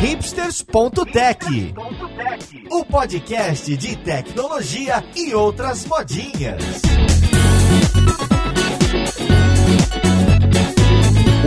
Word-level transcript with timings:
hipsters.tech, 0.00 1.74
o 2.70 2.84
podcast 2.86 3.76
de 3.76 3.96
tecnologia 3.96 5.04
e 5.14 5.34
outras 5.34 5.84
modinhas. 5.84 6.80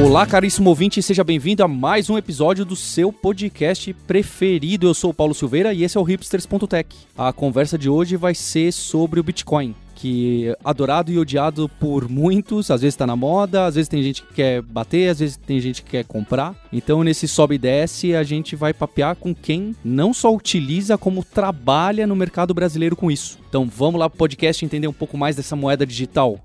Olá, 0.05 0.28
caríssimo 0.28 0.70
ouvinte, 0.70 1.02
seja 1.02 1.24
bem-vindo 1.24 1.63
a 1.63 1.68
mais 1.68 2.12
um 2.12 2.18
episódio 2.18 2.64
do 2.64 2.76
seu 2.76 3.12
podcast 3.12 3.92
preferido. 4.05 4.86
Eu 4.86 4.94
sou 4.94 5.10
o 5.10 5.14
Paulo 5.16 5.34
Silveira 5.34 5.74
e 5.74 5.84
esse 5.84 5.98
é 5.98 6.00
o 6.00 6.04
hipsters.tech. 6.04 6.96
A 7.18 7.34
conversa 7.34 7.76
de 7.76 7.90
hoje 7.90 8.16
vai 8.16 8.36
ser 8.36 8.72
sobre 8.72 9.20
o 9.20 9.24
Bitcoin 9.24 9.74
que 10.04 10.54
adorado 10.66 11.14
e 11.14 11.18
odiado 11.18 11.70
por 11.80 12.10
muitos, 12.10 12.70
às 12.70 12.82
vezes 12.82 12.94
está 12.94 13.08
na 13.08 13.16
moda, 13.16 13.66
às 13.66 13.76
vezes 13.76 13.88
tem 13.88 14.04
gente 14.04 14.22
que 14.22 14.34
quer 14.34 14.62
bater, 14.62 15.08
às 15.08 15.20
vezes 15.20 15.38
tem 15.38 15.62
gente 15.62 15.82
que 15.82 15.92
quer 15.92 16.04
comprar. 16.04 16.54
Então 16.74 17.06
nesse 17.06 17.26
sobe 17.26 17.56
e 17.56 17.58
desce 17.58 18.14
a 18.14 18.21
gente 18.21 18.54
vai 18.54 18.74
papear 18.74 19.16
com 19.16 19.34
quem 19.34 19.74
não 19.82 20.14
só 20.14 20.36
utiliza 20.36 20.97
como 20.97 21.24
trabalha 21.24 22.06
no 22.06 22.18
mercado 22.18 22.54
brasileiro 22.54 22.97
com 22.97 23.10
isso. 23.10 23.39
Então 23.47 23.66
vamos 23.66 23.97
lá 23.97 24.10
pro 24.10 24.18
podcast 24.18 24.66
entender 24.66 24.89
um 24.89 24.94
pouco 24.94 25.18
mais 25.18 25.38
dessa 25.38 25.56
moeda 25.56 25.86
digital. 25.86 26.38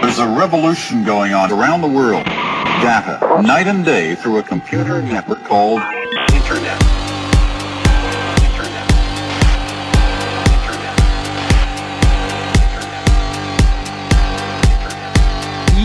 There's 0.00 0.20
a 0.20 0.26
revolution 0.26 1.02
going 1.02 1.34
on 1.34 1.50
around 1.50 1.80
the 1.80 1.92
world. 1.92 2.24
Data, 2.80 3.18
night 3.42 3.68
and 3.68 3.82
day 3.82 4.14
through 4.14 4.38
a 4.38 4.42
computer 4.44 5.02
network 5.02 5.42
called 5.48 5.82
Internet. 6.32 6.93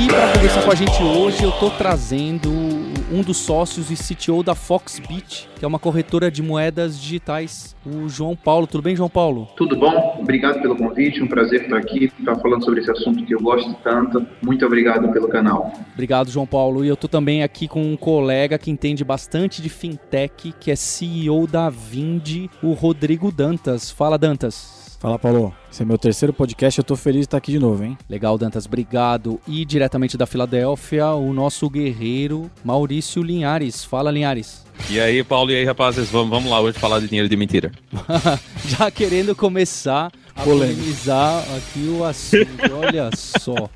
Para 0.09 0.33
conversar 0.33 0.63
com 0.63 0.71
a 0.71 0.75
gente 0.75 1.03
hoje, 1.03 1.43
eu 1.43 1.51
tô 1.51 1.69
trazendo 1.69 2.49
um 3.11 3.21
dos 3.21 3.37
sócios 3.37 3.91
e 3.91 3.95
CTO 3.95 4.41
da 4.41 4.55
Foxbit, 4.55 5.47
que 5.55 5.63
é 5.63 5.67
uma 5.67 5.77
corretora 5.77 6.31
de 6.31 6.41
moedas 6.41 6.99
digitais, 6.99 7.75
o 7.85 8.09
João 8.09 8.35
Paulo. 8.35 8.65
Tudo 8.65 8.81
bem, 8.81 8.95
João 8.95 9.09
Paulo? 9.09 9.47
Tudo 9.55 9.75
bom? 9.75 10.17
Obrigado 10.19 10.61
pelo 10.61 10.75
convite, 10.75 11.21
um 11.21 11.27
prazer 11.27 11.63
estar 11.63 11.77
aqui, 11.77 12.11
estar 12.19 12.35
falando 12.37 12.65
sobre 12.65 12.81
esse 12.81 12.91
assunto 12.91 13.23
que 13.23 13.33
eu 13.33 13.39
gosto 13.39 13.73
tanto. 13.83 14.25
Muito 14.41 14.65
obrigado 14.65 15.11
pelo 15.11 15.27
canal. 15.27 15.71
Obrigado, 15.93 16.31
João 16.31 16.47
Paulo. 16.47 16.83
E 16.83 16.87
eu 16.87 16.97
tô 16.97 17.07
também 17.07 17.43
aqui 17.43 17.67
com 17.67 17.81
um 17.81 17.95
colega 17.95 18.57
que 18.57 18.71
entende 18.71 19.03
bastante 19.03 19.61
de 19.61 19.69
fintech, 19.69 20.53
que 20.59 20.71
é 20.71 20.75
CEO 20.75 21.45
da 21.45 21.69
Vind, 21.69 22.49
o 22.63 22.73
Rodrigo 22.73 23.31
Dantas. 23.31 23.91
Fala, 23.91 24.17
Dantas. 24.17 24.88
Fala, 24.99 25.17
Paulo. 25.17 25.55
Esse 25.71 25.81
é 25.81 25.85
meu 25.85 25.97
terceiro 25.97 26.33
podcast, 26.33 26.77
eu 26.77 26.83
tô 26.83 26.93
feliz 26.93 27.21
de 27.21 27.27
estar 27.27 27.37
aqui 27.37 27.53
de 27.53 27.59
novo, 27.59 27.81
hein? 27.85 27.97
Legal, 28.09 28.37
Dantas, 28.37 28.65
obrigado. 28.65 29.39
E 29.47 29.63
diretamente 29.63 30.17
da 30.17 30.25
Filadélfia, 30.25 31.07
o 31.11 31.31
nosso 31.31 31.69
guerreiro 31.69 32.51
Maurício 32.65 33.23
Linhares. 33.23 33.81
Fala, 33.81 34.11
Linhares. 34.11 34.65
E 34.89 34.99
aí, 34.99 35.23
Paulo, 35.23 35.51
e 35.51 35.55
aí, 35.55 35.63
rapazes? 35.63 36.09
Vamos, 36.09 36.29
vamos 36.29 36.51
lá 36.51 36.59
hoje 36.59 36.77
falar 36.77 36.99
de 36.99 37.07
dinheiro 37.07 37.29
de 37.29 37.37
mentira. 37.37 37.71
Já 38.67 38.91
querendo 38.91 39.33
começar 39.33 40.11
a 40.35 40.43
polemizar 40.43 41.45
aqui 41.55 41.87
o 41.97 42.03
assunto, 42.03 42.75
olha 42.75 43.09
só. 43.15 43.69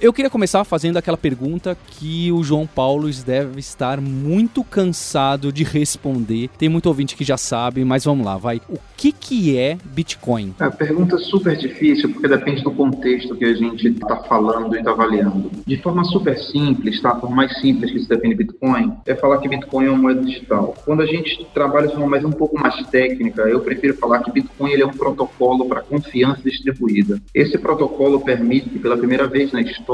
Eu 0.00 0.14
queria 0.14 0.30
começar 0.30 0.64
fazendo 0.64 0.96
aquela 0.96 1.18
pergunta 1.18 1.76
que 1.90 2.32
o 2.32 2.42
João 2.42 2.66
Paulo 2.66 3.10
deve 3.22 3.60
estar 3.60 4.00
muito 4.00 4.64
cansado 4.64 5.52
de 5.52 5.62
responder. 5.62 6.48
Tem 6.56 6.70
muito 6.70 6.86
ouvinte 6.86 7.14
que 7.14 7.22
já 7.22 7.36
sabe, 7.36 7.84
mas 7.84 8.06
vamos 8.06 8.24
lá, 8.24 8.38
vai. 8.38 8.62
O 8.66 8.78
que, 8.96 9.12
que 9.12 9.58
é 9.58 9.76
Bitcoin? 9.84 10.54
É 10.58 10.64
a 10.64 10.70
pergunta 10.70 11.18
super 11.18 11.54
difícil, 11.54 12.10
porque 12.14 12.26
depende 12.28 12.62
do 12.62 12.70
contexto 12.70 13.36
que 13.36 13.44
a 13.44 13.52
gente 13.52 13.88
está 13.88 14.16
falando 14.22 14.74
e 14.74 14.78
está 14.78 14.92
avaliando. 14.92 15.50
De 15.66 15.76
forma 15.82 16.02
super 16.04 16.38
simples, 16.38 16.98
tá? 17.02 17.14
Por 17.14 17.28
mais 17.28 17.60
simples 17.60 17.92
que 17.92 18.00
se 18.00 18.08
define 18.08 18.34
Bitcoin, 18.34 18.94
é 19.04 19.14
falar 19.14 19.36
que 19.36 19.50
Bitcoin 19.50 19.84
é 19.84 19.90
uma 19.90 19.98
moeda 19.98 20.22
digital. 20.22 20.74
Quando 20.82 21.02
a 21.02 21.06
gente 21.06 21.46
trabalha 21.52 21.88
de 21.88 21.92
forma 21.92 22.08
mais 22.08 22.24
um 22.24 22.32
pouco 22.32 22.58
mais 22.58 22.74
técnica, 22.86 23.42
eu 23.42 23.60
prefiro 23.60 23.92
falar 23.98 24.20
que 24.20 24.32
Bitcoin 24.32 24.70
ele 24.70 24.82
é 24.82 24.86
um 24.86 24.92
protocolo 24.92 25.66
para 25.66 25.82
confiança 25.82 26.40
distribuída. 26.42 27.20
Esse 27.34 27.58
protocolo 27.58 28.20
permite 28.20 28.70
que, 28.70 28.78
pela 28.78 28.96
primeira 28.96 29.26
vez 29.26 29.52
na 29.52 29.60
história, 29.60 29.89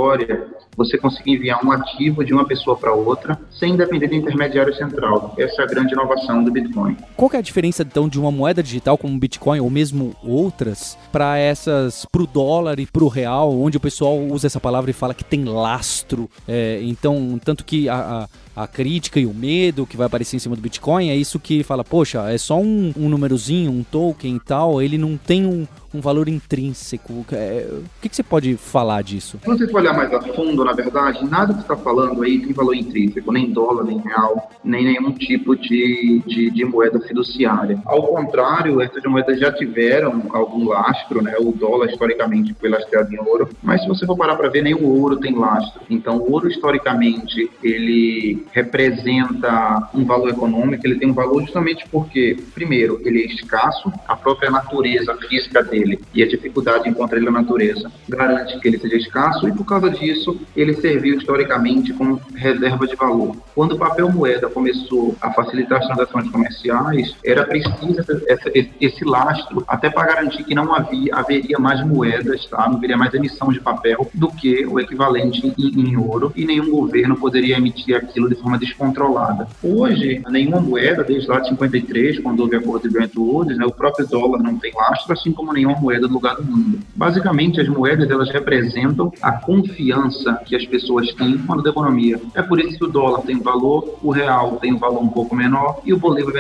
você 0.77 0.99
conseguir 0.99 1.33
enviar 1.33 1.65
um 1.65 1.73
ativo 1.73 2.25
de 2.25 2.33
uma 2.33 2.45
pessoa 2.45 2.77
para 2.77 2.93
outra 2.93 3.39
sem 3.51 3.77
depender 3.77 4.09
do 4.09 4.15
intermediário 4.15 4.75
central. 4.75 5.35
Essa 5.39 5.63
é 5.63 5.65
a 5.65 5.69
grande 5.69 5.95
inovação 5.95 6.45
do 6.45 6.53
Bitcoin. 6.53 6.97
Qual 7.17 7.31
é 7.33 7.39
a 7.39 7.41
diferença 7.41 7.83
então 7.83 8.09
de 8.09 8.21
uma 8.21 8.31
moeda 8.31 8.63
digital 8.63 8.99
como 8.99 9.15
o 9.15 9.19
Bitcoin 9.19 9.61
ou 9.61 9.71
mesmo 9.71 10.15
outras 10.23 10.99
para 11.11 11.39
essas 11.39 12.05
para 12.05 12.23
o 12.23 12.27
dólar 12.27 12.79
e 12.79 12.87
para 12.87 13.05
o 13.05 13.09
real, 13.09 13.59
onde 13.59 13.77
o 13.77 13.81
pessoal 13.81 14.19
usa 14.19 14.47
essa 14.47 14.61
palavra 14.61 14.91
e 14.91 14.95
fala 14.95 15.15
que 15.15 15.25
tem 15.25 15.45
lastro? 15.45 16.29
É, 16.47 16.81
então, 16.83 17.41
tanto 17.43 17.65
que 17.65 17.89
a, 17.89 17.97
a 17.97 18.29
a 18.57 18.67
crítica 18.67 19.21
e 19.21 19.27
o 19.27 19.35
medo 19.35 19.87
que 19.87 19.99
vai 19.99 20.07
aparecer 20.07 20.37
em 20.37 20.39
cima 20.39 20.57
do 20.57 20.63
Bitcoin 20.63 21.11
é 21.11 21.15
isso 21.15 21.39
que 21.39 21.63
fala, 21.63 21.85
poxa, 21.85 22.31
é 22.31 22.39
só 22.39 22.59
um, 22.59 22.91
um 22.97 23.09
númerozinho, 23.11 23.71
um 23.71 23.85
token 23.85 24.37
e 24.37 24.41
tal, 24.41 24.81
ele 24.81 24.97
não 24.97 25.19
tem 25.19 25.45
um, 25.45 25.67
um 25.93 26.01
valor 26.01 26.27
intrínseco. 26.27 27.27
É, 27.33 27.67
o 27.71 27.85
que, 28.01 28.09
que, 28.09 28.17
você 28.17 28.23
pode 28.23 28.57
falar 28.57 29.03
disso? 29.03 29.39
Se 29.43 29.47
você 29.47 29.69
for 29.69 29.81
olhar 29.81 29.95
mais 29.95 30.13
a 30.13 30.23
fundo, 30.23 30.65
na 30.65 30.73
verdade, 30.73 31.25
nada 31.25 31.53
que 31.53 31.61
você 31.61 31.65
está 31.65 31.77
falando 31.77 32.23
aí 32.23 32.39
tem 32.39 32.53
valor 32.55 32.75
intrínseco, 32.75 33.31
nem 33.31 33.51
dólar, 33.51 33.85
nem 33.85 33.99
real, 33.99 34.51
nem 34.65 34.85
nenhum 34.85 35.13
tipo 35.13 35.55
de, 35.55 36.23
de, 36.27 36.51
de, 36.51 36.65
moeda 36.65 36.99
fiduciária. 37.01 37.81
Ao 37.85 38.07
contrário, 38.07 38.81
essas 38.81 39.03
moedas 39.05 39.39
já 39.39 39.53
tiveram 39.53 40.23
algum 40.31 40.69
lastro, 40.69 41.23
né? 41.23 41.35
O 41.39 41.53
dólar, 41.53 41.91
historicamente, 41.91 42.55
foi 42.55 42.71
lastreado 42.71 43.13
em 43.13 43.19
ouro, 43.19 43.49
mas 43.63 43.83
se 43.83 43.89
você 43.89 44.07
for 44.07 44.17
parar 44.17 44.37
para 44.37 44.49
ver, 44.49 44.63
nem 44.63 44.75
o 44.75 44.87
ouro 44.87 45.19
tem 45.19 45.35
lastro. 45.35 45.83
Então, 45.91 46.19
o 46.19 46.33
ouro, 46.33 46.49
historicamente, 46.49 47.51
ele 47.63 48.46
representa 48.53 49.91
um 49.95 50.05
valor 50.05 50.31
econômico, 50.31 50.87
ele 50.87 50.99
tem 50.99 51.11
um 51.11 51.15
valor 51.15 51.43
justamente 51.43 51.87
porque, 51.91 52.37
primeiro, 52.55 53.01
ele 53.05 53.23
é 53.23 53.27
escasso, 53.27 53.93
a 54.07 54.17
própria 54.17 54.51
natureza 54.51 55.15
física 55.29 55.63
dele 55.63 56.01
e 56.15 56.23
a 56.23 56.29
dificuldade 56.29 56.85
de 56.85 56.91
encontrar 56.91 57.19
ele 57.19 57.27
na 57.27 57.41
natureza 57.41 57.91
garante 58.09 58.59
que 58.59 58.69
ele 58.69 58.79
seja 58.79 58.97
escasso 58.97 59.49
e, 59.49 59.53
por 59.53 59.65
causa 59.65 59.91
disso, 59.91 60.39
ele 60.57 60.75
serviu 60.75 61.17
historicamente 61.17 61.93
como 61.93 62.21
reserva 62.35 62.87
de 62.87 62.97
valor. 62.97 63.37
Quando 63.55 63.73
o 63.73 63.79
papel 63.79 64.11
moeda 64.11 64.49
começou 64.49 65.15
a 65.21 65.33
facilitar 65.33 65.79
as 65.79 65.87
transações 65.87 66.31
comerciais, 66.31 67.17
era 67.25 67.45
preciso 67.45 68.05
esse, 68.27 68.71
esse 68.81 69.05
lastro 69.05 69.65
até 69.67 69.91
para 69.91 70.07
garantir 70.15 70.45
que 70.45 70.55
não 70.55 70.75
havia, 70.75 71.15
haveria 71.15 71.59
mais 71.59 71.85
moedas, 71.87 72.47
tá? 72.47 72.69
não 72.69 72.77
haveria 72.77 72.97
mais 72.97 73.13
emissão 73.15 73.49
de 73.49 73.61
papel 73.61 74.09
do 74.15 74.29
que 74.29 74.67
o 74.67 74.79
equivalente 74.81 75.53
em, 75.59 75.81
em 75.81 75.97
ouro 75.97 76.33
e 76.37 76.45
nenhum 76.45 76.71
governo 76.71 77.17
poderia 77.17 77.57
emitir 77.57 77.97
aquilo 77.97 78.29
de 78.29 78.36
forma 78.37 78.59
descontrolada. 78.59 79.49
Hoje, 79.63 80.23
nenhuma 80.29 80.61
moeda, 80.61 81.03
desde 81.03 81.29
lá 81.29 81.41
de 81.41 81.49
53, 81.49 82.21
quando 82.21 82.41
houve 82.41 82.57
a 82.57 82.59
acordo 82.59 82.89
de 82.89 82.93
Bretton 82.93 83.21
Woods, 83.21 83.57
né, 83.57 83.65
o 83.65 83.73
próprio 83.73 84.07
dólar 84.07 84.43
não 84.43 84.59
tem 84.59 84.73
lastro, 84.75 85.13
assim 85.13 85.33
como 85.33 85.53
nenhuma 85.53 85.77
moeda 85.77 86.07
do 86.07 86.15
lugar 86.15 86.37
do 86.37 86.45
mundo. 86.45 86.81
Basicamente, 86.95 87.61
as 87.61 87.69
moedas 87.69 88.11
elas 88.11 88.31
representam 88.31 89.13
a 89.23 89.33
confiança 89.33 90.41
que 90.45 90.57
as 90.57 90.67
pessoas 90.67 91.13
têm 91.15 91.39
quando 91.39 91.63
da 91.63 91.71
economia. 91.71 92.21
É 92.35 92.43
por 92.43 92.61
isso 92.61 92.79
que 92.79 92.85
o 92.85 92.89
dólar 92.89 93.23
tem 93.23 93.41
valor, 93.41 93.99
o 94.03 94.11
real 94.11 94.57
tem 94.57 94.73
um 94.73 94.79
valor 94.79 95.03
um 95.03 95.09
pouco 95.09 95.35
menor 95.35 95.81
e 95.85 95.93
o 95.93 95.99
bolívar 95.99 96.33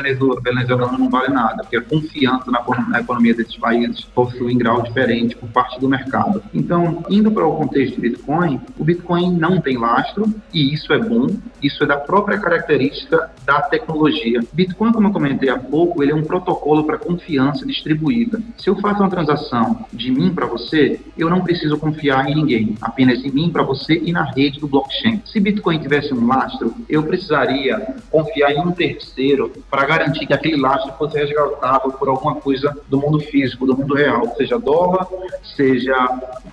venezuelano 0.42 0.98
não 0.98 1.08
vale 1.08 1.32
nada, 1.32 1.62
porque 1.62 1.76
a 1.76 1.82
confiança 1.82 2.50
na 2.50 3.00
economia 3.00 3.34
desses 3.34 3.56
países 3.56 4.00
possui 4.00 4.54
um 4.54 4.58
grau 4.58 4.82
diferente 4.82 5.36
por 5.36 5.48
parte 5.48 5.78
do 5.80 5.88
mercado. 5.88 6.42
Então, 6.52 7.04
indo 7.08 7.30
para 7.30 7.46
o 7.46 7.56
contexto 7.56 7.94
de 7.96 8.00
Bitcoin, 8.00 8.60
o 8.78 8.84
Bitcoin 8.84 9.36
não 9.36 9.60
tem 9.60 9.78
lastro 9.78 10.32
e 10.52 10.72
isso 10.72 10.92
é 10.92 10.98
bom, 10.98 11.28
isso 11.62 11.82
é 11.82 11.85
da 11.86 11.96
própria 11.96 12.38
característica 12.38 13.30
da 13.44 13.62
tecnologia. 13.62 14.40
Bitcoin, 14.52 14.92
como 14.92 15.08
eu 15.08 15.12
comentei 15.12 15.48
há 15.48 15.58
pouco, 15.58 16.02
ele 16.02 16.12
é 16.12 16.14
um 16.14 16.24
protocolo 16.24 16.84
para 16.84 16.98
confiança 16.98 17.64
distribuída. 17.66 18.40
Se 18.58 18.68
eu 18.68 18.76
faço 18.76 19.00
uma 19.00 19.10
transação 19.10 19.84
de 19.92 20.10
mim 20.10 20.34
para 20.34 20.46
você, 20.46 21.00
eu 21.16 21.30
não 21.30 21.42
preciso 21.42 21.78
confiar 21.78 22.28
em 22.28 22.34
ninguém, 22.34 22.76
apenas 22.80 23.24
em 23.24 23.30
mim 23.30 23.50
para 23.50 23.62
você 23.62 24.00
e 24.04 24.12
na 24.12 24.24
rede 24.24 24.60
do 24.60 24.68
blockchain. 24.68 25.22
Se 25.24 25.40
Bitcoin 25.40 25.78
tivesse 25.78 26.12
um 26.12 26.26
lastro, 26.26 26.74
eu 26.88 27.02
precisaria 27.02 27.94
confiar 28.10 28.52
em 28.52 28.60
um 28.60 28.72
terceiro 28.72 29.52
para 29.70 29.84
garantir 29.84 30.26
que 30.26 30.32
aquele 30.32 30.56
lastro 30.56 30.92
fosse 30.94 31.18
resgatável 31.18 31.92
por 31.92 32.08
alguma 32.08 32.36
coisa 32.36 32.76
do 32.88 32.98
mundo 32.98 33.20
físico, 33.20 33.66
do 33.66 33.76
mundo 33.76 33.94
real, 33.94 34.34
seja 34.36 34.58
dólar, 34.58 35.06
seja 35.56 35.94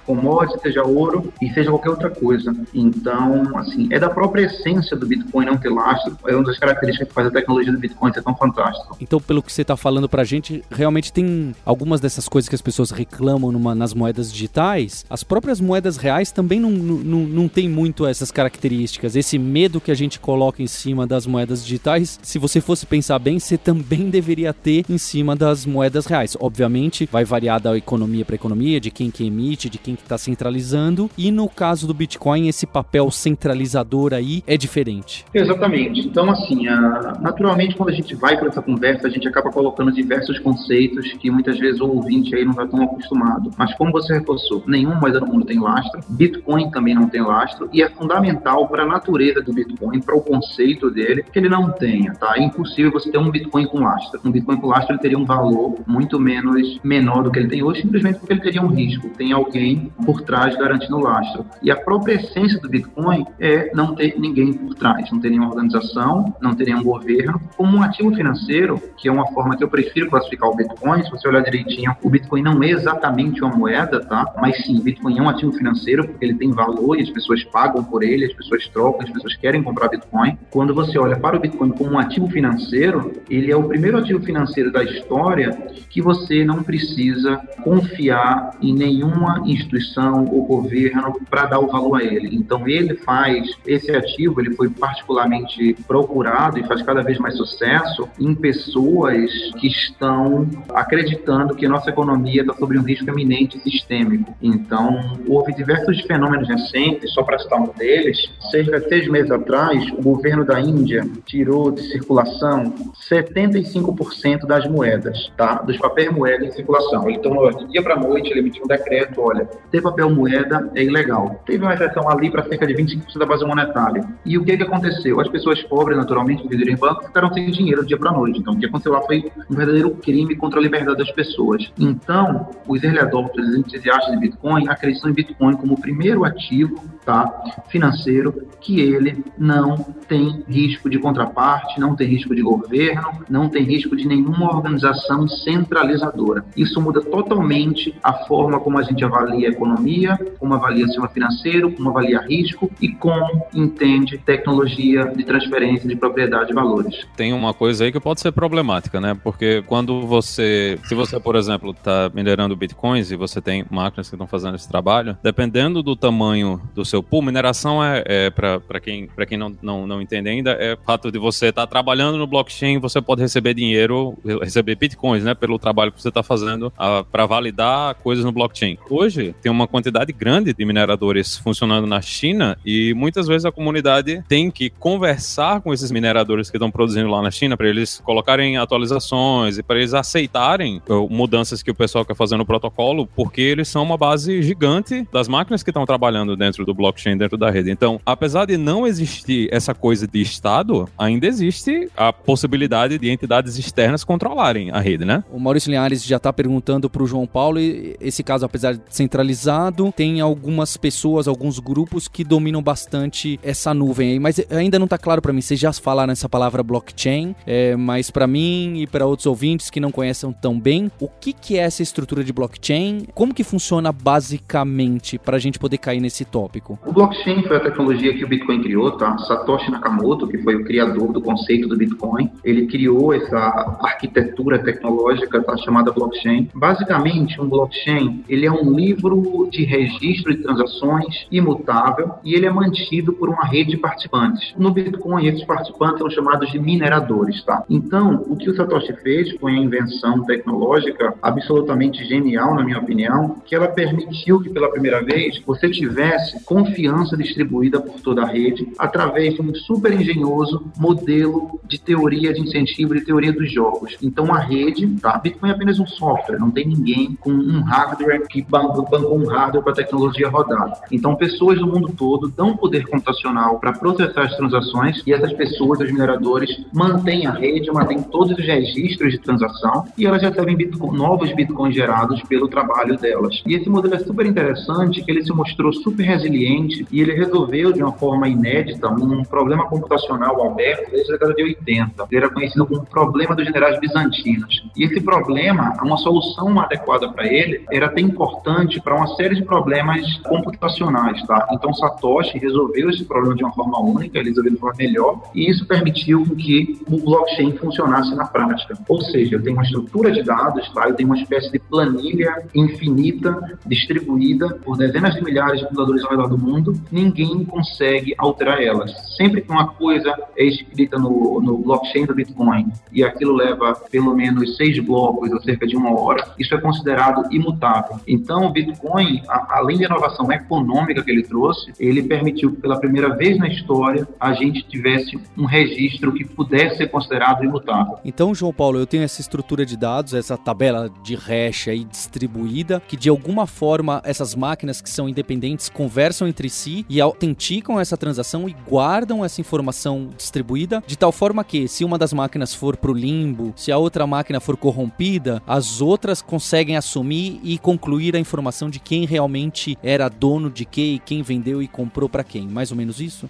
commodity, 0.05 0.59
seja 0.61 0.83
ouro 0.83 1.33
e 1.41 1.49
seja 1.49 1.69
qualquer 1.69 1.89
outra 1.89 2.09
coisa. 2.09 2.55
Então, 2.73 3.57
assim, 3.57 3.87
é 3.91 3.99
da 3.99 4.09
própria 4.09 4.45
essência 4.45 4.95
do 4.95 5.05
Bitcoin 5.15 5.45
não 5.45 5.57
ter 5.57 5.69
lastro, 5.69 6.17
é 6.27 6.35
uma 6.35 6.43
das 6.43 6.57
características 6.57 7.07
que 7.07 7.13
faz 7.13 7.27
a 7.27 7.31
tecnologia 7.31 7.71
do 7.71 7.79
Bitcoin 7.79 8.13
ser 8.13 8.23
tão 8.23 8.35
fantástica. 8.35 8.95
Então, 8.99 9.19
pelo 9.19 9.41
que 9.41 9.51
você 9.51 9.61
está 9.61 9.75
falando 9.75 10.07
para 10.09 10.21
a 10.21 10.25
gente, 10.25 10.63
realmente 10.71 11.11
tem 11.11 11.55
algumas 11.65 11.99
dessas 11.99 12.27
coisas 12.27 12.49
que 12.49 12.55
as 12.55 12.61
pessoas 12.61 12.91
reclamam 12.91 13.51
numa, 13.51 13.75
nas 13.75 13.93
moedas 13.93 14.31
digitais, 14.31 15.05
as 15.09 15.23
próprias 15.23 15.59
moedas 15.59 15.97
reais 15.97 16.31
também 16.31 16.59
não, 16.59 16.71
não, 16.71 17.19
não 17.19 17.47
tem 17.47 17.69
muito 17.69 18.05
essas 18.05 18.31
características. 18.31 19.15
Esse 19.15 19.37
medo 19.37 19.81
que 19.81 19.91
a 19.91 19.95
gente 19.95 20.19
coloca 20.19 20.61
em 20.61 20.67
cima 20.67 21.05
das 21.05 21.25
moedas 21.25 21.63
digitais, 21.63 22.19
se 22.21 22.39
você 22.39 22.61
fosse 22.61 22.85
pensar 22.85 23.19
bem, 23.19 23.39
você 23.39 23.57
também 23.57 24.09
deveria 24.09 24.53
ter 24.53 24.85
em 24.89 24.97
cima 24.97 25.35
das 25.35 25.65
moedas 25.65 26.05
reais. 26.05 26.37
Obviamente, 26.39 27.07
vai 27.11 27.25
variar 27.25 27.61
da 27.61 27.77
economia 27.77 28.25
para 28.25 28.35
economia, 28.35 28.79
de 28.79 28.91
quem 28.91 29.11
que 29.11 29.25
emite, 29.25 29.69
de 29.69 29.77
quem 29.77 29.95
que 29.95 30.03
está 30.03 30.17
centralizando. 30.17 31.09
E 31.17 31.31
no 31.31 31.47
caso 31.49 31.87
do 31.87 31.93
Bitcoin, 31.93 32.47
esse 32.47 32.65
papel 32.65 33.09
centralizador 33.11 34.13
aí 34.13 34.43
é 34.47 34.57
diferente. 34.57 35.02
Exatamente. 35.33 36.07
Então, 36.07 36.29
assim, 36.29 36.67
a... 36.67 37.17
naturalmente, 37.19 37.75
quando 37.75 37.89
a 37.89 37.93
gente 37.93 38.15
vai 38.15 38.37
para 38.37 38.49
essa 38.49 38.61
conversa, 38.61 39.07
a 39.07 39.09
gente 39.09 39.27
acaba 39.27 39.51
colocando 39.51 39.91
diversos 39.91 40.39
conceitos 40.39 41.13
que 41.13 41.29
muitas 41.29 41.57
vezes 41.59 41.81
o 41.81 41.87
ouvinte 41.87 42.35
aí 42.35 42.43
não 42.43 42.51
está 42.51 42.65
tão 42.65 42.83
acostumado. 42.83 43.51
Mas 43.57 43.73
como 43.75 43.91
você 43.91 44.13
reforçou, 44.13 44.63
nenhuma 44.67 44.95
moeda 44.95 45.19
no 45.19 45.27
mundo 45.27 45.45
tem 45.45 45.59
lastro, 45.59 46.01
Bitcoin 46.09 46.69
também 46.71 46.95
não 46.95 47.07
tem 47.07 47.21
lastro, 47.21 47.69
e 47.71 47.81
é 47.81 47.89
fundamental 47.89 48.67
para 48.67 48.83
a 48.83 48.85
natureza 48.85 49.41
do 49.41 49.53
Bitcoin, 49.53 50.01
para 50.01 50.15
o 50.15 50.21
conceito 50.21 50.89
dele, 50.89 51.23
que 51.23 51.39
ele 51.39 51.49
não 51.49 51.71
tenha, 51.71 52.13
tá? 52.13 52.33
É 52.37 52.43
impossível 52.43 52.91
você 52.91 53.11
ter 53.11 53.17
um 53.17 53.29
Bitcoin 53.29 53.65
com 53.65 53.79
lastro. 53.79 54.19
Um 54.23 54.31
Bitcoin 54.31 54.57
com 54.57 54.67
lastro 54.67 54.93
ele 54.93 55.01
teria 55.01 55.17
um 55.17 55.25
valor 55.25 55.75
muito 55.87 56.19
menos 56.19 56.79
menor 56.83 57.23
do 57.23 57.31
que 57.31 57.39
ele 57.39 57.47
tem 57.47 57.63
hoje, 57.63 57.81
simplesmente 57.81 58.19
porque 58.19 58.33
ele 58.33 58.41
teria 58.41 58.61
um 58.61 58.67
risco. 58.67 59.09
Tem 59.09 59.31
alguém 59.31 59.91
por 60.05 60.21
trás 60.21 60.55
garantindo 60.55 60.97
lastro. 60.99 61.45
E 61.61 61.71
a 61.71 61.75
própria 61.75 62.15
essência 62.15 62.59
do 62.59 62.69
Bitcoin 62.69 63.25
é 63.39 63.71
não 63.73 63.95
ter 63.95 64.19
ninguém 64.19 64.53
por 64.53 64.73
trás, 64.75 64.92
não 65.11 65.19
ter 65.19 65.29
nenhuma 65.29 65.49
organização, 65.49 66.35
não 66.41 66.55
ter 66.55 66.65
nenhum 66.65 66.83
governo. 66.83 67.41
Como 67.55 67.77
um 67.77 67.83
ativo 67.83 68.13
financeiro, 68.13 68.81
que 68.97 69.07
é 69.07 69.11
uma 69.11 69.27
forma 69.27 69.55
que 69.55 69.63
eu 69.63 69.67
prefiro 69.67 70.09
classificar 70.09 70.49
o 70.49 70.55
Bitcoin, 70.55 71.03
se 71.03 71.11
você 71.11 71.27
olhar 71.27 71.41
direitinho, 71.41 71.95
o 72.03 72.09
Bitcoin 72.09 72.41
não 72.41 72.61
é 72.63 72.69
exatamente 72.69 73.43
uma 73.43 73.55
moeda, 73.55 73.99
tá? 74.01 74.33
Mas 74.39 74.63
sim, 74.63 74.77
o 74.77 74.81
Bitcoin 74.81 75.17
é 75.17 75.21
um 75.21 75.29
ativo 75.29 75.51
financeiro 75.53 76.07
porque 76.07 76.25
ele 76.25 76.35
tem 76.35 76.51
valor 76.51 76.97
e 76.97 77.01
as 77.01 77.09
pessoas 77.09 77.43
pagam 77.43 77.83
por 77.83 78.03
ele, 78.03 78.25
as 78.25 78.33
pessoas 78.33 78.67
trocam, 78.67 79.05
as 79.05 79.09
pessoas 79.09 79.35
querem 79.35 79.63
comprar 79.63 79.89
Bitcoin. 79.89 80.37
Quando 80.49 80.73
você 80.73 80.97
olha 80.97 81.17
para 81.17 81.37
o 81.37 81.39
Bitcoin 81.39 81.71
como 81.71 81.91
um 81.91 81.99
ativo 81.99 82.27
financeiro, 82.27 83.13
ele 83.29 83.51
é 83.51 83.55
o 83.55 83.63
primeiro 83.63 83.97
ativo 83.97 84.21
financeiro 84.23 84.71
da 84.71 84.83
história 84.83 85.67
que 85.89 86.01
você 86.01 86.43
não 86.43 86.63
precisa 86.63 87.37
confiar 87.63 88.51
em 88.61 88.73
nenhuma 88.73 89.43
instituição 89.45 90.25
ou 90.25 90.45
governo 90.45 91.19
para 91.29 91.45
dar 91.45 91.59
o 91.59 91.67
valor 91.67 92.01
a 92.01 92.03
ele. 92.03 92.35
Então 92.35 92.67
ele 92.67 92.95
faz 92.95 93.49
esse 93.65 93.91
ativo, 93.91 94.39
ele 94.41 94.55
foi 94.55 94.69
particularmente 94.83 95.73
procurado 95.87 96.59
e 96.59 96.63
faz 96.67 96.81
cada 96.81 97.01
vez 97.01 97.17
mais 97.17 97.37
sucesso 97.37 98.09
em 98.19 98.35
pessoas 98.35 99.31
que 99.57 99.67
estão 99.67 100.45
acreditando 100.73 101.55
que 101.55 101.65
nossa 101.69 101.89
economia 101.89 102.41
está 102.41 102.53
sob 102.53 102.77
um 102.77 102.83
risco 102.83 103.09
eminente 103.09 103.57
sistêmico. 103.59 104.35
Então 104.41 105.17
houve 105.25 105.53
diversos 105.53 106.01
fenômenos 106.01 106.49
recentes, 106.49 107.13
só 107.13 107.23
para 107.23 107.39
citar 107.39 107.61
um 107.61 107.67
deles, 107.67 108.29
cerca 108.51 108.81
de 108.81 108.89
seis 108.89 109.07
meses 109.07 109.31
atrás, 109.31 109.89
o 109.91 110.01
governo 110.01 110.43
da 110.43 110.59
Índia 110.59 111.07
tirou 111.25 111.71
de 111.71 111.81
circulação 111.83 112.73
75% 113.09 114.45
das 114.45 114.67
moedas, 114.67 115.31
tá? 115.37 115.61
Dos 115.61 115.77
papéis 115.77 116.11
moeda 116.11 116.45
em 116.45 116.51
circulação. 116.51 117.09
Então, 117.09 117.33
de 117.51 117.67
dia 117.67 117.81
para 117.81 117.95
noite, 117.95 118.29
ele 118.31 118.41
emitiu 118.41 118.65
um 118.65 118.67
decreto: 118.67 119.21
olha, 119.21 119.45
ter 119.71 119.81
papel 119.81 120.09
moeda 120.09 120.69
é 120.75 120.83
ilegal. 120.83 121.41
Teve 121.45 121.63
uma 121.63 121.73
exceção 121.73 122.09
ali 122.09 122.29
para 122.29 122.43
cerca 122.43 122.67
de 122.67 122.73
25% 122.73 123.17
da 123.17 123.25
base 123.25 123.45
monetária. 123.45 124.03
E 124.25 124.37
o 124.37 124.43
que, 124.43 124.57
que 124.57 124.63
aconteceu? 124.63 124.72
As 125.19 125.27
pessoas 125.29 125.61
pobres, 125.63 125.97
naturalmente, 125.97 126.43
que 126.43 126.49
viveram 126.49 126.73
em 126.73 126.77
banco, 126.77 127.05
ficaram 127.05 127.33
sem 127.33 127.49
dinheiro 127.51 127.81
do 127.81 127.87
dia 127.87 127.97
para 127.97 128.11
noite. 128.11 128.39
Então, 128.39 128.53
o 128.53 128.57
que 128.57 128.65
aconteceu 128.65 128.91
lá 128.91 129.01
foi 129.01 129.31
um 129.49 129.55
verdadeiro 129.55 129.91
crime 129.91 130.35
contra 130.35 130.59
a 130.59 130.63
liberdade 130.63 130.97
das 130.97 131.11
pessoas. 131.11 131.71
Então, 131.79 132.49
os 132.67 132.83
early 132.83 132.99
adopters, 132.99 133.47
os 133.49 133.55
entusiastas 133.55 134.13
de 134.13 134.19
Bitcoin, 134.19 134.67
acreditam 134.67 135.09
em 135.09 135.13
Bitcoin 135.13 135.55
como 135.55 135.73
o 135.73 135.79
primeiro 135.79 136.25
ativo 136.25 136.75
tá, 137.05 137.43
financeiro 137.67 138.47
que 138.59 138.79
ele 138.79 139.23
não 139.37 139.77
tem 140.07 140.43
risco 140.47 140.89
de 140.89 140.99
contraparte, 140.99 141.79
não 141.79 141.95
tem 141.95 142.07
risco 142.07 142.35
de 142.35 142.41
governo, 142.41 143.23
não 143.29 143.49
tem 143.49 143.63
risco 143.63 143.95
de 143.95 144.07
nenhuma 144.07 144.55
organização 144.55 145.27
centralizadora. 145.27 146.45
Isso 146.55 146.81
muda 146.81 147.01
totalmente 147.01 147.95
a 148.01 148.13
forma 148.13 148.59
como 148.59 148.77
a 148.77 148.83
gente 148.83 149.03
avalia 149.03 149.49
a 149.49 149.51
economia, 149.51 150.17
como 150.39 150.53
avalia 150.53 150.85
o 150.85 150.87
sistema 150.87 151.09
financeiro, 151.09 151.71
como 151.71 151.89
avalia 151.89 152.21
risco 152.21 152.69
e 152.81 152.89
como 152.89 153.45
entende 153.53 154.17
tecnologia 154.17 154.62
de 154.71 155.23
transferência 155.23 155.87
de 155.87 155.95
propriedade 155.95 156.51
e 156.51 156.53
valores. 156.53 157.05
Tem 157.15 157.33
uma 157.33 157.53
coisa 157.53 157.85
aí 157.85 157.91
que 157.91 157.99
pode 157.99 158.21
ser 158.21 158.31
problemática, 158.31 158.99
né? 158.99 159.17
Porque 159.23 159.63
quando 159.67 160.05
você, 160.05 160.79
se 160.85 160.95
você, 160.95 161.19
por 161.19 161.35
exemplo, 161.35 161.71
está 161.71 162.11
minerando 162.13 162.55
bitcoins 162.55 163.11
e 163.11 163.15
você 163.15 163.41
tem 163.41 163.65
máquinas 163.69 164.09
que 164.09 164.15
estão 164.15 164.27
fazendo 164.27 164.55
esse 164.55 164.67
trabalho, 164.67 165.17
dependendo 165.23 165.81
do 165.81 165.95
tamanho 165.95 166.61
do 166.73 166.85
seu 166.85 167.01
pool, 167.01 167.21
mineração 167.21 167.83
é, 167.83 168.03
é 168.05 168.29
para 168.29 168.79
quem, 168.79 169.07
pra 169.07 169.25
quem 169.25 169.37
não, 169.37 169.55
não, 169.61 169.87
não 169.87 170.01
entende 170.01 170.29
ainda, 170.29 170.51
é 170.51 170.73
o 170.73 170.77
fato 170.77 171.11
de 171.11 171.19
você 171.19 171.47
estar 171.47 171.63
tá 171.63 171.67
trabalhando 171.67 172.17
no 172.17 172.27
blockchain, 172.27 172.79
você 172.79 173.01
pode 173.01 173.21
receber 173.21 173.53
dinheiro, 173.53 174.17
receber 174.41 174.75
bitcoins, 174.75 175.23
né, 175.23 175.33
pelo 175.33 175.57
trabalho 175.57 175.91
que 175.91 176.01
você 176.01 176.09
está 176.09 176.23
fazendo 176.23 176.71
para 177.11 177.25
validar 177.25 177.95
coisas 177.95 178.23
no 178.23 178.31
blockchain. 178.31 178.77
Hoje, 178.89 179.35
tem 179.41 179.51
uma 179.51 179.67
quantidade 179.67 180.11
grande 180.11 180.53
de 180.53 180.65
mineradores 180.65 181.37
funcionando 181.37 181.87
na 181.87 182.01
China 182.01 182.57
e 182.65 182.93
muitas 182.93 183.27
vezes 183.27 183.45
a 183.45 183.51
comunidade 183.51 184.23
tem 184.27 184.49
que 184.53 184.69
conversar 184.69 185.61
com 185.61 185.73
esses 185.73 185.91
mineradores 185.91 186.49
que 186.49 186.57
estão 186.57 186.71
produzindo 186.71 187.09
lá 187.09 187.21
na 187.21 187.31
China 187.31 187.57
para 187.57 187.67
eles 187.67 188.01
colocarem 188.03 188.57
atualizações 188.57 189.57
e 189.57 189.63
para 189.63 189.77
eles 189.77 189.93
aceitarem 189.93 190.81
uh, 190.87 191.09
mudanças 191.09 191.63
que 191.63 191.71
o 191.71 191.75
pessoal 191.75 192.05
quer 192.05 192.15
fazer 192.15 192.37
no 192.37 192.45
protocolo, 192.45 193.07
porque 193.07 193.41
eles 193.41 193.67
são 193.67 193.83
uma 193.83 193.97
base 193.97 194.41
gigante 194.41 195.07
das 195.11 195.27
máquinas 195.27 195.63
que 195.63 195.69
estão 195.69 195.85
trabalhando 195.85 196.35
dentro 196.35 196.65
do 196.65 196.73
blockchain, 196.73 197.17
dentro 197.17 197.37
da 197.37 197.49
rede. 197.49 197.71
Então, 197.71 197.99
apesar 198.05 198.45
de 198.45 198.57
não 198.57 198.85
existir 198.85 199.49
essa 199.51 199.73
coisa 199.73 200.07
de 200.07 200.21
Estado, 200.21 200.87
ainda 200.97 201.27
existe 201.27 201.89
a 201.97 202.13
possibilidade 202.13 202.97
de 202.97 203.09
entidades 203.09 203.57
externas 203.57 204.03
controlarem 204.03 204.71
a 204.71 204.79
rede, 204.79 205.05
né? 205.05 205.23
O 205.31 205.39
Maurício 205.39 205.69
Linhares 205.69 206.03
já 206.03 206.17
está 206.17 206.31
perguntando 206.31 206.89
para 206.89 207.03
o 207.03 207.07
João 207.07 207.25
Paulo, 207.25 207.59
e 207.59 207.95
esse 207.99 208.23
caso, 208.23 208.45
apesar 208.45 208.73
de 208.73 208.81
centralizado, 208.89 209.91
tem 209.95 210.21
algumas 210.21 210.77
pessoas, 210.77 211.27
alguns 211.27 211.59
grupos 211.59 212.07
que 212.07 212.23
dominam 212.23 212.61
bastante 212.61 213.39
essa 213.41 213.73
nuvem 213.73 214.11
aí, 214.11 214.19
mas 214.19 214.42
ainda 214.49 214.79
não 214.79 214.85
está 214.85 214.97
claro 214.97 215.21
para 215.21 215.33
mim, 215.33 215.41
vocês 215.41 215.59
já 215.59 215.71
falaram 215.73 216.11
essa 216.11 216.29
palavra 216.29 216.63
blockchain, 216.63 217.35
é, 217.45 217.75
mas 217.75 218.09
para 218.09 218.27
mim 218.27 218.81
e 218.81 218.87
para 218.87 219.05
outros 219.05 219.25
ouvintes 219.25 219.69
que 219.69 219.79
não 219.79 219.91
conhecem 219.91 220.31
tão 220.41 220.59
bem, 220.59 220.91
o 220.99 221.07
que, 221.07 221.33
que 221.33 221.57
é 221.57 221.63
essa 221.63 221.81
estrutura 221.81 222.23
de 222.23 222.31
blockchain? 222.31 223.07
Como 223.13 223.33
que 223.33 223.43
funciona 223.43 223.91
basicamente 223.91 225.17
para 225.17 225.37
a 225.37 225.39
gente 225.39 225.59
poder 225.59 225.77
cair 225.77 225.99
nesse 225.99 226.25
tópico? 226.25 226.79
O 226.85 226.91
blockchain 226.91 227.43
foi 227.43 227.57
a 227.57 227.59
tecnologia 227.59 228.13
que 228.13 228.23
o 228.23 228.27
Bitcoin 228.27 228.61
criou, 228.61 228.91
tá? 228.91 229.17
Satoshi 229.19 229.71
Nakamoto, 229.71 230.27
que 230.27 230.37
foi 230.39 230.55
o 230.55 230.63
criador 230.63 231.11
do 231.11 231.21
conceito 231.21 231.67
do 231.67 231.77
Bitcoin, 231.77 232.29
ele 232.43 232.67
criou 232.67 233.13
essa 233.13 233.37
arquitetura 233.81 234.59
tecnológica 234.59 235.41
tá, 235.43 235.57
chamada 235.57 235.91
blockchain. 235.91 236.49
Basicamente, 236.53 237.39
um 237.39 237.47
blockchain 237.47 238.23
ele 238.27 238.45
é 238.45 238.51
um 238.51 238.73
livro 238.73 239.47
de 239.51 239.63
registro 239.63 240.35
de 240.35 240.41
transações 240.41 241.27
imutável 241.31 242.13
e 242.23 242.33
ele 242.33 242.45
é 242.45 242.51
mantido 242.51 243.13
por 243.13 243.29
uma 243.29 243.45
rede 243.45 243.71
de 243.71 243.77
participantes. 243.77 244.32
No 244.57 244.71
Bitcoin, 244.71 245.27
esses 245.27 245.43
participantes 245.45 245.99
são 245.99 246.09
chamados 246.09 246.51
de 246.51 246.59
mineradores, 246.59 247.43
tá? 247.43 247.63
Então, 247.69 248.23
o 248.27 248.35
que 248.35 248.49
o 248.49 248.55
Satoshi 248.55 248.93
fez 249.01 249.31
foi 249.37 249.53
a 249.53 249.57
invenção 249.57 250.23
tecnológica 250.23 251.13
absolutamente 251.21 252.03
genial, 252.05 252.55
na 252.55 252.63
minha 252.63 252.79
opinião, 252.79 253.37
que 253.45 253.55
ela 253.55 253.67
permitiu 253.67 254.41
que 254.41 254.49
pela 254.49 254.69
primeira 254.69 255.03
vez 255.03 255.39
você 255.45 255.69
tivesse 255.69 256.43
confiança 256.43 257.17
distribuída 257.17 257.79
por 257.79 257.99
toda 257.99 258.23
a 258.23 258.27
rede 258.27 258.71
através 258.77 259.35
de 259.35 259.41
um 259.41 259.53
super 259.53 259.93
engenhoso 259.93 260.65
modelo 260.77 261.59
de 261.67 261.79
teoria 261.79 262.33
de 262.33 262.41
incentivo, 262.41 262.93
de 262.93 263.01
teoria 263.01 263.33
dos 263.33 263.51
jogos. 263.51 263.97
Então 264.01 264.33
a 264.33 264.39
rede, 264.39 264.87
tá? 265.01 265.17
Bitcoin 265.17 265.49
é 265.49 265.53
apenas 265.53 265.79
um 265.79 265.87
software, 265.87 266.39
não 266.39 266.51
tem 266.51 266.67
ninguém 266.67 267.15
com 267.19 267.31
um 267.31 267.61
hardware 267.61 268.27
que 268.27 268.41
bancou 268.41 269.17
um 269.17 269.27
hardware 269.27 269.63
para 269.63 269.73
a 269.73 269.75
tecnologia 269.75 270.29
rodar. 270.29 270.81
Então 270.91 271.15
pessoas 271.15 271.59
do 271.59 271.67
mundo 271.67 271.93
todo 271.97 272.29
dão 272.29 272.55
poder 272.55 272.87
computacional 272.87 273.59
para 273.59 273.73
processar 273.73 274.12
as 274.21 274.35
transações 274.35 275.01
e 275.05 275.13
essas 275.13 275.33
pessoas, 275.33 275.79
os 275.79 275.91
mineradores, 275.91 276.63
mantêm 276.71 277.25
a 277.27 277.31
rede, 277.31 277.71
mantêm 277.71 278.01
todos 278.03 278.37
os 278.37 278.45
registros 278.45 279.11
de 279.11 279.19
transação 279.19 279.85
e 279.97 280.05
elas 280.05 280.21
recebem 280.21 280.55
Bitcoin, 280.55 280.97
novos 280.97 281.33
bitcoins 281.33 281.75
gerados 281.75 282.21
pelo 282.23 282.47
trabalho 282.47 282.97
delas. 282.97 283.41
E 283.45 283.55
esse 283.55 283.69
modelo 283.69 283.95
é 283.95 283.99
super 283.99 284.25
interessante, 284.25 285.03
ele 285.07 285.23
se 285.23 285.31
mostrou 285.31 285.73
super 285.73 286.03
resiliente 286.03 286.85
e 286.91 287.01
ele 287.01 287.13
resolveu 287.13 287.71
de 287.71 287.81
uma 287.81 287.93
forma 287.93 288.27
inédita 288.27 288.89
um 288.89 289.23
problema 289.23 289.65
computacional 289.67 290.45
aberto 290.45 290.91
desde 290.91 291.11
a 291.11 291.13
década 291.13 291.33
de 291.33 291.43
80. 291.43 292.07
Ele 292.11 292.17
era 292.17 292.29
conhecido 292.29 292.65
como 292.65 292.85
problema 292.85 293.35
dos 293.35 293.45
generais 293.45 293.79
bizantinos. 293.79 294.63
E 294.75 294.83
esse 294.83 295.01
problema, 295.01 295.73
uma 295.83 295.97
solução 295.97 296.59
adequada 296.59 297.09
para 297.11 297.25
ele, 297.25 297.63
era 297.71 297.87
até 297.87 298.01
importante 298.01 298.81
para 298.81 298.95
uma 298.95 299.07
série 299.15 299.35
de 299.35 299.43
problemas 299.43 300.01
computacionais, 300.23 301.21
tá? 301.25 301.47
Então 301.51 301.73
Satoshi 301.73 302.37
resolveu 302.37 302.89
esse 302.89 303.05
problema 303.05 303.35
de 303.35 303.43
uma 303.43 303.53
forma 303.53 303.79
única, 303.79 304.02
ele 304.11 304.29
resolveu 304.29 304.53
de 304.53 304.59
forma 304.59 304.77
melhor, 304.77 305.21
e 305.33 305.49
isso 305.49 305.65
permitiu 305.65 306.23
que 306.35 306.79
o 306.87 306.97
blockchain 306.97 307.53
funcionasse 307.53 308.15
na 308.15 308.25
prática. 308.25 308.77
Ou 308.87 309.01
seja, 309.01 309.35
eu 309.35 309.43
tenho 309.43 309.55
uma 309.55 309.63
estrutura 309.63 310.11
de 310.11 310.23
dados, 310.23 310.69
tá? 310.73 310.87
eu 310.87 310.95
tenho 310.95 311.09
uma 311.09 311.17
espécie 311.17 311.51
de 311.51 311.59
planilha 311.59 312.43
infinita 312.53 313.59
distribuída 313.65 314.49
por 314.63 314.77
dezenas 314.77 315.13
de 315.15 315.23
milhares 315.23 315.59
de 315.59 315.65
computadores 315.65 316.03
ao 316.03 316.11
redor 316.11 316.27
do 316.27 316.37
mundo, 316.37 316.73
ninguém 316.91 317.43
consegue 317.45 318.13
alterar 318.17 318.61
elas. 318.61 318.91
Sempre 319.15 319.41
que 319.41 319.51
uma 319.51 319.67
coisa 319.67 320.13
é 320.37 320.45
escrita 320.45 320.97
no, 320.97 321.41
no 321.41 321.57
blockchain 321.57 322.05
do 322.05 322.13
Bitcoin 322.13 322.71
e 322.91 323.03
aquilo 323.03 323.33
leva 323.33 323.73
pelo 323.91 324.15
menos 324.15 324.55
seis 324.57 324.79
blocos 324.83 325.31
ou 325.31 325.41
cerca 325.41 325.65
de 325.67 325.75
uma 325.75 325.91
hora, 325.99 326.33
isso 326.39 326.53
é 326.53 326.61
considerado 326.61 327.31
imutável. 327.33 327.99
Então, 328.07 328.45
o 328.45 328.49
Bitcoin, 328.49 329.21
a, 329.27 329.57
além 329.59 329.77
da 329.77 329.85
inovação 329.85 330.31
econômica 330.31 331.03
que 331.03 331.11
ele 331.11 331.23
trouxe, 331.23 331.73
ele 331.79 332.03
permitiu 332.03 332.51
pela 332.53 332.79
primeira 332.79 333.15
vez 333.15 333.37
na 333.37 333.47
história 333.47 333.92
a 334.19 334.33
gente 334.33 334.63
tivesse 334.63 335.19
um 335.37 335.45
registro 335.45 336.13
que 336.13 336.23
pudesse 336.25 336.77
ser 336.77 336.87
considerado 336.87 337.43
imutável. 337.43 337.99
Então, 338.03 338.33
João 338.33 338.53
Paulo, 338.53 338.79
eu 338.79 338.85
tenho 338.85 339.03
essa 339.03 339.21
estrutura 339.21 339.65
de 339.65 339.77
dados, 339.77 340.13
essa 340.13 340.37
tabela 340.37 340.89
de 341.03 341.15
hash 341.15 341.67
aí 341.67 341.83
distribuída, 341.83 342.81
que 342.87 342.97
de 342.97 343.09
alguma 343.09 343.47
forma 343.47 344.01
essas 344.05 344.35
máquinas 344.35 344.81
que 344.81 344.89
são 344.89 345.07
independentes 345.07 345.69
conversam 345.69 346.27
entre 346.27 346.49
si 346.49 346.85
e 346.89 346.99
autenticam 346.99 347.79
essa 347.79 347.97
transação 347.97 348.47
e 348.47 348.55
guardam 348.67 349.23
essa 349.23 349.41
informação 349.41 350.09
distribuída 350.17 350.83
de 350.85 350.97
tal 350.97 351.11
forma 351.11 351.43
que 351.43 351.67
se 351.67 351.83
uma 351.83 351.97
das 351.97 352.13
máquinas 352.13 352.53
for 352.53 352.77
para 352.77 352.91
o 352.91 352.93
limbo, 352.93 353.53
se 353.55 353.71
a 353.71 353.77
outra 353.77 354.05
máquina 354.05 354.39
for 354.39 354.55
corrompida, 354.57 355.41
as 355.47 355.81
outras 355.81 356.21
conseguem 356.21 356.77
assumir 356.77 357.39
e 357.43 357.57
concluir 357.57 358.15
a 358.15 358.19
informação 358.19 358.69
de 358.69 358.79
quem 358.79 359.05
realmente 359.05 359.77
era 359.81 360.09
dono 360.09 360.49
de 360.49 360.65
que 360.65 360.95
e 360.95 360.99
quem 360.99 361.21
vendeu 361.21 361.61
e 361.61 361.67
comprou 361.67 362.07
para 362.07 362.23
quem. 362.23 362.47
Mais 362.47 362.71
ou 362.71 362.77
menos 362.77 362.99
isso? 362.99 363.29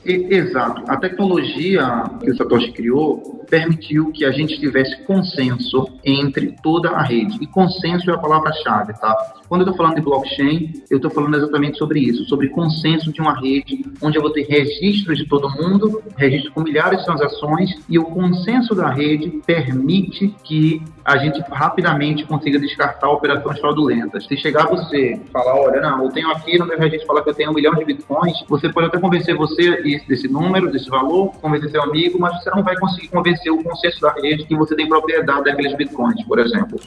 Exato. 0.54 0.84
A 0.88 0.98
tecnologia 0.98 2.04
que 2.22 2.30
o 2.30 2.38
Satoshi 2.38 2.72
criou 2.72 3.44
permitiu 3.50 4.12
que 4.12 4.24
a 4.24 4.32
gente 4.32 4.60
tivesse 4.60 5.04
consenso 5.04 5.88
entre 6.04 6.56
toda 6.62 6.90
a 6.90 7.02
rede. 7.02 7.38
E 7.42 7.48
consenso 7.48 8.10
é 8.10 8.14
a 8.14 8.18
palavra-chave, 8.18 8.94
tá? 8.94 9.16
Quando 9.50 9.62
eu 9.62 9.70
estou 9.70 9.78
falando 9.78 9.96
de 9.96 10.02
blockchain, 10.02 10.74
eu 10.90 10.98
estou 10.98 11.12
falando 11.12 11.36
exatamente 11.38 11.78
sobre 11.78 12.00
isso, 12.00 12.24
sobre 12.26 12.50
consenso 12.50 13.12
de 13.12 13.22
uma 13.22 13.40
rede 13.40 13.84
onde 14.02 14.18
eu 14.18 14.22
vou 14.22 14.32
ter 14.32 14.44
registros 14.44 15.18
de 15.18 15.26
todo 15.26 15.50
mundo, 15.50 16.02
registro 16.18 16.52
com 16.54 16.62
milhares 16.62 17.00
de 17.00 17.06
transações, 17.06 17.72
e 17.90 18.00
o 18.00 18.06
consenso 18.06 18.74
da 18.74 18.90
rede 18.90 19.42
permite 19.46 20.34
que 20.44 20.82
a 21.06 21.18
gente 21.18 21.44
rapidamente 21.52 22.26
consiga 22.26 22.58
descartar 22.60 23.10
operações 23.10 23.60
fraudulentas. 23.60 24.26
Se 24.26 24.38
chegar 24.38 24.68
você 24.68 25.20
falar, 25.32 25.56
olha, 25.56 25.82
não, 25.82 26.06
eu 26.06 26.10
tenho 26.10 26.32
aqui 26.32 26.58
no 26.58 26.66
meu 26.66 26.80
registro 26.80 27.08
falar 27.08 27.22
que 27.22 27.30
eu 27.30 27.34
tenho 27.34 27.52
um 27.52 27.54
milhão 27.54 27.74
de 27.74 27.84
bitcoins, 27.86 28.44
você 28.48 28.70
pode 28.70 28.88
até 28.88 28.98
convencer 28.98 29.36
você 29.36 29.82
desse 30.08 30.28
número, 30.28 30.43
desse 30.72 30.90
valor, 30.90 31.32
convencer 31.42 31.72
seu 31.72 31.82
amigo, 31.84 32.20
mas 32.20 32.42
você 32.42 32.50
não 32.52 32.64
vai 32.64 32.76
conseguir 32.78 33.08
convencer 33.10 33.52
o 33.52 33.64
consenso 33.64 34.02
da 34.02 34.12
rede 34.14 34.46
que 34.46 34.56
você 34.56 34.76
tem 34.76 34.88
propriedade 34.88 35.46
daqueles 35.46 35.76
bitcoins, 35.76 36.24
por 36.26 36.40
exemplo. 36.40 36.80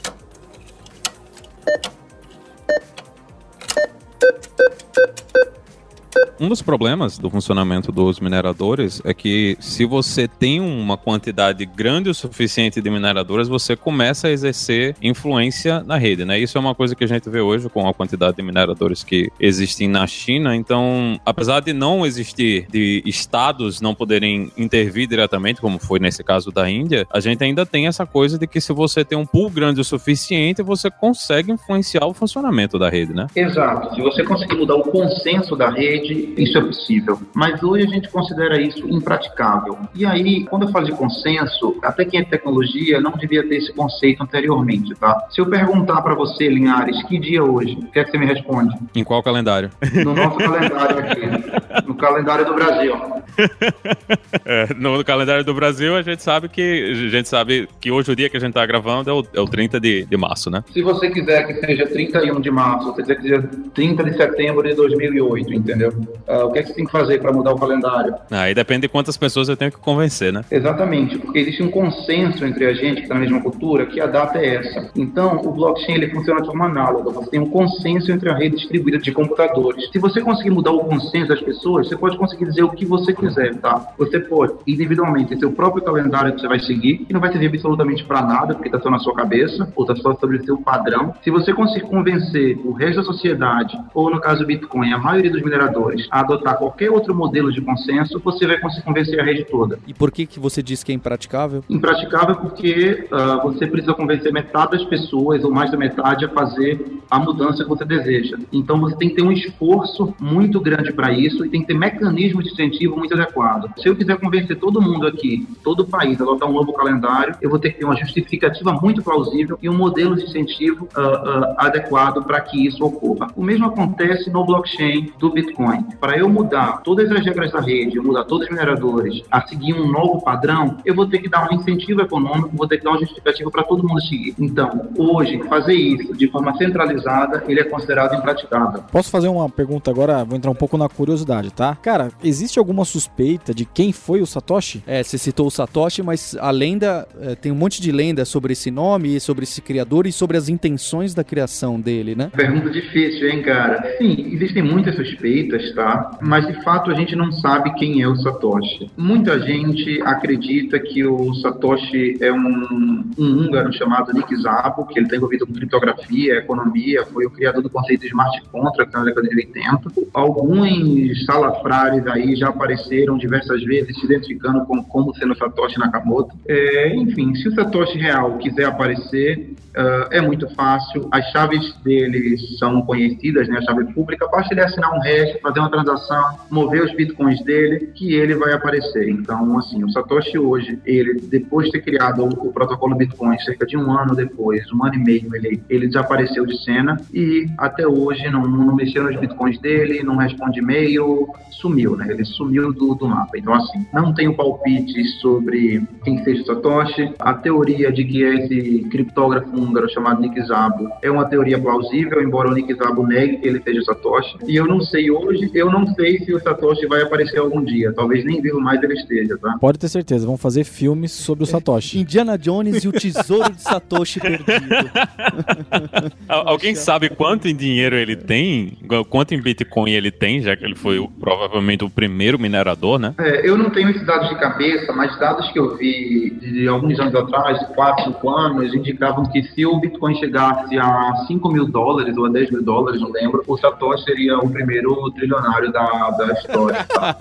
Um 6.39 6.47
dos 6.47 6.61
problemas 6.61 7.17
do 7.17 7.29
funcionamento 7.29 7.91
dos 7.91 8.19
mineradores 8.19 9.01
é 9.03 9.13
que 9.13 9.57
se 9.59 9.85
você 9.85 10.27
tem 10.27 10.59
uma 10.59 10.95
quantidade 10.95 11.65
grande 11.65 12.09
o 12.09 12.13
suficiente 12.13 12.79
de 12.79 12.89
mineradoras, 12.89 13.47
você 13.47 13.75
começa 13.75 14.27
a 14.27 14.31
exercer 14.31 14.95
influência 15.01 15.83
na 15.83 15.97
rede, 15.97 16.25
né? 16.25 16.37
Isso 16.37 16.57
é 16.57 16.61
uma 16.61 16.75
coisa 16.75 16.95
que 16.95 17.03
a 17.03 17.07
gente 17.07 17.27
vê 17.27 17.41
hoje 17.41 17.67
com 17.69 17.87
a 17.87 17.93
quantidade 17.93 18.37
de 18.37 18.43
mineradores 18.43 19.03
que 19.03 19.31
existem 19.39 19.87
na 19.87 20.05
China. 20.05 20.55
Então, 20.55 21.19
apesar 21.25 21.59
de 21.59 21.73
não 21.73 22.05
existir 22.05 22.67
de 22.69 23.01
estados 23.05 23.81
não 23.81 23.95
poderem 23.95 24.51
intervir 24.55 25.07
diretamente, 25.07 25.59
como 25.59 25.79
foi 25.79 25.99
nesse 25.99 26.23
caso 26.23 26.51
da 26.51 26.69
Índia, 26.69 27.07
a 27.11 27.19
gente 27.19 27.43
ainda 27.43 27.65
tem 27.65 27.87
essa 27.87 28.05
coisa 28.05 28.37
de 28.37 28.45
que 28.45 28.61
se 28.61 28.71
você 28.71 29.03
tem 29.03 29.17
um 29.17 29.25
pool 29.25 29.49
grande 29.49 29.81
o 29.81 29.83
suficiente, 29.83 30.61
você 30.61 30.91
consegue 30.91 31.51
influenciar 31.51 32.05
o 32.05 32.13
funcionamento 32.13 32.77
da 32.77 32.89
rede, 32.89 33.13
né? 33.13 33.25
Exato. 33.35 33.95
Se 33.95 34.01
você 34.01 34.23
conseguir 34.23 34.55
mudar 34.55 34.75
o 34.75 34.83
consenso 34.83 35.55
da 35.55 35.69
rede, 35.69 36.06
isso 36.13 36.57
é 36.57 36.61
possível. 36.61 37.19
Mas 37.33 37.61
hoje 37.61 37.85
a 37.85 37.89
gente 37.89 38.09
considera 38.09 38.61
isso 38.61 38.87
impraticável. 38.87 39.77
E 39.93 40.05
aí, 40.05 40.45
quando 40.45 40.63
eu 40.63 40.69
falo 40.69 40.85
de 40.85 40.91
consenso, 40.91 41.77
até 41.83 42.05
quem 42.05 42.21
é 42.21 42.23
tecnologia 42.23 42.99
não 42.99 43.11
devia 43.11 43.47
ter 43.47 43.57
esse 43.57 43.73
conceito 43.73 44.23
anteriormente, 44.23 44.93
tá? 44.95 45.27
Se 45.29 45.41
eu 45.41 45.45
perguntar 45.45 46.01
para 46.01 46.15
você, 46.15 46.47
Linhares, 46.47 47.01
que 47.03 47.19
dia 47.19 47.43
hoje, 47.43 47.73
o 47.73 47.91
que 47.91 47.99
é 47.99 48.03
que 48.03 48.11
você 48.11 48.17
me 48.17 48.25
responde? 48.25 48.75
Em 48.95 49.03
qual 49.03 49.21
calendário? 49.21 49.69
No 50.03 50.13
nosso 50.13 50.37
calendário 50.37 50.99
aqui. 50.99 51.66
No 51.85 51.95
calendário 51.95 52.45
do 52.45 52.53
Brasil. 52.53 52.93
É, 54.45 54.67
no 54.75 55.03
calendário 55.03 55.43
do 55.43 55.53
Brasil, 55.53 55.95
a 55.95 56.01
gente 56.01 56.23
sabe 56.23 56.47
que 56.47 56.91
a 56.91 57.09
gente 57.09 57.27
sabe 57.27 57.67
que 57.81 57.91
hoje 57.91 58.11
o 58.11 58.15
dia 58.15 58.29
que 58.29 58.37
a 58.37 58.39
gente 58.39 58.53
tá 58.53 58.65
gravando 58.65 59.09
é 59.09 59.13
o, 59.13 59.25
é 59.33 59.41
o 59.41 59.45
30 59.45 59.79
de, 59.79 60.05
de 60.05 60.17
março, 60.17 60.49
né? 60.49 60.63
Se 60.71 60.81
você 60.81 61.09
quiser 61.09 61.45
que 61.45 61.53
seja 61.65 61.85
31 61.85 62.39
de 62.39 62.49
março, 62.49 62.93
você 62.93 63.01
quiser 63.01 63.15
que 63.15 63.21
seja 63.23 63.49
30 63.73 64.03
de 64.03 64.15
setembro 64.15 64.67
de 64.67 64.73
2008, 64.73 65.53
entendeu? 65.53 65.89
Uh, 66.27 66.45
o 66.45 66.51
que 66.51 66.59
é 66.59 66.61
que 66.61 66.69
você 66.69 66.75
tem 66.75 66.85
que 66.85 66.91
fazer 66.91 67.19
para 67.19 67.33
mudar 67.33 67.53
o 67.53 67.59
calendário? 67.59 68.15
Aí 68.31 68.53
depende 68.53 68.81
de 68.81 68.87
quantas 68.87 69.17
pessoas 69.17 69.49
eu 69.49 69.57
tenho 69.57 69.71
que 69.71 69.77
convencer, 69.77 70.31
né? 70.31 70.45
Exatamente, 70.49 71.17
porque 71.17 71.39
existe 71.39 71.61
um 71.61 71.69
consenso 71.69 72.45
entre 72.45 72.65
a 72.65 72.73
gente 72.73 72.97
que 72.97 73.01
está 73.03 73.15
na 73.15 73.21
mesma 73.21 73.41
cultura 73.41 73.85
que 73.85 73.99
a 73.99 74.07
data 74.07 74.39
é 74.39 74.55
essa. 74.55 74.89
Então, 74.95 75.41
o 75.43 75.51
blockchain 75.51 75.95
ele 75.95 76.09
funciona 76.09 76.41
de 76.41 76.47
forma 76.47 76.65
análoga. 76.65 77.11
Você 77.11 77.31
tem 77.31 77.39
um 77.39 77.49
consenso 77.49 78.11
entre 78.11 78.29
a 78.29 78.35
rede 78.35 78.55
distribuída 78.55 78.97
de 78.97 79.11
computadores. 79.11 79.89
Se 79.91 79.99
você 79.99 80.21
conseguir 80.21 80.51
mudar 80.51 80.71
o 80.71 80.85
consenso 80.85 81.27
das 81.27 81.41
pessoas, 81.41 81.66
você 81.73 81.95
pode 81.95 82.17
conseguir 82.17 82.45
dizer 82.45 82.63
o 82.63 82.69
que 82.69 82.85
você 82.85 83.13
quiser, 83.13 83.55
tá? 83.55 83.93
Você 83.97 84.19
pode, 84.19 84.53
individualmente, 84.65 85.29
ter 85.29 85.39
seu 85.39 85.51
próprio 85.51 85.83
calendário 85.83 86.33
que 86.33 86.41
você 86.41 86.47
vai 86.47 86.59
seguir, 86.59 86.99
que 86.99 87.13
não 87.13 87.19
vai 87.19 87.31
servir 87.31 87.47
absolutamente 87.47 88.03
para 88.03 88.21
nada, 88.21 88.53
porque 88.53 88.69
está 88.69 88.79
só 88.79 88.89
na 88.89 88.99
sua 88.99 89.13
cabeça, 89.13 89.71
ou 89.75 89.83
está 89.83 89.95
só 89.95 90.11
estabelecer 90.11 90.53
o 90.53 90.61
padrão. 90.61 91.13
Se 91.23 91.31
você 91.31 91.53
conseguir 91.53 91.87
convencer 91.87 92.59
o 92.63 92.71
resto 92.71 92.97
da 92.97 93.03
sociedade, 93.03 93.77
ou 93.93 94.09
no 94.09 94.19
caso 94.19 94.41
do 94.41 94.47
Bitcoin, 94.47 94.91
a 94.93 94.97
maioria 94.97 95.31
dos 95.31 95.41
mineradores, 95.41 96.07
a 96.11 96.19
adotar 96.19 96.57
qualquer 96.57 96.91
outro 96.91 97.13
modelo 97.13 97.51
de 97.51 97.61
consenso, 97.61 98.19
você 98.19 98.45
vai 98.45 98.59
conseguir 98.59 98.85
convencer 98.85 99.19
a 99.19 99.23
rede 99.23 99.45
toda. 99.45 99.79
E 99.87 99.93
por 99.93 100.11
que, 100.11 100.25
que 100.25 100.39
você 100.39 100.61
diz 100.61 100.83
que 100.83 100.91
é 100.91 100.95
impraticável? 100.95 101.63
Impraticável 101.69 102.35
porque 102.35 103.07
uh, 103.11 103.43
você 103.43 103.67
precisa 103.67 103.93
convencer 103.93 104.31
metade 104.31 104.71
das 104.71 104.83
pessoas, 104.85 105.43
ou 105.43 105.51
mais 105.51 105.71
da 105.71 105.77
metade, 105.77 106.25
a 106.25 106.29
fazer 106.29 106.85
a 107.09 107.19
mudança 107.19 107.63
que 107.63 107.69
você 107.69 107.85
deseja. 107.85 108.37
Então 108.51 108.79
você 108.79 108.95
tem 108.95 109.09
que 109.09 109.15
ter 109.15 109.23
um 109.23 109.31
esforço 109.31 110.13
muito 110.19 110.59
grande 110.59 110.91
para 110.91 111.11
isso 111.11 111.45
e 111.45 111.49
tem 111.49 111.56
que 111.61 111.67
ter 111.67 111.73
mecanismos 111.73 112.43
de 112.45 112.51
incentivo 112.51 112.97
muito 112.97 113.13
adequados. 113.13 113.71
Se 113.81 113.87
eu 113.87 113.95
quiser 113.95 114.17
convencer 114.19 114.57
todo 114.57 114.81
mundo 114.81 115.07
aqui, 115.07 115.47
todo 115.63 115.81
o 115.81 115.87
país, 115.87 116.19
a 116.19 116.23
adotar 116.23 116.49
um 116.49 116.53
novo 116.53 116.73
calendário, 116.73 117.35
eu 117.41 117.49
vou 117.49 117.59
ter 117.59 117.71
que 117.71 117.79
ter 117.79 117.85
uma 117.85 117.95
justificativa 117.95 118.73
muito 118.73 119.01
plausível 119.03 119.57
e 119.61 119.69
um 119.69 119.75
modelo 119.75 120.15
de 120.15 120.23
incentivo 120.23 120.87
uh, 120.95 120.99
uh, 120.99 121.55
adequado 121.57 122.23
para 122.23 122.39
que 122.41 122.65
isso 122.65 122.83
ocorra. 122.83 123.27
O 123.35 123.43
mesmo 123.43 123.65
acontece 123.65 124.29
no 124.29 124.45
blockchain 124.45 125.11
do 125.19 125.31
Bitcoin. 125.31 125.83
Para 125.99 126.17
eu 126.17 126.29
mudar 126.29 126.81
todas 126.83 127.11
as 127.11 127.25
regras 127.25 127.51
da 127.51 127.59
rede, 127.59 127.99
mudar 127.99 128.23
todos 128.25 128.45
os 128.45 128.51
mineradores 128.51 129.21
a 129.31 129.45
seguir 129.47 129.73
um 129.73 129.91
novo 129.91 130.21
padrão, 130.21 130.77
eu 130.85 130.95
vou 130.95 131.05
ter 131.05 131.19
que 131.19 131.29
dar 131.29 131.49
um 131.49 131.55
incentivo 131.55 132.01
econômico, 132.01 132.55
vou 132.55 132.67
ter 132.67 132.77
que 132.77 132.83
dar 132.83 132.91
uma 132.91 132.99
justificativa 132.99 133.49
para 133.51 133.63
todo 133.63 133.87
mundo 133.87 134.01
seguir. 134.01 134.35
Então, 134.39 134.89
hoje, 134.97 135.41
fazer 135.49 135.73
isso 135.73 136.15
de 136.15 136.27
forma 136.29 136.55
centralizada, 136.57 137.43
ele 137.47 137.59
é 137.59 137.63
considerado 137.63 138.15
impraticável. 138.15 138.83
Posso 138.91 139.09
fazer 139.09 139.27
uma 139.27 139.49
pergunta 139.49 139.91
agora? 139.91 140.23
Vou 140.23 140.37
entrar 140.37 140.51
um 140.51 140.55
pouco 140.55 140.77
na 140.77 140.89
curiosidade, 140.89 141.46
tá? 141.51 141.75
Cara, 141.75 142.09
existe 142.23 142.59
alguma 142.59 142.85
suspeita 142.85 143.53
de 143.53 143.65
quem 143.65 143.91
foi 143.91 144.21
o 144.21 144.25
Satoshi? 144.25 144.83
É, 144.85 145.03
você 145.03 145.17
citou 145.17 145.47
o 145.47 145.51
Satoshi, 145.51 146.01
mas 146.03 146.35
a 146.39 146.51
lenda, 146.51 147.07
é, 147.21 147.35
tem 147.35 147.51
um 147.51 147.55
monte 147.55 147.81
de 147.81 147.91
lenda 147.91 148.25
sobre 148.25 148.53
esse 148.53 148.71
nome, 148.71 149.19
sobre 149.19 149.43
esse 149.43 149.61
criador 149.61 150.07
e 150.07 150.11
sobre 150.11 150.37
as 150.37 150.49
intenções 150.49 151.13
da 151.13 151.23
criação 151.23 151.79
dele, 151.79 152.15
né? 152.15 152.31
Pergunta 152.35 152.69
difícil, 152.69 153.29
hein, 153.29 153.41
cara? 153.41 153.97
Sim, 153.97 154.33
existem 154.33 154.63
muitas 154.63 154.95
suspeitas, 154.95 155.73
tá? 155.73 156.17
Mas 156.21 156.47
de 156.47 156.63
fato 156.63 156.91
a 156.91 156.93
gente 156.93 157.15
não 157.15 157.31
sabe 157.31 157.73
quem 157.75 158.01
é 158.01 158.07
o 158.07 158.15
Satoshi. 158.17 158.91
Muita 158.97 159.39
gente 159.39 160.01
acredita 160.01 160.79
que 160.79 161.05
o 161.05 161.33
Satoshi 161.35 162.17
é 162.21 162.31
um, 162.31 163.03
um 163.17 163.25
húngaro 163.25 163.71
chamado 163.73 164.13
Nick 164.13 164.35
Szabo, 164.41 164.85
que 164.87 164.99
ele 164.99 165.05
está 165.05 165.17
envolvido 165.17 165.45
com 165.45 165.53
criptografia, 165.53 166.35
economia, 166.35 167.05
foi 167.05 167.25
o 167.25 167.29
criador 167.29 167.61
do 167.61 167.69
conceito 167.69 168.01
de 168.01 168.07
smart 168.07 168.41
contract 168.51 168.93
na 168.93 169.03
década 169.03 169.27
de 169.27 169.35
80. 169.35 169.91
Alguns 170.13 171.27
salafrares 171.37 172.05
aí 172.07 172.35
já 172.35 172.49
apareceram 172.49 173.17
diversas 173.17 173.63
vezes 173.63 173.97
se 173.99 174.05
identificando 174.05 174.65
com, 174.65 174.83
como 174.83 175.15
sendo 175.15 175.37
Satoshi 175.37 175.79
Nakamoto. 175.79 176.35
É, 176.47 176.95
enfim, 176.95 177.33
se 177.35 177.47
o 177.47 177.53
Satoshi 177.53 177.97
real 177.97 178.37
quiser 178.37 178.65
aparecer, 178.65 179.53
uh, 179.77 180.07
é 180.11 180.19
muito 180.19 180.49
fácil. 180.55 181.07
As 181.11 181.25
chaves 181.31 181.73
dele 181.83 182.37
são 182.57 182.81
conhecidas, 182.81 183.47
né? 183.47 183.59
A 183.59 183.61
chave 183.61 183.85
pública, 183.93 184.27
basta 184.27 184.53
ele 184.53 184.61
assinar 184.61 184.91
um 184.91 184.99
hash, 184.99 185.39
fazer 185.41 185.59
uma 185.59 185.69
transação, 185.69 186.37
mover 186.49 186.83
os 186.83 186.93
bitcoins 186.93 187.41
dele, 187.43 187.91
que 187.95 188.15
ele 188.15 188.35
vai 188.35 188.53
aparecer. 188.53 189.09
Então, 189.09 189.57
assim, 189.57 189.83
o 189.83 189.91
Satoshi 189.91 190.37
hoje, 190.37 190.79
ele, 190.85 191.21
depois 191.21 191.67
de 191.67 191.73
ter 191.73 191.81
criado 191.81 192.23
o, 192.23 192.47
o 192.47 192.51
protocolo 192.51 192.95
Bitcoin, 192.95 193.37
cerca 193.39 193.65
de 193.65 193.77
um 193.77 193.91
ano 193.91 194.15
depois, 194.15 194.63
um 194.73 194.83
ano 194.83 194.95
e 194.95 194.99
meio, 194.99 195.35
ele, 195.35 195.61
ele 195.69 195.87
desapareceu 195.87 196.45
de 196.45 196.57
cena 196.63 196.97
e 197.13 197.47
até 197.57 197.87
hoje 197.87 198.29
não, 198.29 198.47
não 198.47 198.75
mexeu 198.75 199.03
nos 199.03 199.19
bitcoins 199.19 199.59
dele, 199.59 200.03
não 200.03 200.17
responde 200.17 200.59
e-mail, 200.59 201.16
sumiu, 201.51 201.95
né? 201.95 202.07
Ele 202.09 202.23
sumiu 202.25 202.71
do, 202.73 202.93
do 202.95 203.07
mapa. 203.07 203.37
Então, 203.37 203.53
assim, 203.53 203.85
não 203.93 204.13
tenho 204.13 204.35
palpite 204.35 205.03
sobre 205.19 205.81
quem 206.03 206.23
seja 206.23 206.41
o 206.43 206.45
Satoshi. 206.45 207.11
A 207.19 207.33
teoria 207.33 207.91
de 207.91 208.03
que 208.03 208.21
esse 208.21 208.85
criptógrafo 208.91 209.49
húngaro 209.49 209.89
chamado 209.89 210.21
Nick 210.21 210.39
Szabo 210.45 210.89
é 211.01 211.09
uma 211.09 211.25
teoria 211.25 211.57
plausível, 211.59 212.21
embora 212.21 212.49
o 212.49 212.53
Nick 212.53 212.73
Szabo 212.75 213.05
negue 213.07 213.37
que 213.37 213.47
ele 213.47 213.61
seja 213.63 213.79
o 213.79 213.83
Satoshi. 213.83 214.37
E 214.47 214.55
eu 214.55 214.67
não 214.67 214.79
sei 214.81 215.09
hoje, 215.09 215.49
eu 215.53 215.71
não 215.71 215.87
sei 215.95 216.19
se 216.19 216.33
o 216.33 216.39
Satoshi 216.39 216.85
vai 216.85 217.01
aparecer 217.01 217.39
algum 217.39 217.63
dia. 217.63 217.91
Talvez 217.93 218.23
nem 218.23 218.41
vivo 218.41 218.59
mais 218.61 218.81
ele 218.83 218.93
esteja, 218.93 219.37
tá? 219.37 219.57
Pode 219.59 219.79
ter 219.79 219.87
certeza, 219.89 220.25
vão 220.27 220.37
fazer 220.37 220.63
filmes 220.63 221.11
sobre 221.11 221.43
o 221.43 221.47
Satoshi. 221.47 221.99
Indiana 221.99 222.37
Jones 222.37 222.83
e 222.83 222.87
o 222.87 222.91
tesouro 222.91 223.51
de 223.53 223.61
Satoshi 223.61 224.19
perdido. 224.19 224.45
Al- 226.27 226.47
Alguém 226.49 226.75
sabe 226.75 227.09
quanto 227.09 227.47
em 227.47 227.55
dinheiro 227.55 227.95
ele 227.95 228.15
tem? 228.15 228.77
Quanto 229.09 229.33
em 229.33 229.41
Bitcoin 229.41 229.91
ele 229.91 230.11
tem, 230.11 230.41
já 230.41 230.55
que 230.55 230.63
ele 230.63 230.75
foi 230.75 231.06
o- 231.07 231.19
provavelmente 231.19 231.83
o 231.83 231.89
primeiro 231.89 232.39
minerador, 232.39 232.99
né? 232.99 233.13
É, 233.17 233.47
eu 233.47 233.57
não 233.57 233.69
tenho 233.69 233.89
esses 233.89 234.05
dados 234.05 234.29
de 234.29 234.35
cabeça, 234.35 234.91
mas 234.93 235.17
dados 235.19 235.49
que 235.51 235.59
eu 235.59 235.75
vi 235.77 236.31
de 236.39 236.67
alguns 236.67 236.99
anos 236.99 237.15
atrás, 237.15 237.59
de 237.59 237.65
4, 237.73 238.05
5 238.05 238.29
anos, 238.29 238.73
indicavam 238.73 239.25
que 239.25 239.41
se 239.43 239.65
o 239.65 239.79
Bitcoin 239.79 240.15
chegasse 240.15 240.77
a 240.77 241.13
5 241.27 241.49
mil 241.51 241.65
dólares 241.67 242.15
ou 242.17 242.25
a 242.25 242.29
10 242.29 242.51
mil 242.51 242.63
dólares, 242.63 243.01
não 243.01 243.11
lembro, 243.11 243.43
o 243.47 243.57
Satoshi 243.57 244.03
seria 244.03 244.37
o 244.37 244.49
primeiro 244.49 245.11
trilionário 245.11 245.71
da, 245.71 246.09
da 246.11 246.33
história. 246.33 246.83
Tá? 246.85 247.15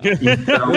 Então, 0.20 0.72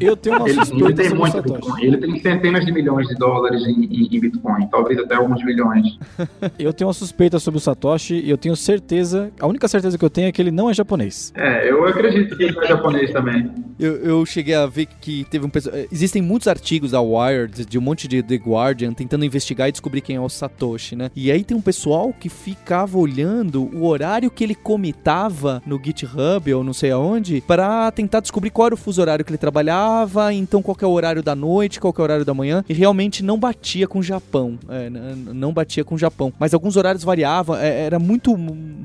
Eu 0.00 0.16
tenho 0.16 0.36
uma 0.36 0.48
ele, 0.48 0.56
tem 0.56 0.64
sobre 0.64 0.84
o 0.84 1.16
muito 1.18 1.32
Satoshi. 1.32 1.52
Bitcoin. 1.60 1.82
Ele 1.84 1.96
tem 1.98 2.18
centenas 2.20 2.64
de 2.64 2.72
milhões 2.72 3.06
de 3.08 3.14
dólares 3.16 3.62
em, 3.66 3.84
em- 3.84 4.08
em 4.16 4.20
Bitcoin, 4.20 4.66
talvez 4.70 4.98
até 4.98 5.14
alguns 5.14 5.44
milhões. 5.44 5.98
Eu 6.58 6.72
tenho 6.72 6.88
uma 6.88 6.94
suspeita 6.94 7.38
sobre 7.38 7.58
o 7.58 7.60
Satoshi 7.60 8.14
e 8.14 8.30
eu 8.30 8.36
tenho 8.38 8.54
certeza, 8.56 9.30
a 9.40 9.46
única 9.46 9.68
certeza 9.68 9.96
que 9.98 10.04
eu 10.04 10.10
tenho 10.10 10.28
é 10.28 10.32
que 10.32 10.40
ele 10.40 10.50
não 10.50 10.68
é 10.70 10.74
japonês. 10.74 11.32
É, 11.36 11.70
eu 11.70 11.86
acredito 11.98 12.36
que 12.36 12.42
ele 12.44 12.58
é 12.58 12.66
japonês 12.66 13.12
também. 13.12 13.50
Eu, 13.78 13.96
eu 13.96 14.26
cheguei 14.26 14.54
a 14.54 14.66
ver 14.66 14.86
que 14.86 15.24
teve 15.30 15.46
um 15.46 15.50
pessoal. 15.50 15.76
Existem 15.92 16.20
muitos 16.20 16.48
artigos 16.48 16.90
da 16.90 17.00
Wired, 17.00 17.64
de 17.64 17.78
um 17.78 17.80
monte 17.80 18.08
de 18.08 18.22
The 18.22 18.36
Guardian, 18.36 18.92
tentando 18.92 19.24
investigar 19.24 19.68
e 19.68 19.72
descobrir 19.72 20.00
quem 20.00 20.16
é 20.16 20.20
o 20.20 20.28
Satoshi, 20.28 20.96
né? 20.96 21.10
E 21.14 21.30
aí 21.30 21.44
tem 21.44 21.56
um 21.56 21.60
pessoal 21.60 22.12
que 22.12 22.28
ficava 22.28 22.98
olhando 22.98 23.64
o 23.74 23.86
horário 23.86 24.30
que 24.30 24.42
ele 24.42 24.54
comitava 24.54 25.62
no 25.64 25.80
GitHub 25.82 26.52
ou 26.52 26.64
não 26.64 26.72
sei 26.72 26.90
aonde, 26.90 27.40
pra 27.46 27.90
tentar 27.92 28.20
descobrir 28.20 28.50
qual 28.50 28.66
era 28.66 28.74
o 28.74 28.78
fuso 28.78 29.00
horário 29.00 29.24
que 29.24 29.30
ele 29.30 29.38
trabalhava, 29.38 30.32
então 30.32 30.60
qual 30.62 30.76
é 30.80 30.86
o 30.86 30.90
horário 30.90 31.22
da 31.22 31.34
noite, 31.34 31.80
qual 31.80 31.94
é 31.96 32.00
o 32.00 32.02
horário 32.02 32.24
da 32.24 32.34
manhã, 32.34 32.64
e 32.68 32.74
realmente 32.74 33.22
não 33.22 33.38
batia 33.38 33.86
com 33.86 34.00
o 34.00 34.02
Japão. 34.02 34.58
É, 34.68 34.90
não 34.90 35.52
batia 35.52 35.84
com 35.84 35.94
o 35.94 35.98
Japão. 35.98 36.32
Mas 36.38 36.52
alguns 36.52 36.76
horários 36.76 37.04
variavam, 37.04 37.56
é, 37.56 37.84
era 37.84 37.98
muito. 37.98 38.36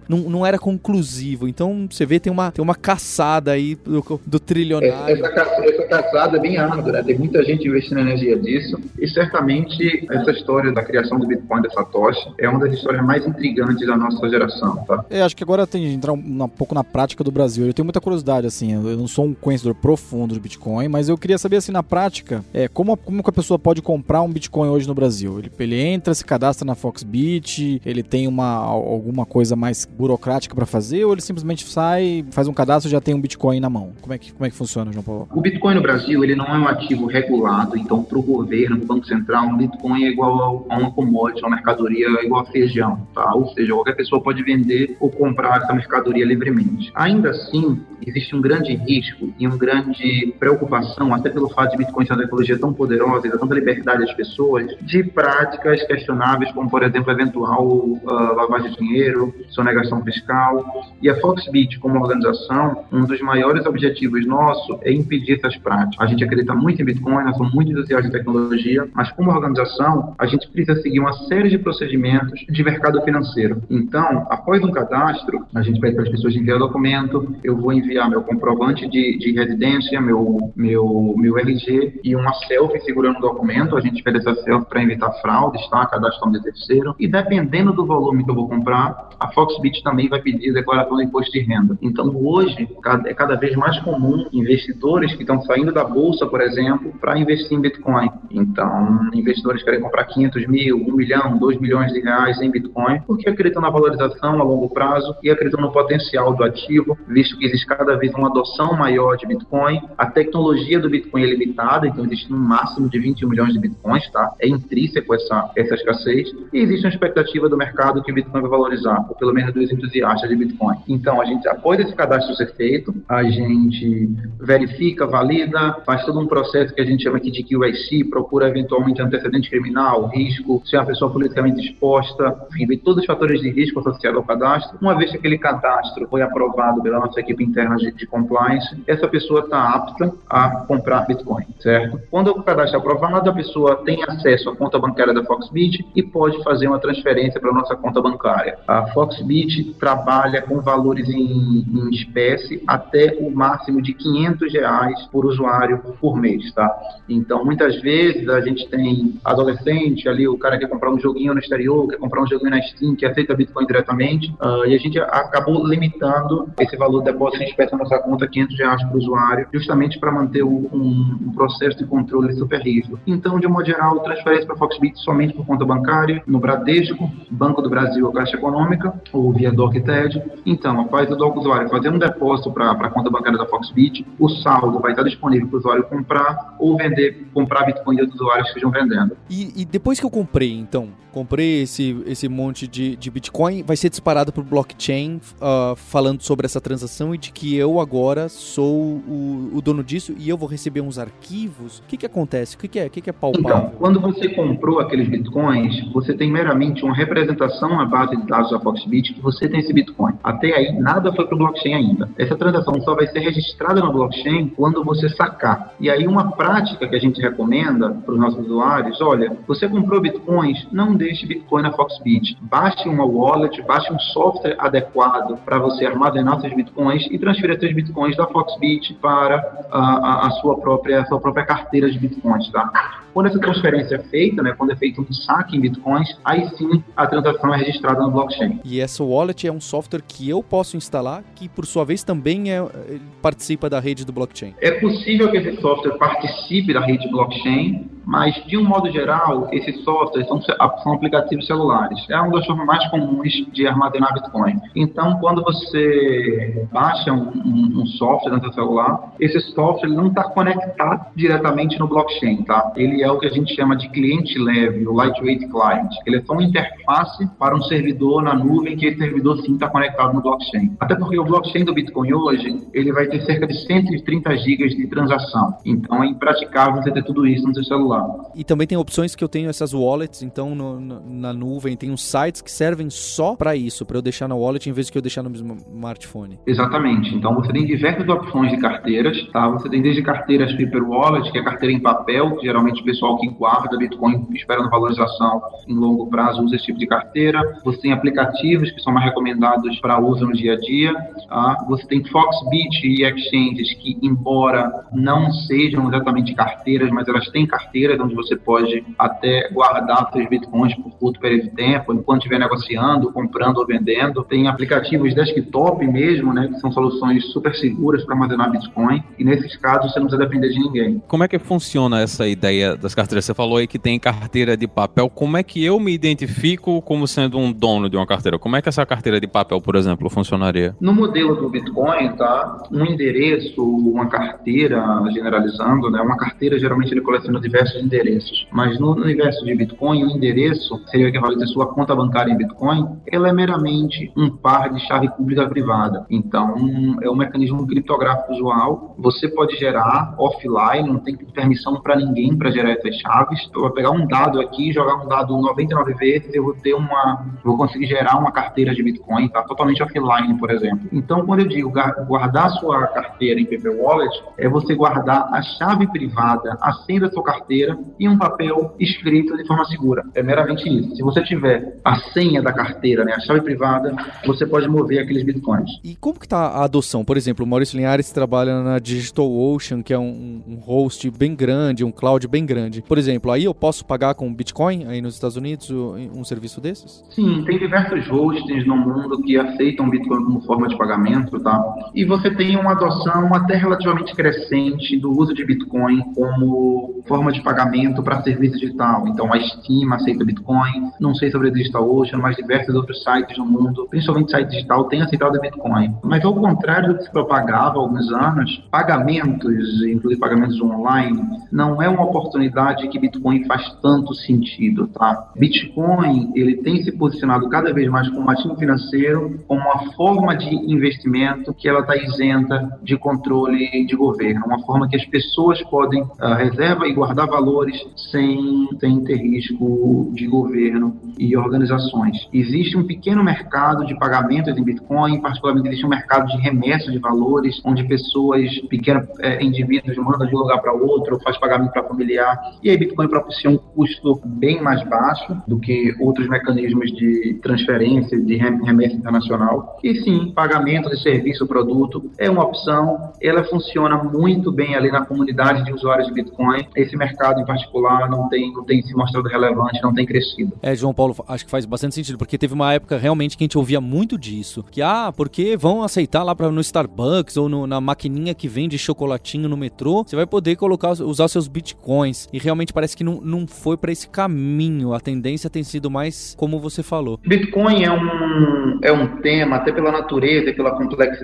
Não, 0.08 0.18
não 0.30 0.46
era 0.46 0.60
conclusivo. 0.60 1.48
Então 1.48 1.88
você 1.90 2.06
vê, 2.06 2.20
tem 2.20 2.32
uma, 2.32 2.52
tem 2.52 2.62
uma 2.62 2.76
caçada 3.04 3.52
aí 3.52 3.76
do, 3.76 4.02
do 4.02 4.38
Essa, 4.38 4.40
trilionário. 4.40 5.16
essa, 5.16 5.30
ca- 5.30 5.64
essa 5.64 5.84
caçada 5.88 6.38
é 6.38 6.40
bem 6.40 6.58
árdua, 6.58 6.92
né? 6.94 7.04
Tem 7.04 7.18
muita 7.18 7.44
gente 7.44 7.68
investindo 7.68 8.00
energia 8.00 8.38
disso. 8.40 8.80
E 8.98 9.08
certamente 9.08 10.08
essa 10.10 10.32
história 10.32 10.72
da 10.72 10.82
criação 10.84 11.20
do 11.20 11.28
Bitcoin 11.28 11.62
da 11.62 11.70
Satoshi 11.70 12.30
é 12.40 12.48
uma 12.50 12.60
das 12.60 12.74
histórias 12.74 13.04
mais 13.06 13.26
intrigantes 13.28 13.86
da 13.86 13.98
nossa 13.98 14.28
geração, 14.30 14.78
tá? 14.88 15.04
É, 15.10 15.22
acho 15.22 15.36
que 15.36 15.44
agora 15.44 15.68
tem 15.68 15.84
que 15.84 15.94
entrar 15.94 16.14
um, 16.14 16.44
um 16.44 16.48
pouco 16.48 16.74
na 16.74 16.84
prática 16.84 17.24
do 17.24 17.32
Brasil. 17.32 17.66
Eu 17.68 17.74
tenho 17.74 17.86
muita 17.86 18.00
curiosidade, 18.02 18.48
assim, 18.48 18.74
eu 18.74 18.94
eu 18.94 18.98
não 18.98 19.08
sou 19.08 19.26
um 19.26 19.34
conhecedor 19.34 19.74
profundo 19.76 20.36
do 20.36 20.40
Bitcoin, 20.40 20.88
mas 20.88 21.10
eu 21.10 21.18
queria 21.18 21.38
saber, 21.38 21.56
assim, 21.58 21.72
na 21.72 21.82
prática, 21.82 22.44
é, 22.54 22.68
como, 22.68 22.96
como 22.96 23.24
que 23.24 23.30
a 23.30 23.34
pessoa 23.34 23.58
pode 23.58 23.82
comprar 23.82 24.22
um 24.22 24.30
Bitcoin 24.30 24.70
hoje 24.70 24.88
no 24.88 24.94
Brasil? 24.94 25.40
Ele, 25.40 25.52
ele 25.60 25.82
entra, 25.82 26.14
se 26.14 26.24
cadastra 26.24 26.66
na 26.66 26.76
Foxbit, 26.76 27.82
ele 27.86 28.04
tem 28.04 28.28
uma, 28.28 28.46
al- 28.56 28.84
alguma 28.88 29.26
coisa 29.26 29.56
mais 29.56 29.86
burocrática 29.86 30.54
pra 30.56 30.66
fazer, 30.66 31.06
ou 31.06 31.12
ele 31.14 31.22
simplesmente 31.22 31.66
sai, 31.66 32.24
faz 32.32 32.48
um 32.48 32.54
cadastro 32.54 32.90
já 32.94 33.02
tem 33.02 33.14
um 33.14 33.22
Bitcoin 33.22 33.60
na 33.60 33.70
mão? 33.70 33.94
Como 34.02 34.14
é 34.14 34.18
que, 34.18 34.32
como 34.32 34.46
é 34.46 34.50
que 34.50 34.56
funciona, 34.56 34.92
João 34.92 35.04
Paulo? 35.04 35.28
O 35.34 35.42
Bitcoin 35.42 35.76
no 35.76 35.82
Brasil 35.82 36.24
ele 36.24 36.36
não 36.36 36.46
é 36.46 36.58
um 36.58 36.68
ativo 36.68 37.06
regulado, 37.06 37.78
então 37.78 38.04
para 38.04 38.18
o 38.18 38.22
governo, 38.22 38.78
para 38.78 38.86
o 38.86 38.88
Banco 38.88 39.08
Central, 39.08 39.48
um 39.48 39.58
Bitcoin 39.58 40.06
é 40.06 40.10
igual 40.10 40.66
a 40.70 40.78
uma 40.78 40.92
commodity, 40.92 41.42
uma 41.44 41.56
mercadoria 41.56 42.08
é 42.08 42.26
igual 42.26 42.42
a 42.42 42.46
feijão, 42.46 43.08
tá? 43.14 43.34
Ou 43.34 43.48
seja, 43.50 43.74
qualquer 43.74 43.96
pessoa 43.96 44.22
pode 44.22 44.44
vender 44.44 44.96
ou 45.00 45.10
comprar 45.10 45.64
essa 45.64 45.74
mercadoria 45.74 46.26
livremente. 46.26 46.92
Ainda 46.96 47.32
assim, 47.32 47.82
existe 48.06 48.36
um 48.36 48.42
grande 48.42 48.76
risco 48.76 49.34
e 49.40 49.48
uma 49.48 49.58
grande 49.58 50.34
preocupação, 50.40 51.14
até 51.14 51.30
pelo 51.30 51.50
fato 51.50 51.72
de 51.72 51.78
Bitcoin 51.78 52.06
ser 52.06 52.14
uma 52.14 52.22
tecnologia 52.22 52.60
tão 52.60 52.74
poderosa 52.74 53.28
e 53.28 53.32
dar 53.32 53.38
tanta 53.38 53.56
liberdade 53.56 54.04
às 54.04 54.14
pessoas, 54.14 54.68
de 54.82 55.04
práticas 55.04 55.82
questionáveis, 55.84 56.52
como 56.52 56.70
por 56.70 56.84
exemplo, 56.84 57.12
eventual 57.12 58.00
ah, 58.08 58.34
lavagem 58.36 58.72
de 58.72 58.78
dinheiro, 58.78 59.34
sonegação 59.50 60.04
fiscal. 60.04 60.86
E 61.02 61.10
a 61.10 61.20
Foxbit, 61.20 61.80
como 61.80 62.00
organização, 62.00 62.83
um 62.92 63.06
dos 63.06 63.22
maiores 63.22 63.66
objetivos 63.66 64.26
nosso 64.26 64.80
é 64.82 64.92
impedir 64.92 65.38
essas 65.38 65.56
práticas. 65.58 66.00
A 66.00 66.06
gente 66.06 66.24
acredita 66.24 66.54
muito 66.54 66.82
em 66.82 66.86
Bitcoin, 66.86 67.24
nós 67.24 67.38
somos 67.38 67.54
muito 67.54 67.72
entusiastas 67.72 68.12
de 68.12 68.18
tecnologia, 68.18 68.88
mas 68.94 69.12
como 69.12 69.32
organização, 69.32 70.16
a 70.18 70.26
gente 70.26 70.48
precisa 70.50 70.82
seguir 70.82 71.00
uma 71.00 71.14
série 71.14 71.50
de 71.50 71.58
procedimentos 71.58 72.40
de 72.50 72.64
mercado 72.64 73.02
financeiro. 73.04 73.62
Então, 73.70 74.28
após 74.30 74.64
um 74.64 74.72
cadastro, 74.72 75.46
a 75.54 75.62
gente 75.62 75.80
pede 75.80 75.96
para 75.96 76.04
as 76.04 76.10
pessoas 76.10 76.36
enviar 76.36 76.58
o 76.58 76.60
documento, 76.60 77.36
eu 77.44 77.56
vou 77.56 77.74
enviar 77.74 78.10
meu 78.10 78.22
comprovante 78.24 78.88
de, 78.88 79.18
de 79.18 79.32
residência, 79.32 80.00
meu, 80.02 80.52
meu, 80.56 81.14
meu 81.18 81.38
RG 81.38 82.02
e 82.04 82.16
uma 82.16 82.34
selfie 82.34 82.82
segurando 82.82 83.18
o 83.18 83.22
documento. 83.22 83.76
A 83.78 83.82
gente 83.82 84.02
pede 84.04 84.20
essa 84.20 84.36
selfie 84.36 84.68
para 84.68 84.84
evitar 84.84 85.12
fraudes, 85.22 85.68
tá? 85.70 85.86
Cadastro 85.86 86.32
de 86.32 86.42
terceiro. 86.42 86.96
E 87.00 87.08
dependendo 87.08 87.74
do 87.74 87.86
volume 87.86 88.24
que 88.24 88.32
eu 88.32 88.36
vou 88.36 88.48
comprar, 88.48 89.10
a 89.20 89.32
Foxbit 89.32 89.84
também 89.84 90.10
vai 90.10 90.22
pedir 90.22 90.54
declaração 90.54 90.98
de 90.98 91.04
imposto 91.04 91.32
de 91.32 91.40
renda. 91.40 91.78
Então, 91.82 92.16
hoje, 92.16 92.68
é 93.06 93.14
cada 93.14 93.36
vez 93.36 93.56
mais 93.56 93.80
comum 93.80 94.28
investidores 94.32 95.14
que 95.16 95.24
estão 95.24 95.42
saindo 95.42 95.72
da 95.72 95.84
bolsa, 95.84 96.26
por 96.26 96.42
exemplo, 96.42 96.94
para 97.00 97.18
investir 97.18 97.58
em 97.58 97.62
Bitcoin. 97.62 98.10
Então, 98.32 99.10
investidores 99.14 99.64
querem 99.64 99.82
comprar 99.82 100.06
500 100.06 100.48
mil, 100.48 100.78
1 100.78 100.96
milhão, 100.96 101.38
2 101.38 101.60
milhões 101.60 101.92
de 101.92 102.00
reais 102.00 102.42
em 102.42 102.50
Bitcoin, 102.50 103.02
porque 103.06 103.30
acreditam 103.30 103.62
na 103.62 103.70
valorização 103.70 104.40
a 104.40 104.44
longo 104.44 104.70
prazo 104.70 105.16
e 105.24 105.30
acreditam 105.30 105.62
no 105.62 105.72
potencial 105.72 106.34
do 106.36 106.44
ativo, 106.44 106.98
visto 107.08 107.38
que 107.38 107.46
existe 107.46 107.66
cada 107.66 107.96
vez 107.96 108.14
uma 108.14 108.30
adoção 108.30 108.74
maior 108.78 109.16
de 109.18 109.26
Bitcoin. 109.26 109.82
A 109.98 110.06
tecnologia 110.06 110.80
do 110.80 110.90
Bitcoin 110.90 111.24
é 111.24 111.28
limitada, 111.28 111.88
então 111.88 112.06
existe 112.06 112.32
um 112.32 112.38
máximo 112.38 112.90
de 112.90 113.00
21 113.00 113.30
milhões 113.30 113.54
de 113.54 113.60
Bitcoins, 113.60 114.10
tá? 114.12 114.34
É 114.40 114.48
intrínseco 114.48 115.14
essa, 115.14 115.52
essa 115.56 115.76
escassez. 115.76 116.32
E 116.52 116.60
existe 116.60 116.86
uma 116.86 116.92
expectativa 116.92 117.50
do 117.50 117.58
mercado 117.58 118.02
que 118.04 118.12
o 118.12 118.16
Bitcoin 118.16 118.42
vai 118.42 118.50
valorizar, 118.50 119.06
ou 119.10 119.16
pelo 119.16 119.34
menos 119.34 119.54
dos 119.54 119.72
entusiastas 119.72 120.30
de 120.30 120.36
Bitcoin. 120.36 120.78
Então, 120.88 121.22
a 121.22 121.26
gente, 121.26 121.48
após 121.48 121.80
esse 121.80 121.94
cadastro 121.96 122.36
ser 122.36 122.54
feito, 122.56 122.63
a 123.08 123.24
gente 123.24 124.10
verifica, 124.40 125.06
valida, 125.06 125.82
faz 125.86 126.06
todo 126.06 126.20
um 126.20 126.28
processo 126.28 126.74
que 126.74 126.82
a 126.82 126.86
gente 126.86 127.04
chama 127.04 127.18
aqui 127.18 127.32
de 127.32 127.44
QIC, 127.44 128.06
procura 128.10 128.48
eventualmente 128.48 129.02
antecedente 129.02 129.50
criminal, 129.50 130.08
risco, 130.08 130.62
se 130.66 130.76
é 130.76 130.80
uma 130.80 130.86
pessoa 130.86 131.12
politicamente 131.12 131.62
exposta, 131.62 132.36
enfim, 132.52 132.66
vê 132.66 132.78
todos 132.78 133.02
os 133.02 133.06
fatores 133.06 133.42
de 133.42 133.50
risco 133.50 133.80
associados 133.80 134.18
ao 134.18 134.24
cadastro. 134.24 134.78
Uma 134.82 134.96
vez 134.96 135.12
que 135.12 135.18
aquele 135.18 135.38
cadastro 135.38 136.08
foi 136.08 136.22
aprovado 136.22 136.82
pela 136.82 137.00
nossa 137.00 137.20
equipe 137.20 137.44
interna 137.44 137.76
de, 137.76 137.92
de 137.92 138.06
compliance, 138.06 138.76
essa 138.88 139.08
pessoa 139.08 139.42
está 139.42 139.76
apta 139.76 140.14
a 140.30 140.50
comprar 140.66 141.06
Bitcoin, 141.08 141.46
certo? 141.60 142.00
Quando 142.10 142.30
o 142.30 142.44
cadastro 142.44 142.78
é 142.78 142.80
aprovado, 142.80 143.30
a 143.30 143.34
pessoa 143.34 143.78
tem 143.78 144.04
acesso 144.04 144.50
à 144.50 144.56
conta 144.56 144.80
bancária 144.80 145.14
da 145.14 145.24
Foxbit 145.24 145.86
e 145.96 146.04
pode 146.04 146.44
fazer 146.44 146.68
uma 146.68 146.80
transferência 146.80 147.40
para 147.40 147.52
nossa 147.52 147.76
conta 147.76 148.02
bancária. 148.02 148.58
A 148.68 148.88
Foxbit 148.88 149.76
trabalha 149.80 150.42
com 150.42 150.60
valores 150.62 151.08
em, 151.10 151.66
em 151.72 151.90
espécie 151.90 152.43
até 152.68 153.18
o 153.20 153.30
máximo 153.32 153.82
de 153.82 153.94
500 153.94 154.54
reais 154.54 155.08
por 155.12 155.26
usuário 155.26 155.80
por 156.00 156.16
mês, 156.16 156.52
tá? 156.54 156.70
Então, 157.08 157.44
muitas 157.44 157.82
vezes 157.82 158.28
a 158.30 158.42
gente 158.42 158.68
tem 158.70 159.20
adolescente 159.24 160.08
ali, 160.08 160.28
o 160.28 160.38
cara 160.38 160.58
quer 160.58 160.68
comprar 160.68 160.92
um 160.92 161.00
joguinho 161.00 161.34
no 161.34 161.40
exterior, 161.40 161.88
quer 161.88 161.98
comprar 161.98 162.22
um 162.22 162.28
joguinho 162.28 162.52
na 162.52 162.62
Steam, 162.62 162.96
que 162.96 163.06
aceita 163.06 163.36
Bitcoin 163.36 163.66
diretamente, 163.66 164.34
ah, 164.40 164.64
e 164.66 164.76
a 164.76 164.78
gente 164.78 165.00
acabou 165.00 165.66
limitando 165.68 166.50
esse 166.60 166.76
valor 166.78 167.00
de 167.00 167.12
depósito 167.12 167.44
em 167.44 167.54
na 167.72 167.78
nossa 167.78 168.00
conta, 168.00 168.28
500 168.28 168.58
reais 168.58 168.84
por 168.84 168.98
usuário, 168.98 169.48
justamente 169.54 170.00
para 170.00 170.12
manter 170.12 170.44
um, 170.44 170.70
um 170.74 171.32
processo 171.34 171.78
de 171.78 171.86
controle 171.86 172.34
super 172.34 172.60
rígido. 172.62 173.00
Então, 173.06 173.40
de 173.40 173.48
modo 173.48 173.66
geral, 173.66 174.00
transferência 174.00 174.46
para 174.46 174.58
Foxbit 174.58 174.98
somente 175.00 175.34
por 175.34 175.46
conta 175.46 175.66
bancária, 175.66 176.22
no 176.28 176.40
Bradesco, 176.40 177.10
Banco 177.30 177.62
do 177.62 177.70
Brasil 177.70 178.06
ou 178.06 178.12
Caixa 178.12 178.38
Econômica, 178.38 178.94
ou 179.12 179.32
via 179.32 179.52
DocTed. 179.52 180.22
Então, 180.46 180.82
após 180.82 181.10
o 181.10 181.40
usuário 181.40 181.70
fazer 181.70 181.90
um 181.90 181.98
depósito 181.98 182.24
para 182.54 182.72
a 182.72 182.90
conta 182.90 183.10
bancária 183.10 183.38
da 183.38 183.46
Foxbit, 183.46 184.06
o 184.20 184.30
saldo 184.30 184.80
vai 184.80 184.92
estar 184.92 185.04
disponível 185.04 185.48
para 185.48 185.56
o 185.56 185.60
usuário 185.60 185.84
comprar 185.84 186.56
ou 186.60 186.78
vender, 186.78 187.28
comprar 187.34 187.66
Bitcoin 187.66 187.96
de 187.96 188.02
outros 188.04 188.20
usuários 188.20 188.52
que 188.52 188.60
estejam 188.60 188.72
vendendo. 188.72 189.18
E, 189.30 189.62
e 189.62 189.66
depois 189.66 190.00
que 190.00 190.06
eu 190.06 190.10
comprei, 190.10 190.52
então, 190.54 190.90
comprei 191.12 191.62
esse, 191.62 192.02
esse 192.08 192.28
monte 192.28 192.68
de, 192.68 192.96
de 192.96 193.12
Bitcoin, 193.12 193.64
vai 193.64 193.78
ser 193.78 193.90
disparado 193.90 194.34
pro 194.34 194.44
blockchain 194.44 195.22
ah, 195.40 195.74
falando 195.76 196.22
sobre 196.22 196.46
essa 196.46 196.60
transação 196.60 197.14
e 197.14 197.18
de 197.18 197.32
que 197.32 197.56
eu 197.56 197.80
agora 197.80 198.28
sou 198.28 198.74
o, 198.74 199.52
o 199.54 199.62
dono 199.62 199.84
disso 199.84 200.14
e 200.18 200.28
eu 200.28 200.38
vou 200.38 200.50
receber 200.50 200.82
uns 200.82 200.98
arquivos. 200.98 201.80
O 201.80 201.84
que 201.84 201.98
que 201.98 202.06
acontece? 202.06 202.56
O 202.56 202.60
que 202.60 202.68
que 202.68 202.80
é, 202.80 202.88
o 202.88 202.90
que 202.90 203.02
que 203.02 203.10
é 203.10 203.14
Então, 203.14 203.32
palpável? 203.32 203.72
quando 203.78 204.00
você 204.00 204.30
comprou 204.30 204.80
aqueles 204.80 205.08
bitcoins, 205.08 205.92
você 205.92 206.14
tem 206.14 206.32
meramente 206.32 206.84
uma 206.84 206.96
representação 206.96 207.70
na 207.70 207.86
base 207.86 208.16
de 208.18 208.26
dados 208.26 208.52
da 208.52 208.60
Foxbit 208.60 209.14
que 209.14 209.22
você 209.22 209.48
tem 209.48 209.60
esse 209.60 209.72
bitcoin. 209.72 210.14
Até 210.24 210.56
aí, 210.56 210.72
nada 210.80 211.14
foi 211.14 211.26
para 211.26 211.36
o 211.36 211.38
blockchain 211.38 211.74
ainda. 211.74 212.10
Essa 212.24 212.36
transação 212.36 212.80
só 212.82 212.96
vai 212.96 213.08
ser 213.08 213.20
registrada 213.20 213.82
no 213.82 213.92
blockchain 213.92 214.50
quando 214.50 214.84
você 214.84 215.10
sacar. 215.10 215.74
E 215.80 215.90
aí 215.90 216.08
uma 216.08 216.32
prática 216.32 216.88
que 216.88 216.96
a 216.96 217.00
gente 217.00 217.22
recomenda 217.22 217.90
para 217.90 218.14
os 218.14 218.20
nossos 218.20 218.46
usuários, 218.46 219.00
olha, 219.02 219.38
você 219.48 219.68
comprou 219.68 220.02
bitcoins, 220.02 220.68
não 220.72 220.96
deixe 220.96 221.26
bitcoin 221.26 221.64
na 221.64 221.72
Foxbit. 221.72 222.38
Baixe 222.42 222.88
uma 222.88 223.06
wallet, 223.06 223.62
baixe 223.64 223.92
um 223.92 224.00
software 224.00 224.56
adequado 224.60 225.38
para 225.46 225.60
você 225.60 225.86
armazenar 225.86 226.40
seus 226.42 226.54
bitcoins 226.54 227.08
e 227.12 227.18
transferir 227.18 227.60
seus 227.60 227.74
bitcoins 227.74 228.16
da 228.16 228.28
Foxbit 228.28 228.94
para 228.96 229.66
a, 229.72 229.80
a, 229.80 230.28
a 230.28 230.32
sua 230.32 230.58
própria 230.58 231.02
a 231.02 231.06
sua 231.06 231.20
própria 231.20 231.46
carteira 231.46 231.90
de 231.90 232.00
bitcoins, 232.00 232.50
tá? 232.52 233.02
Quando 233.14 233.28
essa 233.28 233.40
transferência 233.40 233.96
é 233.96 234.00
feita, 234.00 234.42
né, 234.42 234.56
quando 234.58 234.72
é 234.72 234.76
feito 234.76 235.02
um 235.02 235.14
saque 235.14 235.56
em 235.56 235.60
bitcoins, 235.60 236.18
aí 236.26 236.50
sim 236.58 236.84
a 236.96 237.06
transação 237.06 237.54
é 237.54 237.58
registrada 237.58 238.02
no 238.02 238.10
blockchain. 238.10 238.60
E 238.64 238.82
essa 238.82 239.04
wallet 239.04 239.48
é 239.48 239.52
um 239.52 239.62
software 239.62 240.02
que 240.02 240.28
eu 240.28 240.42
posso 240.42 240.76
instalar, 240.76 241.24
que 241.36 241.48
por 241.48 241.66
sua 241.66 241.86
vez 241.86 242.04
também 242.04 242.13
é, 242.50 243.00
participa 243.22 243.70
da 243.70 243.80
rede 243.80 244.06
do 244.06 244.12
blockchain. 244.12 244.54
É 244.62 244.72
possível 244.72 245.30
que 245.32 245.38
esse 245.38 245.60
software 245.62 245.98
participe 245.98 246.74
da 246.74 246.82
rede 246.82 247.10
blockchain, 247.10 247.90
mas 248.06 248.36
de 248.46 248.58
um 248.58 248.66
modo 248.66 248.92
geral, 248.92 249.48
esses 249.52 249.82
softwares 249.84 250.28
são, 250.28 250.42
são 250.42 250.94
aplicativos 250.94 251.48
celulares. 251.48 252.06
É 252.10 252.20
uma 252.20 252.32
das 252.32 252.46
formas 252.46 252.66
mais 252.66 252.86
comuns 252.90 253.32
de 253.54 253.66
armazenar 253.66 254.14
Bitcoin. 254.14 254.60
Então, 254.76 255.18
quando 255.20 255.42
você 255.44 256.68
baixa 256.72 257.14
um, 257.14 257.32
um, 257.46 257.82
um 257.82 257.86
software 257.86 258.34
no 258.34 258.42
seu 258.42 258.54
celular, 258.54 259.14
esse 259.20 259.40
software 259.54 259.90
não 259.90 260.08
está 260.08 260.24
conectado 260.24 261.06
diretamente 261.16 261.80
no 261.80 261.88
blockchain, 261.88 262.44
tá? 262.44 262.74
Ele 262.76 263.02
é 263.02 263.10
o 263.10 263.20
que 263.20 263.28
a 263.28 263.32
gente 263.32 263.56
chama 263.56 263.76
de 263.76 263.90
cliente 263.90 264.38
leve, 264.38 264.86
o 264.86 264.94
lightweight 264.94 265.48
client. 265.48 265.92
Ele 266.06 266.18
é 266.18 266.22
só 266.22 266.34
uma 266.34 266.44
interface 266.44 267.28
para 267.40 267.56
um 267.56 267.62
servidor 267.64 268.22
na 268.22 268.34
nuvem 268.34 268.76
que 268.76 268.86
esse 268.86 268.98
servidor 268.98 269.42
sim 269.42 269.54
está 269.54 269.70
conectado 269.70 270.14
no 270.14 270.22
blockchain. 270.22 270.76
Até 270.80 270.96
porque 270.96 271.18
o 271.18 271.24
blockchain 271.24 271.64
do 271.64 271.74
Bitcoin 271.74 272.03
hoje, 272.12 272.68
ele 272.74 272.92
vai 272.92 273.06
ter 273.08 273.22
cerca 273.22 273.46
de 273.46 273.54
130 273.66 274.36
gigas 274.38 274.72
de 274.72 274.88
transação. 274.88 275.58
Então, 275.64 276.04
é 276.04 276.08
impraticável 276.08 276.82
você 276.82 276.92
ter 276.92 277.04
tudo 277.04 277.28
isso 277.28 277.48
no 277.48 277.54
seu 277.54 277.64
celular. 277.64 278.08
E 278.36 278.44
também 278.44 278.66
tem 278.66 278.78
opções 278.78 279.16
que 279.16 279.24
eu 279.24 279.30
tenho 279.30 279.50
essas 279.50 279.74
wallets, 279.74 280.24
então 280.24 280.56
no, 280.56 280.80
na 280.80 281.34
nuvem 281.34 281.78
tem 281.78 281.92
uns 281.92 282.04
sites 282.04 282.42
que 282.42 282.52
servem 282.52 282.90
só 282.90 283.36
para 283.36 283.56
isso, 283.56 283.86
para 283.86 283.98
eu 283.98 284.02
deixar 284.02 284.28
na 284.28 284.36
wallet 284.36 284.70
em 284.70 284.74
vez 284.74 284.88
de 284.88 284.98
eu 284.98 285.02
deixar 285.02 285.22
no 285.22 285.32
smartphone. 285.32 286.40
Exatamente. 286.46 287.14
Então 287.16 287.36
você 287.36 287.52
tem 287.52 287.66
diversas 287.66 288.08
opções 288.08 288.52
de 288.52 288.58
carteiras, 288.58 289.18
tá? 289.32 289.50
Você 289.50 289.70
tem 289.70 289.82
desde 289.82 290.02
carteiras 290.02 290.52
paper 290.54 290.84
wallet, 290.84 291.32
que 291.32 291.38
é 291.38 291.44
carteira 291.44 291.74
em 291.74 291.80
papel, 291.80 292.38
que 292.38 292.46
geralmente 292.46 292.82
o 292.82 292.86
pessoal 292.86 293.18
que 293.18 293.28
guarda 293.28 293.78
Bitcoin 293.78 294.28
esperando 294.34 294.70
valorização 294.70 295.42
em 295.68 295.74
longo 295.74 296.08
prazo 296.08 296.44
usa 296.44 296.56
esse 296.56 296.66
tipo 296.66 296.80
de 296.80 296.88
carteira. 296.88 297.60
Você 297.64 297.82
tem 297.82 297.92
aplicativos 297.92 298.72
que 298.72 298.82
são 298.82 298.94
mais 298.94 299.06
recomendados 299.06 299.80
para 299.80 300.00
uso 300.00 300.26
no 300.26 300.34
dia 300.34 300.54
a 300.54 300.60
dia. 300.60 300.94
Tá? 301.28 301.66
Você 301.68 301.88
tem 301.94 302.04
Foxbit 302.06 302.88
e 302.88 303.06
exchanges 303.06 303.72
que, 303.76 303.98
embora 304.02 304.88
não 304.92 305.32
sejam 305.32 305.88
exatamente 305.88 306.34
carteiras, 306.34 306.90
mas 306.90 307.08
elas 307.08 307.30
têm 307.30 307.46
carteiras 307.46 308.00
onde 308.00 308.16
você 308.16 308.36
pode 308.36 308.84
até 308.98 309.50
guardar 309.52 310.10
seus 310.12 310.28
bitcoins 310.28 310.74
por 310.76 310.92
curto 310.94 311.20
período 311.20 311.44
de 311.44 311.50
tempo, 311.52 311.94
enquanto 311.94 312.22
estiver 312.22 312.40
negociando, 312.40 313.12
comprando 313.12 313.58
ou 313.58 313.68
vendendo. 313.68 314.24
Tem 314.24 314.48
aplicativos 314.48 315.14
desktop 315.14 315.86
mesmo, 315.86 316.34
né, 316.34 316.48
que 316.48 316.60
são 316.60 316.72
soluções 316.72 317.32
super 317.32 317.54
seguras 317.56 318.04
para 318.06 318.16
armazenar 318.16 318.52
bitcoin. 318.52 319.04
E 319.20 319.24
nesses 319.24 319.56
casos 319.58 319.92
você 319.92 320.00
não 320.00 320.08
precisa 320.08 320.28
depender 320.28 320.50
de 320.50 320.60
ninguém. 320.60 321.04
Como 321.08 321.24
é 321.24 321.28
que 321.28 321.38
funciona 321.38 322.02
essa 322.02 322.28
ideia 322.28 322.76
das 322.76 322.96
carteiras? 322.96 323.26
Você 323.26 323.36
falou 323.36 323.58
aí 323.58 323.68
que 323.68 323.78
tem 323.78 324.00
carteira 324.00 324.58
de 324.58 324.68
papel. 324.68 325.10
Como 325.10 325.38
é 325.38 325.44
que 325.44 325.64
eu 325.64 325.80
me 325.80 325.94
identifico 325.94 326.82
como 326.82 327.08
sendo 327.08 327.38
um 327.38 327.52
dono 327.52 327.88
de 327.88 327.96
uma 327.96 328.08
carteira? 328.08 328.40
Como 328.40 328.56
é 328.56 328.62
que 328.62 328.70
essa 328.70 328.84
carteira 328.84 329.20
de 329.20 329.28
papel, 329.28 329.62
por 329.62 329.76
exemplo, 329.76 330.10
funcionaria? 330.10 330.76
No 330.82 330.94
modelo 330.94 331.36
do 331.36 331.50
Bitcoin, 331.50 331.83
tá? 332.18 332.64
Um 332.72 332.86
endereço, 332.86 333.64
uma 333.64 334.08
carteira, 334.08 334.84
generalizando, 335.12 335.90
né? 335.90 336.02
Uma 336.02 336.18
carteira 336.18 336.58
geralmente 336.60 336.92
ele 336.92 337.02
coleciona 337.02 337.40
diversos 337.40 337.82
endereços. 337.82 338.48
Mas 338.52 338.80
no 338.80 338.92
universo 338.92 339.44
de 339.46 339.56
Bitcoin, 339.56 340.04
o 340.04 340.10
endereço 340.10 340.82
seria 340.88 341.06
o 341.06 341.10
equivalente 341.10 341.44
à 341.44 341.48
sua 341.48 341.68
conta 341.74 341.96
bancária 341.96 342.32
em 342.32 342.38
Bitcoin, 342.38 342.98
ela 343.12 343.30
é 343.30 343.34
meramente 343.34 344.12
um 344.16 344.30
par 344.30 344.74
de 344.74 344.80
chave 344.88 345.10
pública 345.10 345.48
privada. 345.48 346.06
Então, 346.10 346.56
é 347.02 347.10
um 347.10 347.16
mecanismo 347.16 347.66
criptográfico 347.68 348.34
usual. 348.34 348.96
Você 348.98 349.28
pode 349.28 349.56
gerar 349.58 350.16
offline, 350.18 350.88
não 350.88 351.00
tem 351.00 351.16
permissão 351.16 351.82
para 351.82 351.96
ninguém 351.96 352.38
para 352.38 352.52
gerar 352.52 352.72
essas 352.72 352.96
chaves. 352.98 353.50
Eu 353.54 353.62
vou 353.62 353.72
pegar 353.72 353.92
um 353.92 354.06
dado 354.08 354.40
aqui, 354.40 354.72
jogar 354.72 354.96
um 354.96 355.08
dado 355.08 355.36
99 355.38 355.94
vezes, 355.96 356.34
eu 356.34 356.44
vou 356.44 356.54
ter 356.54 356.74
uma, 356.74 357.26
vou 357.44 357.58
conseguir 357.58 357.86
gerar 357.86 358.18
uma 358.18 358.32
carteira 358.32 358.74
de 358.74 358.84
Bitcoin, 358.84 359.28
tá 359.30 359.44
totalmente 359.44 359.82
offline, 359.84 360.38
por 360.38 360.52
exemplo. 360.52 360.88
Então, 360.92 361.26
quando 361.26 361.42
eu 361.42 361.48
digo 361.48 361.72
guardar 362.08 362.50
sua 362.52 362.88
carteira 362.88 363.40
em 363.40 363.46
Paper 363.46 363.80
Wallet, 363.80 364.24
é 364.38 364.48
você 364.48 364.76
guardar 364.76 365.28
a 365.34 365.42
chave 365.42 365.88
privada, 365.88 366.58
a 366.62 366.74
senha 366.74 367.02
da 367.02 367.12
sua 367.12 367.24
carteira 367.24 367.44
carteira 367.44 367.78
e 368.00 368.08
um 368.08 368.18
papel 368.18 368.76
escrito 368.80 369.36
de 369.38 369.46
forma 369.46 369.66
segura. 369.66 370.04
É 370.14 370.24
meramente 370.24 370.68
isso. 370.68 370.96
Se 370.96 371.04
você 371.04 371.24
tiver 371.24 371.80
a 371.84 371.98
senha 372.12 372.42
da 372.42 372.52
carteira, 372.52 373.04
né, 373.04 373.14
a 373.14 373.20
chave 373.20 373.42
privada, 373.42 373.96
você 374.26 374.46
pode 374.46 374.68
mover 374.68 375.00
aqueles 375.00 375.24
bitcoins. 375.24 375.70
E 375.84 375.96
como 375.96 376.20
que 376.20 376.26
está 376.26 376.48
a 376.48 376.64
adoção? 376.64 377.04
Por 377.04 377.18
exemplo, 377.18 377.46
o 377.46 377.48
Maurício 377.48 377.78
Linhares 377.78 378.12
trabalha 378.12 378.62
na 378.62 378.80
DigitalOcean, 378.80 379.82
que 379.82 379.94
é 379.94 380.00
um, 380.00 380.44
um 380.48 380.56
host 380.56 381.10
bem 381.12 381.36
grande, 381.36 381.84
um 381.84 381.92
cloud 381.92 382.28
bem 382.28 382.46
grande. 382.46 382.82
Por 382.82 382.98
exemplo, 382.98 383.32
aí 383.32 383.44
eu 383.44 383.54
posso 383.54 383.86
pagar 383.86 384.16
com 384.16 384.34
Bitcoin 384.34 384.86
aí 384.88 385.02
nos 385.02 385.16
Estados 385.16 385.38
Unidos 385.38 385.70
um 385.70 386.24
serviço 386.24 386.62
desses? 386.62 387.04
Sim, 387.10 387.44
tem 387.46 387.60
diversos 387.60 388.08
hosts 388.08 388.66
no 388.66 388.78
mundo 388.78 389.22
que 389.22 389.38
aceitam 389.38 389.90
Bitcoin 389.90 390.24
como 390.24 390.42
forma 390.42 390.68
de 390.68 390.78
pagamento, 390.78 391.40
tá? 391.40 391.53
E 391.94 392.06
você 392.06 392.32
tem 392.32 392.58
uma 392.58 392.72
adoção 392.72 393.34
até 393.34 393.56
relativamente 393.56 394.16
crescente 394.16 394.98
do 394.98 395.12
uso 395.12 395.34
de 395.34 395.46
Bitcoin 395.46 396.02
como 396.16 397.02
forma 397.08 397.32
de 397.32 397.42
pagamento 397.42 398.02
para 398.02 398.22
serviço 398.22 398.58
digital. 398.58 399.08
Então, 399.08 399.32
a 399.34 399.40
Steam 399.40 399.92
aceita 399.94 400.26
Bitcoin, 400.26 400.92
não 401.00 401.14
sei 401.14 401.30
sobre 401.32 401.50
a 401.50 401.52
DigitalOcean, 401.52 402.20
mas 402.20 402.36
diversos 402.36 402.74
outros 402.76 403.04
sites 403.04 403.38
no 403.38 403.46
mundo, 403.46 403.88
principalmente 403.90 404.32
site 404.32 404.50
digital, 404.50 404.86
têm 404.86 405.02
aceitado 405.02 405.40
Bitcoin. 405.40 405.96
Mas, 406.04 406.24
ao 406.24 406.34
contrário 406.34 406.90
do 406.90 406.98
que 406.98 407.04
se 407.04 407.12
propagava 407.12 407.78
há 407.78 407.82
alguns 407.82 408.12
anos, 408.12 408.58
pagamentos, 408.72 409.84
inclusive 409.84 410.20
pagamentos 410.20 410.60
online, 410.62 411.22
não 411.52 411.82
é 411.82 411.90
uma 411.90 412.04
oportunidade 412.04 412.88
que 412.88 413.00
Bitcoin 413.00 413.46
faz 413.46 413.74
tanto 413.82 414.14
sentido, 414.14 414.88
tá? 414.88 415.32
Bitcoin, 415.36 416.32
ele 416.36 416.58
tem 416.58 416.82
se 416.82 416.92
posicionado 416.92 417.50
cada 417.50 417.74
vez 417.74 417.90
mais 417.90 418.10
como 418.10 418.30
ativo 418.30 418.56
financeiro, 418.56 419.40
como 419.48 419.62
uma 419.62 419.92
forma 419.94 420.36
de 420.36 420.54
investimento 420.72 421.43
que 421.52 421.68
ela 421.68 421.80
está 421.80 421.96
isenta 421.98 422.80
de 422.84 422.96
controle 422.96 423.86
de 423.86 423.96
governo, 423.96 424.46
uma 424.46 424.60
forma 424.60 424.88
que 424.88 424.96
as 424.96 425.06
pessoas 425.06 425.62
podem 425.64 426.04
uh, 426.04 426.36
reserva 426.38 426.88
e 426.88 426.94
guardar 426.94 427.28
valores 427.28 427.76
sem, 428.12 428.70
sem 428.80 429.04
ter 429.04 429.16
risco 429.16 430.12
de 430.14 430.28
governo 430.28 430.96
e 431.18 431.36
organizações. 431.36 432.28
Existe 432.32 432.78
um 432.78 432.86
pequeno 432.86 433.24
mercado 433.24 433.86
de 433.86 433.98
pagamentos 433.98 434.56
em 434.56 434.64
Bitcoin, 434.64 435.22
particularmente 435.22 435.70
existe 435.70 435.86
um 435.86 435.90
mercado 435.90 436.28
de 436.28 436.38
remessa 436.38 436.92
de 436.92 437.00
valores, 437.00 437.60
onde 437.66 437.84
pessoas, 437.86 438.50
pequenos 438.70 439.08
é, 439.20 439.44
indivíduos, 439.44 439.98
mandam 439.98 440.28
de 440.28 440.36
um 440.36 440.40
lugar 440.40 440.62
para 440.62 440.74
outro, 440.74 441.20
faz 441.24 441.38
pagamento 441.38 441.72
para 441.72 441.84
familiar, 441.84 442.38
e 442.62 442.70
aí 442.70 442.78
Bitcoin 442.78 443.08
propicia 443.08 443.50
um 443.50 443.58
custo 443.58 444.20
bem 444.26 444.62
mais 444.62 444.84
baixo 444.88 445.42
do 445.48 445.60
que 445.60 445.96
outros 446.00 446.28
mecanismos 446.28 446.92
de 446.92 447.40
transferência, 447.42 448.20
de 448.20 448.36
remessa 448.36 448.96
internacional. 448.96 449.80
E 449.84 449.96
sim, 450.02 450.32
pagamento 450.36 450.90
de 450.90 451.02
serviço, 451.34 451.48
produto, 451.48 452.12
é 452.18 452.30
uma 452.30 452.44
opção, 452.44 453.12
ela 453.22 453.44
funciona 453.44 454.02
muito 454.04 454.52
bem 454.52 454.76
ali 454.76 454.92
na 454.92 455.06
comunidade 455.06 455.64
de 455.64 455.74
usuários 455.74 456.08
de 456.08 456.14
Bitcoin. 456.14 456.68
Esse 456.76 456.96
mercado 456.96 457.42
em 457.42 457.46
particular 457.46 458.10
não 458.10 458.30
tem, 458.30 458.54
não 458.54 458.64
tem 458.64 458.82
se 458.82 458.94
mostrado 458.96 459.28
relevante, 459.28 459.82
não 459.82 459.94
tem 459.94 460.06
crescido. 460.06 460.54
É, 460.62 460.76
João 460.76 460.94
Paulo, 460.94 461.16
acho 461.28 461.46
que 461.46 461.52
faz 461.52 461.66
bastante 461.66 461.96
sentido, 461.96 462.18
porque 462.18 462.38
teve 462.38 462.54
uma 462.54 462.74
época 462.74 462.98
realmente 462.98 463.38
que 463.38 463.44
a 463.44 463.46
gente 463.46 463.58
ouvia 463.58 463.82
muito 463.82 464.18
disso. 464.18 464.64
Que, 464.72 464.82
ah, 464.82 465.12
porque 465.16 465.58
vão 465.58 465.84
aceitar 465.84 466.24
lá 466.24 466.36
pra, 466.36 466.50
no 466.50 466.62
Starbucks 466.62 467.38
ou 467.38 467.50
no, 467.50 467.68
na 467.68 467.82
maquininha 467.82 468.34
que 468.34 468.48
vende 468.48 468.78
chocolatinho 468.78 469.50
no 469.50 469.58
metrô, 469.58 470.04
você 470.04 470.16
vai 470.16 470.26
poder 470.26 470.56
colocar, 470.56 470.92
usar 470.92 471.28
seus 471.28 471.48
bitcoins. 471.48 472.28
E 472.32 472.40
realmente 472.40 472.74
parece 472.74 472.96
que 472.96 473.04
não, 473.04 473.20
não 473.22 473.48
foi 473.48 473.78
para 473.78 473.92
esse 473.92 474.08
caminho. 474.08 474.94
A 474.94 475.00
tendência 475.00 475.50
tem 475.50 475.64
sido 475.64 475.90
mais 475.90 476.36
como 476.38 476.60
você 476.60 476.84
falou. 476.84 477.20
Bitcoin 477.26 477.84
é 477.84 477.92
um, 477.92 478.80
é 478.82 478.92
um 478.92 479.18
tema, 479.22 479.58
até 479.58 479.72
pela 479.72 479.92
natureza 479.92 480.50
e 480.50 480.54
pela 480.54 480.72
complexidade, 480.72 481.23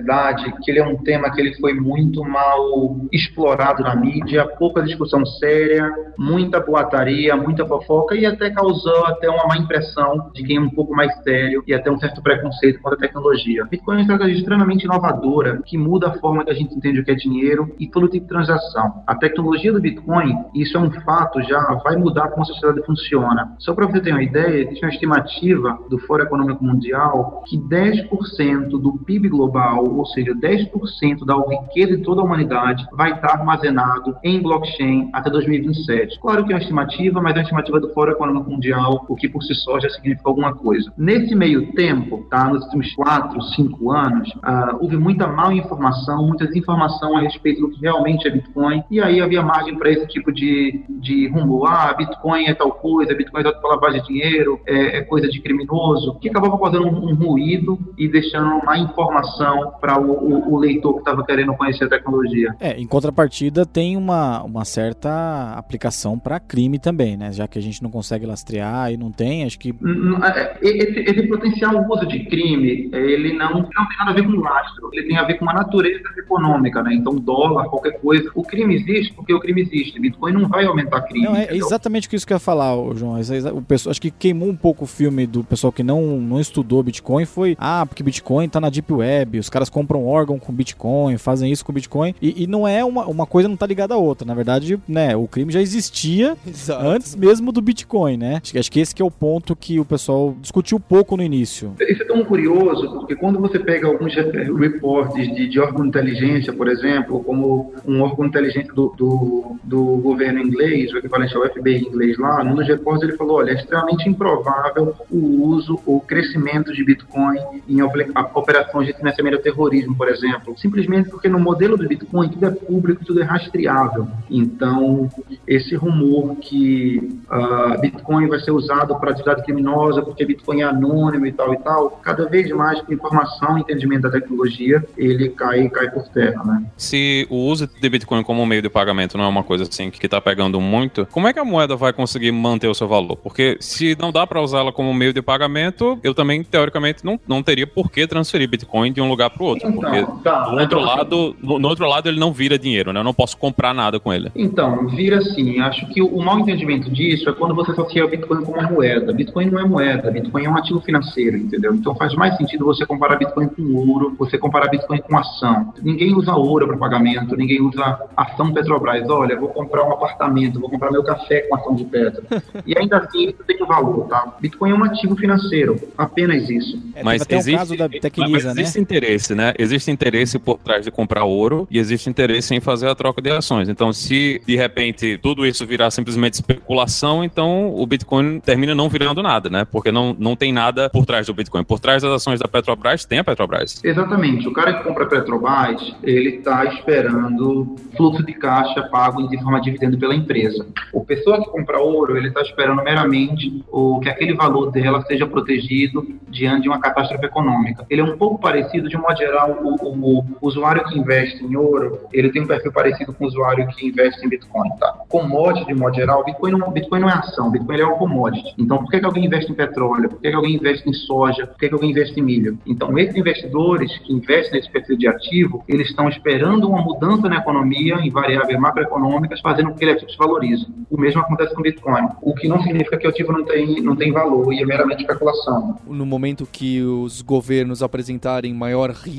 que 0.62 0.70
ele 0.70 0.80
é 0.80 0.86
um 0.86 0.96
tema 0.96 1.30
que 1.30 1.40
ele 1.40 1.54
foi 1.56 1.74
muito 1.74 2.24
mal 2.24 2.96
explorado 3.12 3.82
na 3.82 3.94
mídia, 3.94 4.46
pouca 4.58 4.82
discussão 4.82 5.24
séria, 5.24 5.90
muita 6.18 6.60
boataria, 6.60 7.36
muita 7.36 7.66
fofoca 7.66 8.14
e 8.14 8.26
até 8.26 8.50
causou 8.50 9.06
até 9.06 9.28
uma 9.28 9.46
má 9.46 9.56
impressão 9.56 10.30
de 10.34 10.42
quem 10.42 10.56
é 10.56 10.60
um 10.60 10.70
pouco 10.70 10.94
mais 10.94 11.14
sério 11.22 11.62
e 11.66 11.74
até 11.74 11.90
um 11.90 11.98
certo 11.98 12.22
preconceito 12.22 12.80
contra 12.80 12.98
a 12.98 13.00
tecnologia. 13.00 13.64
Bitcoin 13.64 13.94
é 13.94 13.96
uma 13.98 14.02
estratégia 14.02 14.38
extremamente 14.38 14.84
inovadora 14.84 15.60
que 15.64 15.76
muda 15.76 16.08
a 16.08 16.18
forma 16.18 16.44
que 16.44 16.50
a 16.50 16.54
gente 16.54 16.74
entende 16.74 17.00
o 17.00 17.04
que 17.04 17.10
é 17.10 17.14
dinheiro 17.14 17.74
e 17.78 17.88
todo 17.88 18.08
tipo 18.08 18.24
de 18.24 18.28
transação. 18.28 19.02
A 19.06 19.14
tecnologia 19.14 19.72
do 19.72 19.80
Bitcoin, 19.80 20.34
isso 20.54 20.76
é 20.76 20.80
um 20.80 20.90
fato 21.02 21.42
já, 21.42 21.60
vai 21.84 21.96
mudar 21.96 22.28
como 22.28 22.42
a 22.42 22.46
sociedade 22.46 22.84
funciona. 22.84 23.54
Só 23.58 23.74
para 23.74 23.86
você 23.86 24.00
ter 24.00 24.12
uma 24.12 24.22
ideia, 24.22 24.64
existe 24.64 24.84
uma 24.84 24.92
estimativa 24.92 25.78
do 25.88 25.98
Fórum 25.98 26.24
Econômico 26.24 26.64
Mundial 26.64 27.42
que 27.46 27.58
10% 27.58 28.68
do 28.68 28.98
PIB 28.98 29.28
global, 29.28 29.84
ou 29.96 30.06
seja, 30.06 30.34
10% 30.34 31.24
da 31.24 31.36
riqueza 31.36 31.96
de 31.96 32.02
toda 32.02 32.20
a 32.20 32.24
humanidade, 32.24 32.86
vai 32.92 33.12
estar 33.12 33.32
armazenado 33.32 34.16
em 34.22 34.40
blockchain 34.40 35.10
até 35.12 35.30
2027. 35.30 36.18
Claro 36.20 36.44
que 36.44 36.52
é 36.52 36.56
uma 36.56 36.62
estimativa, 36.62 37.20
mas 37.20 37.34
é 37.34 37.38
uma 37.38 37.42
estimativa 37.42 37.80
do 37.80 37.92
Fórum 37.92 38.12
Econômico 38.12 38.50
Mundial, 38.50 39.04
o 39.08 39.16
que 39.16 39.28
por 39.28 39.42
si 39.42 39.54
só 39.54 39.78
já 39.80 39.88
significa 39.90 40.28
alguma 40.28 40.54
coisa. 40.54 40.92
Nesse 40.96 41.34
meio 41.34 41.72
tempo, 41.72 42.26
tá, 42.30 42.48
nos 42.48 42.64
últimos 42.64 42.92
4, 42.94 43.42
5 43.42 43.90
anos, 43.90 44.28
uh, 44.36 44.78
houve 44.80 44.96
muita 44.96 45.26
mal 45.26 45.52
informação, 45.52 46.26
muita 46.26 46.46
desinformação 46.46 47.16
a 47.16 47.20
respeito 47.20 47.60
do 47.60 47.70
que 47.70 47.80
realmente 47.80 48.26
é 48.26 48.30
Bitcoin, 48.30 48.82
e 48.90 49.00
aí 49.00 49.20
havia 49.20 49.42
margem 49.42 49.76
para 49.76 49.90
esse 49.90 50.06
tipo 50.06 50.32
de, 50.32 50.84
de 50.88 51.28
rumor. 51.28 51.68
Ah, 51.68 51.92
Bitcoin 51.94 52.46
é 52.46 52.54
tal 52.54 52.72
coisa, 52.72 53.14
Bitcoin 53.14 53.40
é 53.40 53.52
para 53.52 53.70
lavagem 53.70 54.02
de 54.02 54.08
dinheiro, 54.08 54.60
é, 54.66 54.98
é, 54.98 55.00
coisa 55.02 55.28
de 55.28 55.40
criminoso, 55.40 56.18
que 56.20 56.28
acabava 56.28 56.58
causando 56.58 56.86
um, 56.86 57.10
um 57.10 57.14
ruído 57.14 57.78
e 57.96 58.08
deixando 58.08 58.64
má 58.64 58.78
informação 58.78 59.72
para 59.80 59.98
o, 60.00 60.10
o, 60.10 60.54
o, 60.54 60.58
leitor 60.58 60.94
que 60.94 60.98
estava 61.00 61.24
querendo 61.24 61.54
conhecer 61.54 61.84
a 61.84 61.88
tecnologia. 61.88 62.54
É, 62.60 62.78
em 62.78 62.86
contrapartida, 62.86 63.64
tem 63.64 63.96
uma, 63.96 64.42
uma 64.42 64.64
certa 64.64 65.54
aplicação 65.56 66.18
para 66.18 66.38
crime 66.38 66.78
também, 66.78 67.16
né? 67.16 67.32
Já 67.32 67.48
que 67.48 67.58
a 67.58 67.62
gente 67.62 67.82
não 67.82 67.90
consegue 67.90 68.26
lastrear 68.26 68.92
e 68.92 68.96
não 68.96 69.10
tem, 69.10 69.44
acho 69.44 69.58
que. 69.58 69.70
É, 69.70 70.58
esse, 70.60 71.00
esse 71.00 71.26
potencial 71.26 71.74
uso 71.88 72.06
de 72.06 72.24
crime, 72.26 72.90
ele 72.92 73.32
não, 73.32 73.54
não 73.54 73.62
tem 73.62 73.98
nada 73.98 74.10
a 74.10 74.14
ver 74.14 74.24
com 74.24 74.40
lastro, 74.40 74.90
ele 74.92 75.08
tem 75.08 75.16
a 75.16 75.24
ver 75.24 75.34
com 75.34 75.48
a 75.48 75.54
natureza 75.54 76.02
econômica, 76.18 76.82
né? 76.82 76.94
Então, 76.94 77.14
dólar, 77.14 77.68
qualquer 77.68 77.98
coisa. 78.00 78.30
O 78.34 78.42
crime 78.42 78.74
existe 78.74 79.12
porque 79.14 79.32
o 79.32 79.40
crime 79.40 79.62
existe. 79.62 79.98
Bitcoin 79.98 80.32
não 80.32 80.48
vai 80.48 80.64
aumentar 80.64 81.02
crime. 81.02 81.26
Não, 81.26 81.36
é 81.36 81.54
exatamente 81.54 82.08
isso 82.14 82.26
que 82.26 82.32
eu 82.32 82.36
ia 82.36 82.40
falar, 82.40 82.74
João. 82.94 83.18
O 83.54 83.62
pessoal, 83.62 83.90
acho 83.90 84.00
que 84.00 84.10
queimou 84.10 84.48
um 84.48 84.56
pouco 84.56 84.84
o 84.84 84.86
filme 84.86 85.26
do 85.26 85.42
pessoal 85.42 85.72
que 85.72 85.82
não, 85.82 86.20
não 86.20 86.40
estudou 86.40 86.82
Bitcoin 86.82 87.24
foi, 87.24 87.56
ah, 87.58 87.84
porque 87.86 88.02
Bitcoin 88.02 88.48
tá 88.48 88.60
na 88.60 88.68
Deep 88.68 88.92
Web, 88.92 89.38
os 89.38 89.48
caras 89.48 89.69
compram 89.70 90.06
órgão 90.06 90.38
com 90.38 90.52
Bitcoin, 90.52 91.16
fazem 91.18 91.50
isso 91.50 91.64
com 91.64 91.72
Bitcoin, 91.72 92.14
e, 92.20 92.44
e 92.44 92.46
não 92.46 92.66
é 92.66 92.84
uma, 92.84 93.06
uma 93.06 93.26
coisa 93.26 93.48
não 93.48 93.56
tá 93.56 93.66
ligada 93.66 93.94
à 93.94 93.96
outra. 93.96 94.26
Na 94.26 94.34
verdade, 94.34 94.78
né, 94.88 95.16
o 95.16 95.26
crime 95.26 95.52
já 95.52 95.60
existia 95.60 96.36
Exato. 96.46 96.86
antes 96.86 97.14
mesmo 97.14 97.52
do 97.52 97.60
Bitcoin, 97.60 98.16
né? 98.16 98.40
Acho, 98.42 98.58
acho 98.58 98.70
que 98.70 98.80
esse 98.80 98.94
que 98.94 99.02
é 99.02 99.04
o 99.04 99.10
ponto 99.10 99.54
que 99.56 99.78
o 99.78 99.84
pessoal 99.84 100.34
discutiu 100.40 100.78
pouco 100.78 101.16
no 101.16 101.22
início. 101.22 101.72
Isso 101.80 102.02
é 102.02 102.06
tão 102.06 102.24
curioso, 102.24 102.90
porque 102.90 103.14
quando 103.14 103.38
você 103.38 103.58
pega 103.58 103.86
alguns 103.86 104.14
reportes 104.14 105.34
de, 105.34 105.48
de 105.48 105.60
órgão 105.60 105.82
de 105.82 105.88
inteligência, 105.88 106.52
por 106.52 106.68
exemplo, 106.68 107.22
como 107.22 107.72
um 107.86 108.02
órgão 108.02 108.24
de 108.24 108.30
inteligência 108.30 108.72
do, 108.72 108.88
do, 108.96 109.56
do 109.62 109.84
governo 109.98 110.40
inglês, 110.40 110.92
o 110.92 110.98
equivalente 110.98 111.36
ao 111.36 111.48
FBI 111.48 111.86
inglês 111.86 112.18
lá, 112.18 112.42
num 112.44 112.54
dos 112.54 112.66
reportes 112.66 113.08
ele 113.08 113.16
falou, 113.16 113.38
olha, 113.38 113.52
é 113.52 113.54
extremamente 113.54 114.08
improvável 114.08 114.94
o 115.10 115.46
uso 115.48 115.80
ou 115.86 115.96
o 115.96 116.00
crescimento 116.00 116.72
de 116.72 116.84
Bitcoin 116.84 117.38
em 117.68 117.80
operações 117.82 118.86
de 118.86 118.92
financiamento 118.94 119.34
ao 119.34 119.40
terrorismo, 119.40 119.59
por 119.96 120.08
exemplo, 120.08 120.56
simplesmente 120.58 121.10
porque 121.10 121.28
no 121.28 121.38
modelo 121.38 121.76
do 121.76 121.86
Bitcoin 121.86 122.28
tudo 122.28 122.46
é 122.46 122.50
público, 122.50 123.04
tudo 123.04 123.20
é 123.20 123.24
rastreável. 123.24 124.08
Então, 124.30 125.10
esse 125.46 125.74
rumor 125.74 126.36
que 126.36 127.20
uh, 127.30 127.80
Bitcoin 127.80 128.28
vai 128.28 128.40
ser 128.40 128.52
usado 128.52 128.94
para 128.96 129.10
atividade 129.10 129.44
criminosa 129.44 130.02
porque 130.02 130.24
Bitcoin 130.24 130.62
é 130.62 130.64
anônimo 130.64 131.26
e 131.26 131.32
tal 131.32 131.52
e 131.52 131.58
tal, 131.58 131.90
cada 132.02 132.28
vez 132.28 132.50
mais 132.50 132.80
com 132.80 132.92
informação 132.92 133.58
e 133.58 133.60
entendimento 133.60 134.02
da 134.02 134.10
tecnologia, 134.10 134.84
ele 134.96 135.28
cai 135.30 135.68
cai 135.68 135.90
por 135.90 136.08
terra, 136.08 136.42
né? 136.44 136.64
Se 136.76 137.26
o 137.30 137.36
uso 137.36 137.66
de 137.66 137.88
Bitcoin 137.88 138.22
como 138.22 138.44
meio 138.46 138.62
de 138.62 138.68
pagamento 138.68 139.16
não 139.16 139.24
é 139.24 139.28
uma 139.28 139.44
coisa 139.44 139.64
assim 139.64 139.90
que 139.90 140.04
está 140.04 140.20
pegando 140.20 140.60
muito, 140.60 141.06
como 141.10 141.28
é 141.28 141.32
que 141.32 141.38
a 141.38 141.44
moeda 141.44 141.76
vai 141.76 141.92
conseguir 141.92 142.32
manter 142.32 142.68
o 142.68 142.74
seu 142.74 142.88
valor? 142.88 143.16
Porque 143.16 143.56
se 143.60 143.96
não 143.98 144.12
dá 144.12 144.26
para 144.26 144.40
usá-la 144.40 144.72
como 144.72 144.92
meio 144.92 145.12
de 145.12 145.22
pagamento, 145.22 145.98
eu 146.02 146.14
também, 146.14 146.42
teoricamente, 146.42 147.04
não, 147.04 147.18
não 147.26 147.42
teria 147.42 147.66
por 147.66 147.90
que 147.90 148.06
transferir 148.06 148.48
Bitcoin 148.48 148.92
de 148.92 149.00
um 149.00 149.08
lugar 149.08 149.30
para 149.30 149.42
o 149.42 149.46
outro. 149.46 149.49
Então, 149.56 149.72
porque 149.72 150.06
tá, 150.22 150.44
do 150.44 150.60
outro 150.60 150.80
lado, 150.80 151.36
no, 151.42 151.58
no, 151.58 151.68
outro 151.68 151.88
lado, 151.88 152.08
ele 152.08 152.18
não 152.18 152.32
vira 152.32 152.58
dinheiro, 152.58 152.92
né? 152.92 153.00
Eu 153.00 153.04
não 153.04 153.14
posso 153.14 153.36
comprar 153.36 153.74
nada 153.74 153.98
com 153.98 154.12
ele. 154.12 154.30
Então, 154.34 154.86
vira 154.88 155.20
sim. 155.22 155.60
Acho 155.60 155.86
que 155.88 156.02
o, 156.02 156.06
o 156.06 156.24
mau 156.24 156.38
entendimento 156.38 156.90
disso 156.90 157.28
é 157.28 157.32
quando 157.32 157.54
você 157.54 157.72
associa 157.72 158.04
o 158.04 158.08
Bitcoin 158.08 158.44
com 158.44 158.52
uma 158.52 158.62
moeda. 158.62 159.12
Bitcoin 159.12 159.46
não 159.46 159.58
é 159.58 159.64
moeda, 159.64 160.10
Bitcoin 160.10 160.44
é 160.44 160.50
um 160.50 160.56
ativo 160.56 160.80
financeiro, 160.80 161.36
entendeu? 161.36 161.74
Então 161.74 161.94
faz 161.94 162.14
mais 162.14 162.36
sentido 162.36 162.64
você 162.64 162.86
comparar 162.86 163.16
Bitcoin 163.16 163.48
com 163.48 163.74
ouro, 163.74 164.14
você 164.18 164.38
comparar 164.38 164.68
Bitcoin 164.68 164.98
com 164.98 165.16
ação. 165.16 165.72
Ninguém 165.82 166.14
usa 166.14 166.34
ouro 166.34 166.66
para 166.66 166.76
pagamento, 166.76 167.36
ninguém 167.36 167.60
usa 167.60 167.98
ação 168.16 168.52
Petrobras. 168.52 169.08
Olha, 169.08 169.38
vou 169.38 169.48
comprar 169.48 169.86
um 169.86 169.92
apartamento, 169.92 170.60
vou 170.60 170.70
comprar 170.70 170.90
meu 170.90 171.02
café 171.02 171.40
com 171.42 171.56
ação 171.56 171.74
de 171.74 171.84
Petro. 171.84 172.22
e 172.66 172.76
ainda 172.78 172.98
assim, 172.98 173.28
isso 173.28 173.44
tem 173.46 173.62
um 173.62 173.66
valor, 173.66 174.06
tá? 174.08 174.34
Bitcoin 174.40 174.70
é 174.70 174.74
um 174.74 174.84
ativo 174.84 175.16
financeiro, 175.16 175.78
apenas 175.96 176.48
isso. 176.48 176.80
É, 176.94 177.02
mas 177.02 177.24
existe, 177.28 177.76
da 177.76 177.88
mas 178.28 178.44
né? 178.44 178.50
existe 178.52 178.80
interesse, 178.80 179.34
né? 179.34 179.39
Existe 179.58 179.90
interesse 179.90 180.38
por 180.38 180.58
trás 180.58 180.84
de 180.84 180.90
comprar 180.90 181.24
ouro 181.24 181.66
e 181.70 181.78
existe 181.78 182.08
interesse 182.08 182.54
em 182.54 182.60
fazer 182.60 182.88
a 182.88 182.94
troca 182.94 183.22
de 183.22 183.30
ações. 183.30 183.68
Então, 183.68 183.92
se 183.92 184.40
de 184.46 184.56
repente 184.56 185.18
tudo 185.18 185.46
isso 185.46 185.66
virar 185.66 185.90
simplesmente 185.90 186.34
especulação, 186.34 187.24
então 187.24 187.74
o 187.74 187.86
Bitcoin 187.86 188.40
termina 188.40 188.74
não 188.74 188.88
virando 188.88 189.22
nada, 189.22 189.48
né? 189.48 189.64
Porque 189.64 189.90
não, 189.90 190.14
não 190.18 190.36
tem 190.36 190.52
nada 190.52 190.90
por 190.90 191.06
trás 191.06 191.26
do 191.26 191.34
Bitcoin. 191.34 191.64
Por 191.64 191.80
trás 191.80 192.02
das 192.02 192.12
ações 192.12 192.38
da 192.38 192.48
Petrobras 192.48 193.04
tem 193.04 193.18
a 193.18 193.24
Petrobras. 193.24 193.82
Exatamente. 193.82 194.46
O 194.46 194.52
cara 194.52 194.74
que 194.74 194.84
compra 194.84 195.04
a 195.04 195.08
Petrobras, 195.08 195.94
ele 196.02 196.36
está 196.36 196.64
esperando 196.66 197.76
fluxo 197.96 198.24
de 198.24 198.34
caixa 198.34 198.82
pago 198.82 199.26
de 199.28 199.38
forma 199.42 199.60
de 199.60 199.70
dividendo 199.70 199.98
pela 199.98 200.14
empresa. 200.14 200.66
O 200.92 201.04
pessoa 201.04 201.42
que 201.42 201.48
compra 201.50 201.80
ouro, 201.80 202.16
ele 202.16 202.28
está 202.28 202.42
esperando 202.42 202.82
meramente 202.82 203.64
o 203.70 204.00
que 204.00 204.08
aquele 204.08 204.34
valor 204.34 204.70
dela 204.70 205.02
seja 205.02 205.26
protegido 205.26 206.06
diante 206.28 206.62
de 206.62 206.68
uma 206.68 206.80
catástrofe 206.80 207.24
econômica. 207.24 207.86
Ele 207.88 208.00
é 208.00 208.04
um 208.04 208.18
pouco 208.18 208.38
parecido, 208.38 208.88
de 208.88 208.96
um 208.96 209.00
modo 209.00 209.14
geral, 209.30 209.58
o, 209.62 209.74
o, 209.88 210.18
o 210.18 210.26
usuário 210.42 210.84
que 210.84 210.98
investe 210.98 211.44
em 211.44 211.56
ouro, 211.56 212.00
ele 212.12 212.30
tem 212.30 212.42
um 212.42 212.46
perfil 212.46 212.72
parecido 212.72 213.12
com 213.12 213.24
o 213.24 213.28
usuário 213.28 213.66
que 213.68 213.86
investe 213.86 214.24
em 214.24 214.28
Bitcoin, 214.28 214.68
tá? 214.78 214.92
Commodity, 215.08 215.66
de 215.66 215.74
modo 215.74 215.94
geral, 215.94 216.24
Bitcoin 216.24 216.52
não, 216.52 216.70
Bitcoin 216.70 217.00
não 217.00 217.08
é 217.08 217.14
ação, 217.14 217.50
Bitcoin 217.50 217.80
é 217.80 217.86
um 217.86 217.96
commodity. 217.96 218.54
Então, 218.58 218.78
por 218.78 218.90
que, 218.90 218.98
que 218.98 219.06
alguém 219.06 219.24
investe 219.24 219.50
em 219.50 219.54
petróleo? 219.54 220.08
Por 220.08 220.20
que, 220.20 220.28
que 220.28 220.36
alguém 220.36 220.54
investe 220.54 220.88
em 220.88 220.92
soja? 220.92 221.46
Por 221.46 221.56
que, 221.56 221.68
que 221.68 221.74
alguém 221.74 221.90
investe 221.90 222.18
em 222.18 222.22
milho? 222.22 222.58
Então, 222.66 222.98
esses 222.98 223.16
investidores 223.16 223.96
que 223.98 224.12
investem 224.12 224.60
nesse 224.60 224.70
perfil 224.70 224.96
de 224.96 225.08
ativo, 225.08 225.64
eles 225.68 225.88
estão 225.88 226.08
esperando 226.08 226.68
uma 226.68 226.82
mudança 226.82 227.28
na 227.28 227.36
economia, 227.36 227.96
em 227.96 228.10
variáveis 228.10 228.58
macroeconômicas, 228.58 229.40
fazendo 229.40 229.70
com 229.70 229.76
que 229.76 229.84
ele 229.84 229.92
ativo 229.92 230.10
se 230.10 230.16
valorize. 230.16 230.66
O 230.90 230.98
mesmo 230.98 231.20
acontece 231.20 231.54
com 231.54 231.62
Bitcoin, 231.62 232.08
o 232.20 232.34
que 232.34 232.48
não 232.48 232.60
significa 232.62 232.96
que 232.98 233.06
o 233.06 233.10
ativo 233.10 233.32
não 233.32 233.44
tem, 233.44 233.80
não 233.80 233.94
tem 233.94 234.12
valor 234.12 234.52
e 234.52 234.60
é 234.60 234.66
meramente 234.66 235.02
especulação. 235.02 235.78
No 235.86 236.04
momento 236.04 236.46
que 236.50 236.82
os 236.82 237.22
governos 237.22 237.82
apresentarem 237.82 238.52
maior 238.52 238.90
risco, 238.90 239.09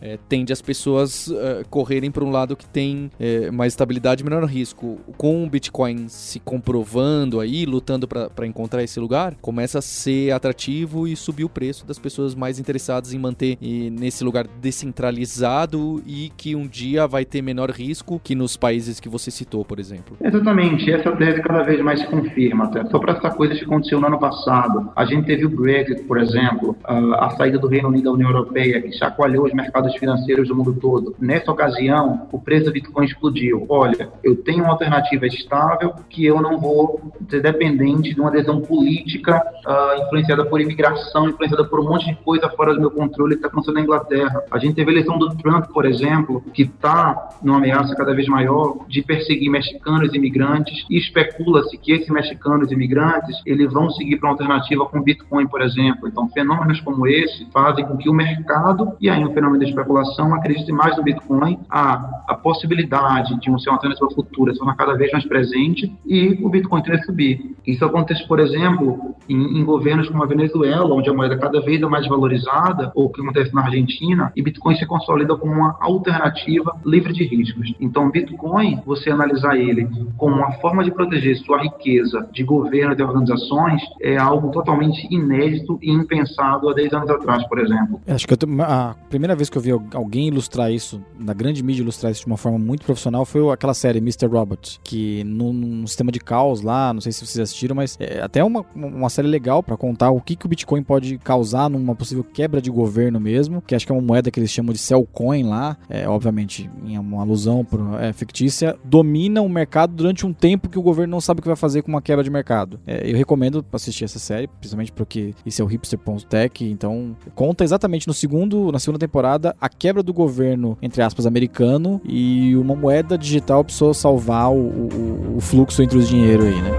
é, 0.00 0.18
tende 0.28 0.52
as 0.52 0.62
pessoas 0.62 1.30
é, 1.30 1.64
correrem 1.68 2.10
para 2.10 2.24
um 2.24 2.30
lado 2.30 2.56
que 2.56 2.66
tem 2.66 3.10
é, 3.18 3.50
mais 3.50 3.72
estabilidade 3.72 4.24
menor 4.24 4.44
risco. 4.44 4.98
Com 5.16 5.44
o 5.44 5.48
Bitcoin 5.48 6.08
se 6.08 6.40
comprovando 6.40 7.40
aí, 7.40 7.64
lutando 7.64 8.06
para 8.08 8.46
encontrar 8.46 8.82
esse 8.82 8.98
lugar, 8.98 9.34
começa 9.40 9.78
a 9.78 9.82
ser 9.82 10.32
atrativo 10.32 11.06
e 11.06 11.16
subir 11.16 11.44
o 11.44 11.48
preço 11.48 11.86
das 11.86 11.98
pessoas 11.98 12.34
mais 12.34 12.58
interessadas 12.58 13.12
em 13.12 13.18
manter 13.18 13.58
nesse 13.60 14.24
lugar 14.24 14.46
descentralizado 14.60 16.02
e 16.06 16.30
que 16.36 16.54
um 16.54 16.66
dia 16.66 17.06
vai 17.06 17.24
ter 17.24 17.42
menor 17.42 17.70
risco 17.70 18.20
que 18.22 18.34
nos 18.34 18.56
países 18.56 19.00
que 19.00 19.08
você 19.08 19.30
citou, 19.30 19.64
por 19.64 19.78
exemplo. 19.78 20.16
Exatamente, 20.20 20.90
essa 20.90 21.12
tese 21.12 21.42
cada 21.42 21.62
vez 21.62 21.80
mais 21.80 22.00
se 22.00 22.06
confirma. 22.06 22.70
Só 22.90 22.98
para 22.98 23.16
essa 23.16 23.30
coisa 23.30 23.54
que 23.54 23.64
aconteceu 23.64 24.00
no 24.00 24.06
ano 24.06 24.18
passado, 24.18 24.90
a 24.94 25.04
gente 25.04 25.26
teve 25.26 25.46
o 25.46 25.48
Brexit, 25.48 26.02
por 26.02 26.18
exemplo, 26.18 26.76
a 26.84 27.30
saída 27.30 27.58
do 27.58 27.66
Reino 27.66 27.88
Unido 27.88 28.04
da 28.04 28.12
União 28.12 28.30
Europeia, 28.30 28.80
que 28.80 28.92
chacoalhou 29.20 29.44
os 29.44 29.52
mercados 29.52 29.94
financeiros 29.96 30.48
do 30.48 30.56
mundo 30.56 30.74
todo. 30.74 31.14
Nessa 31.18 31.52
ocasião, 31.52 32.28
o 32.32 32.40
preço 32.40 32.66
do 32.66 32.72
Bitcoin 32.72 33.04
explodiu. 33.04 33.66
Olha, 33.68 34.08
eu 34.24 34.36
tenho 34.36 34.64
uma 34.64 34.72
alternativa 34.72 35.26
estável 35.26 35.94
que 36.08 36.24
eu 36.24 36.40
não 36.40 36.58
vou 36.58 37.12
ser 37.28 37.42
dependente 37.42 38.14
de 38.14 38.20
uma 38.20 38.30
adesão 38.30 38.60
política 38.60 39.42
uh, 39.66 40.02
influenciada 40.02 40.44
por 40.44 40.60
imigração, 40.60 41.28
influenciada 41.28 41.64
por 41.64 41.80
um 41.80 41.84
monte 41.84 42.06
de 42.06 42.14
coisa 42.16 42.48
fora 42.50 42.74
do 42.74 42.80
meu 42.80 42.90
controle 42.90 43.34
que 43.34 43.38
está 43.38 43.48
acontecendo 43.48 43.74
na 43.74 43.82
Inglaterra. 43.82 44.42
A 44.50 44.58
gente 44.58 44.74
teve 44.74 44.90
a 44.90 44.92
eleição 44.94 45.18
do 45.18 45.34
Trump, 45.36 45.66
por 45.66 45.84
exemplo, 45.84 46.42
que 46.54 46.62
está 46.62 47.30
numa 47.42 47.58
ameaça 47.58 47.94
cada 47.94 48.14
vez 48.14 48.26
maior 48.28 48.86
de 48.88 49.02
perseguir 49.02 49.50
mexicanos 49.50 50.12
e 50.12 50.16
imigrantes 50.16 50.86
e 50.88 50.96
especula-se 50.96 51.76
que 51.76 51.92
esses 51.92 52.08
mexicanos 52.08 52.70
e 52.70 52.74
imigrantes 52.74 53.40
eles 53.44 53.72
vão 53.72 53.90
seguir 53.90 54.18
para 54.18 54.28
uma 54.28 54.34
alternativa 54.34 54.86
com 54.86 55.02
Bitcoin, 55.02 55.46
por 55.46 55.60
exemplo. 55.60 56.08
Então, 56.08 56.28
fenômenos 56.28 56.80
como 56.80 57.06
esse 57.06 57.46
fazem 57.52 57.84
com 57.84 57.96
que 57.96 58.08
o 58.08 58.14
mercado, 58.14 58.92
e 59.00 59.09
aí 59.10 59.24
um 59.24 59.32
fenômeno 59.32 59.60
da 59.60 59.68
especulação, 59.68 60.34
acredite 60.34 60.70
mais 60.72 60.96
no 60.96 61.02
Bitcoin, 61.02 61.58
a, 61.68 62.22
a 62.28 62.34
possibilidade 62.34 63.38
de 63.40 63.50
um 63.50 63.58
ser 63.58 63.70
uma 63.70 63.76
alternativa 63.76 64.10
futura 64.10 64.52
se 64.52 64.58
tornar 64.58 64.76
cada 64.76 64.94
vez 64.94 65.10
mais 65.12 65.24
presente 65.26 65.92
e 66.06 66.38
o 66.42 66.48
Bitcoin 66.48 66.82
tende 66.82 66.98
a 66.98 67.02
subir. 67.02 67.56
Isso 67.66 67.84
acontece, 67.84 68.26
por 68.26 68.40
exemplo, 68.40 69.14
em, 69.28 69.58
em, 69.58 69.64
governos 69.64 70.08
como 70.08 70.22
a 70.22 70.26
Venezuela, 70.26 70.94
onde 70.94 71.08
a 71.08 71.12
moeda 71.12 71.36
cada 71.36 71.60
vez 71.60 71.80
é 71.80 71.86
mais 71.86 72.06
valorizada, 72.06 72.90
ou 72.94 73.06
o 73.06 73.10
que 73.10 73.20
acontece 73.20 73.54
na 73.54 73.62
Argentina, 73.62 74.32
e 74.34 74.42
Bitcoin 74.42 74.76
se 74.76 74.86
consolida 74.86 75.36
como 75.36 75.52
uma 75.52 75.76
alternativa 75.80 76.76
livre 76.84 77.12
de 77.12 77.24
riscos. 77.24 77.72
Então, 77.80 78.10
Bitcoin, 78.10 78.80
você 78.84 79.10
analisar 79.10 79.56
ele 79.56 79.88
como 80.16 80.36
uma 80.36 80.52
forma 80.52 80.82
de 80.82 80.90
proteger 80.90 81.36
sua 81.38 81.62
riqueza 81.62 82.28
de 82.32 82.42
governo 82.42 82.94
de 82.94 83.02
organizações, 83.02 83.82
é 84.00 84.16
algo 84.16 84.50
totalmente 84.50 85.06
inédito 85.10 85.78
e 85.82 85.90
impensado 85.90 86.68
há 86.68 86.74
10 86.74 86.92
anos 86.92 87.10
atrás, 87.10 87.46
por 87.46 87.58
exemplo. 87.58 88.00
Acho 88.06 88.26
que 88.26 88.34
a 88.34 88.94
primeira 89.08 89.34
vez 89.34 89.50
que 89.50 89.58
eu 89.58 89.62
vi 89.62 89.70
alguém 89.70 90.28
ilustrar 90.28 90.70
isso, 90.72 91.02
na 91.18 91.32
grande 91.34 91.62
mídia 91.62 91.82
ilustrar 91.82 92.12
isso 92.12 92.22
de 92.22 92.26
uma 92.26 92.36
forma 92.36 92.58
muito 92.58 92.84
profissional, 92.84 93.24
foi 93.24 93.48
aquela 93.52 93.74
série 93.74 93.98
Mr. 93.98 94.26
Robot, 94.26 94.80
que 94.82 95.24
num, 95.24 95.86
sistema 95.86 96.12
de 96.12 96.20
caos 96.20 96.62
lá, 96.62 96.92
não 96.92 97.00
sei 97.00 97.12
se 97.12 97.26
vocês 97.26 97.42
assistiram, 97.42 97.74
mas 97.74 97.96
é 98.00 98.20
até 98.20 98.42
uma, 98.44 98.64
uma 98.74 99.10
série 99.10 99.28
legal 99.28 99.62
para 99.62 99.76
contar 99.76 100.10
o 100.10 100.20
que, 100.20 100.36
que 100.36 100.46
o 100.46 100.48
Bitcoin 100.48 100.82
pode 100.82 101.18
causar 101.18 101.68
numa 101.68 101.94
possível 101.94 102.24
quebra 102.24 102.60
de 102.60 102.70
governo 102.70 103.18
mesmo, 103.18 103.60
que 103.60 103.74
acho 103.74 103.86
que 103.86 103.92
é 103.92 103.94
uma 103.94 104.02
moeda 104.02 104.30
que 104.30 104.38
eles 104.38 104.50
chamam 104.50 104.72
de 104.72 104.78
Cellcoin 104.78 105.44
lá, 105.44 105.76
é, 105.88 106.08
obviamente 106.08 106.70
em 106.84 106.98
uma 106.98 107.22
alusão 107.22 107.64
pro, 107.64 107.96
é, 107.98 108.12
fictícia, 108.12 108.76
domina 108.84 109.42
o 109.42 109.48
mercado 109.48 109.94
durante 109.94 110.26
um 110.26 110.32
tempo 110.32 110.68
que 110.68 110.78
o 110.78 110.82
governo 110.82 111.10
não 111.10 111.20
sabe 111.20 111.40
o 111.40 111.42
que 111.42 111.48
vai 111.48 111.56
fazer 111.56 111.82
com 111.82 111.88
uma 111.88 112.02
quebra 112.02 112.22
de 112.22 112.30
mercado. 112.30 112.80
É, 112.86 113.10
eu 113.10 113.16
recomendo 113.16 113.64
assistir 113.72 114.04
essa 114.04 114.18
série, 114.18 114.46
principalmente 114.46 114.92
porque 114.92 115.34
isso 115.44 115.60
é 115.60 115.64
o 115.64 115.68
hipster.tech, 115.68 116.64
então 116.64 117.16
conta 117.34 117.64
exatamente 117.64 118.06
no 118.06 118.14
segundo, 118.14 118.70
na 118.70 118.78
segunda 118.78 118.89
temporada 118.98 119.54
a 119.60 119.68
quebra 119.68 120.02
do 120.02 120.12
governo, 120.12 120.76
entre 120.82 121.02
aspas, 121.02 121.26
americano 121.26 122.00
e 122.04 122.56
uma 122.56 122.74
moeda 122.74 123.16
digital 123.16 123.64
precisou 123.64 123.94
salvar 123.94 124.50
o, 124.50 124.56
o, 124.56 125.36
o 125.36 125.40
fluxo 125.40 125.82
entre 125.82 125.98
os 125.98 126.08
dinheiro 126.08 126.44
aí, 126.44 126.60
né? 126.60 126.70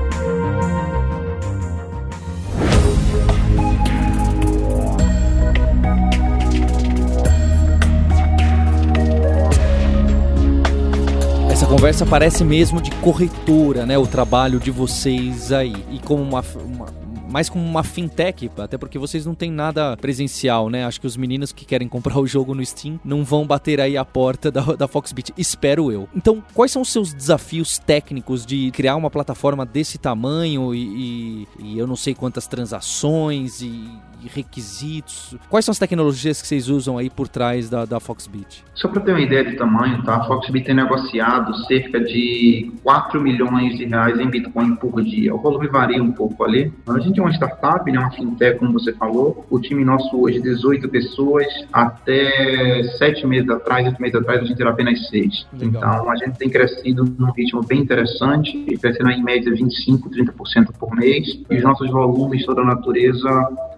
Essa 11.52 11.66
conversa 11.66 12.06
parece 12.06 12.44
mesmo 12.44 12.82
de 12.82 12.92
corretora, 12.92 13.86
né? 13.86 13.98
O 13.98 14.08
trabalho 14.08 14.60
de 14.60 14.72
vocês 14.72 15.52
aí. 15.52 15.76
E 15.92 16.00
como 16.00 16.24
uma, 16.24 16.44
uma 16.66 17.01
mais 17.32 17.50
como 17.50 17.66
uma 17.66 17.84
fintech, 17.84 18.50
até 18.58 18.78
porque 18.78 19.00
vocês 19.00 19.26
não 19.26 19.34
têm 19.34 19.52
nada 19.52 19.96
presencial, 19.98 20.70
né? 20.70 20.86
Acho 20.86 21.00
que 21.00 21.08
os 21.08 21.18
meninos 21.18 21.52
que 21.52 21.66
querem 21.66 21.88
comprar 21.88 22.20
o 22.20 22.28
jogo 22.28 22.54
no 22.54 22.66
Steam 22.66 23.00
não 23.04 23.24
vão 23.24 23.48
bater 23.48 23.80
aí 23.80 23.98
a 23.98 24.06
porta 24.06 24.52
da, 24.52 24.62
da 24.62 24.88
Foxbit, 24.88 25.34
espero 25.38 25.92
eu. 25.92 26.08
Então, 26.16 26.44
quais 26.54 26.72
são 26.72 26.82
os 26.82 26.92
seus 26.92 27.14
desafios 27.14 27.78
técnicos 27.78 28.46
de 28.46 28.70
criar 28.72 28.96
uma 28.96 29.10
plataforma 29.10 29.66
desse 29.66 29.98
tamanho 29.98 30.76
e, 30.76 31.48
e, 31.60 31.74
e 31.74 31.80
eu 31.80 31.88
não 31.88 31.96
sei 31.96 32.14
quantas 32.14 32.48
transações 32.48 33.62
e 33.62 33.90
requisitos? 34.28 35.36
Quais 35.50 35.66
são 35.66 35.72
as 35.72 35.80
tecnologias 35.80 36.42
que 36.42 36.48
vocês 36.48 36.70
usam 36.70 36.98
aí 36.98 37.10
por 37.10 37.28
trás 37.28 37.70
da, 37.70 37.86
da 37.86 38.00
Foxbit? 38.00 38.64
Só 38.74 38.88
para 38.88 39.02
ter 39.02 39.12
uma 39.12 39.22
ideia 39.22 39.44
de 39.44 39.56
tamanho, 39.56 40.04
tá? 40.04 40.16
A 40.16 40.24
Foxbit 40.26 40.66
tem 40.66 40.76
negociado 40.76 41.56
cerca 41.66 42.00
de 42.00 42.72
4 42.84 43.22
milhões 43.22 43.78
de 43.78 43.86
reais 43.86 44.20
em 44.20 44.30
Bitcoin 44.30 44.76
por 44.76 45.02
dia. 45.04 45.34
O 45.34 45.38
volume 45.38 45.68
varia 45.68 46.02
um 46.02 46.12
pouco 46.12 46.44
ali. 46.44 46.72
A 46.88 47.00
gente 47.00 47.20
é 47.20 47.24
uma 47.24 47.32
startup, 47.32 47.90
né? 47.92 48.00
uma 48.00 48.12
fintech, 48.12 48.60
como 48.60 48.74
você 48.74 48.94
falou. 48.94 49.46
O 49.50 49.60
time 49.60 49.84
nosso 49.84 50.20
hoje 50.20 50.38
é 50.38 50.42
18 50.42 50.90
pessoas. 50.90 51.46
Até 51.72 52.84
7 52.98 53.26
meses 53.28 53.50
atrás, 53.50 53.86
8 53.86 54.02
meses 54.02 54.16
atrás, 54.16 54.42
a 54.42 54.46
gente 54.46 54.62
era 54.62 54.72
apenas 54.72 55.08
6. 55.10 55.48
Então, 55.62 56.10
a 56.10 56.16
gente 56.16 56.38
tem 56.38 56.50
crescido 56.50 57.04
num 57.18 57.32
ritmo 57.32 57.62
bem 57.66 57.80
interessante, 57.80 58.58
crescendo 58.80 59.12
em 59.12 59.24
média 59.24 59.54
25, 59.54 60.10
30% 60.10 60.72
por 60.80 60.96
mês. 60.96 61.40
E 61.50 61.58
os 61.58 61.64
nossos 61.64 61.90
volumes, 61.90 62.46
toda 62.46 62.62
a 62.62 62.66
natureza, 62.66 63.30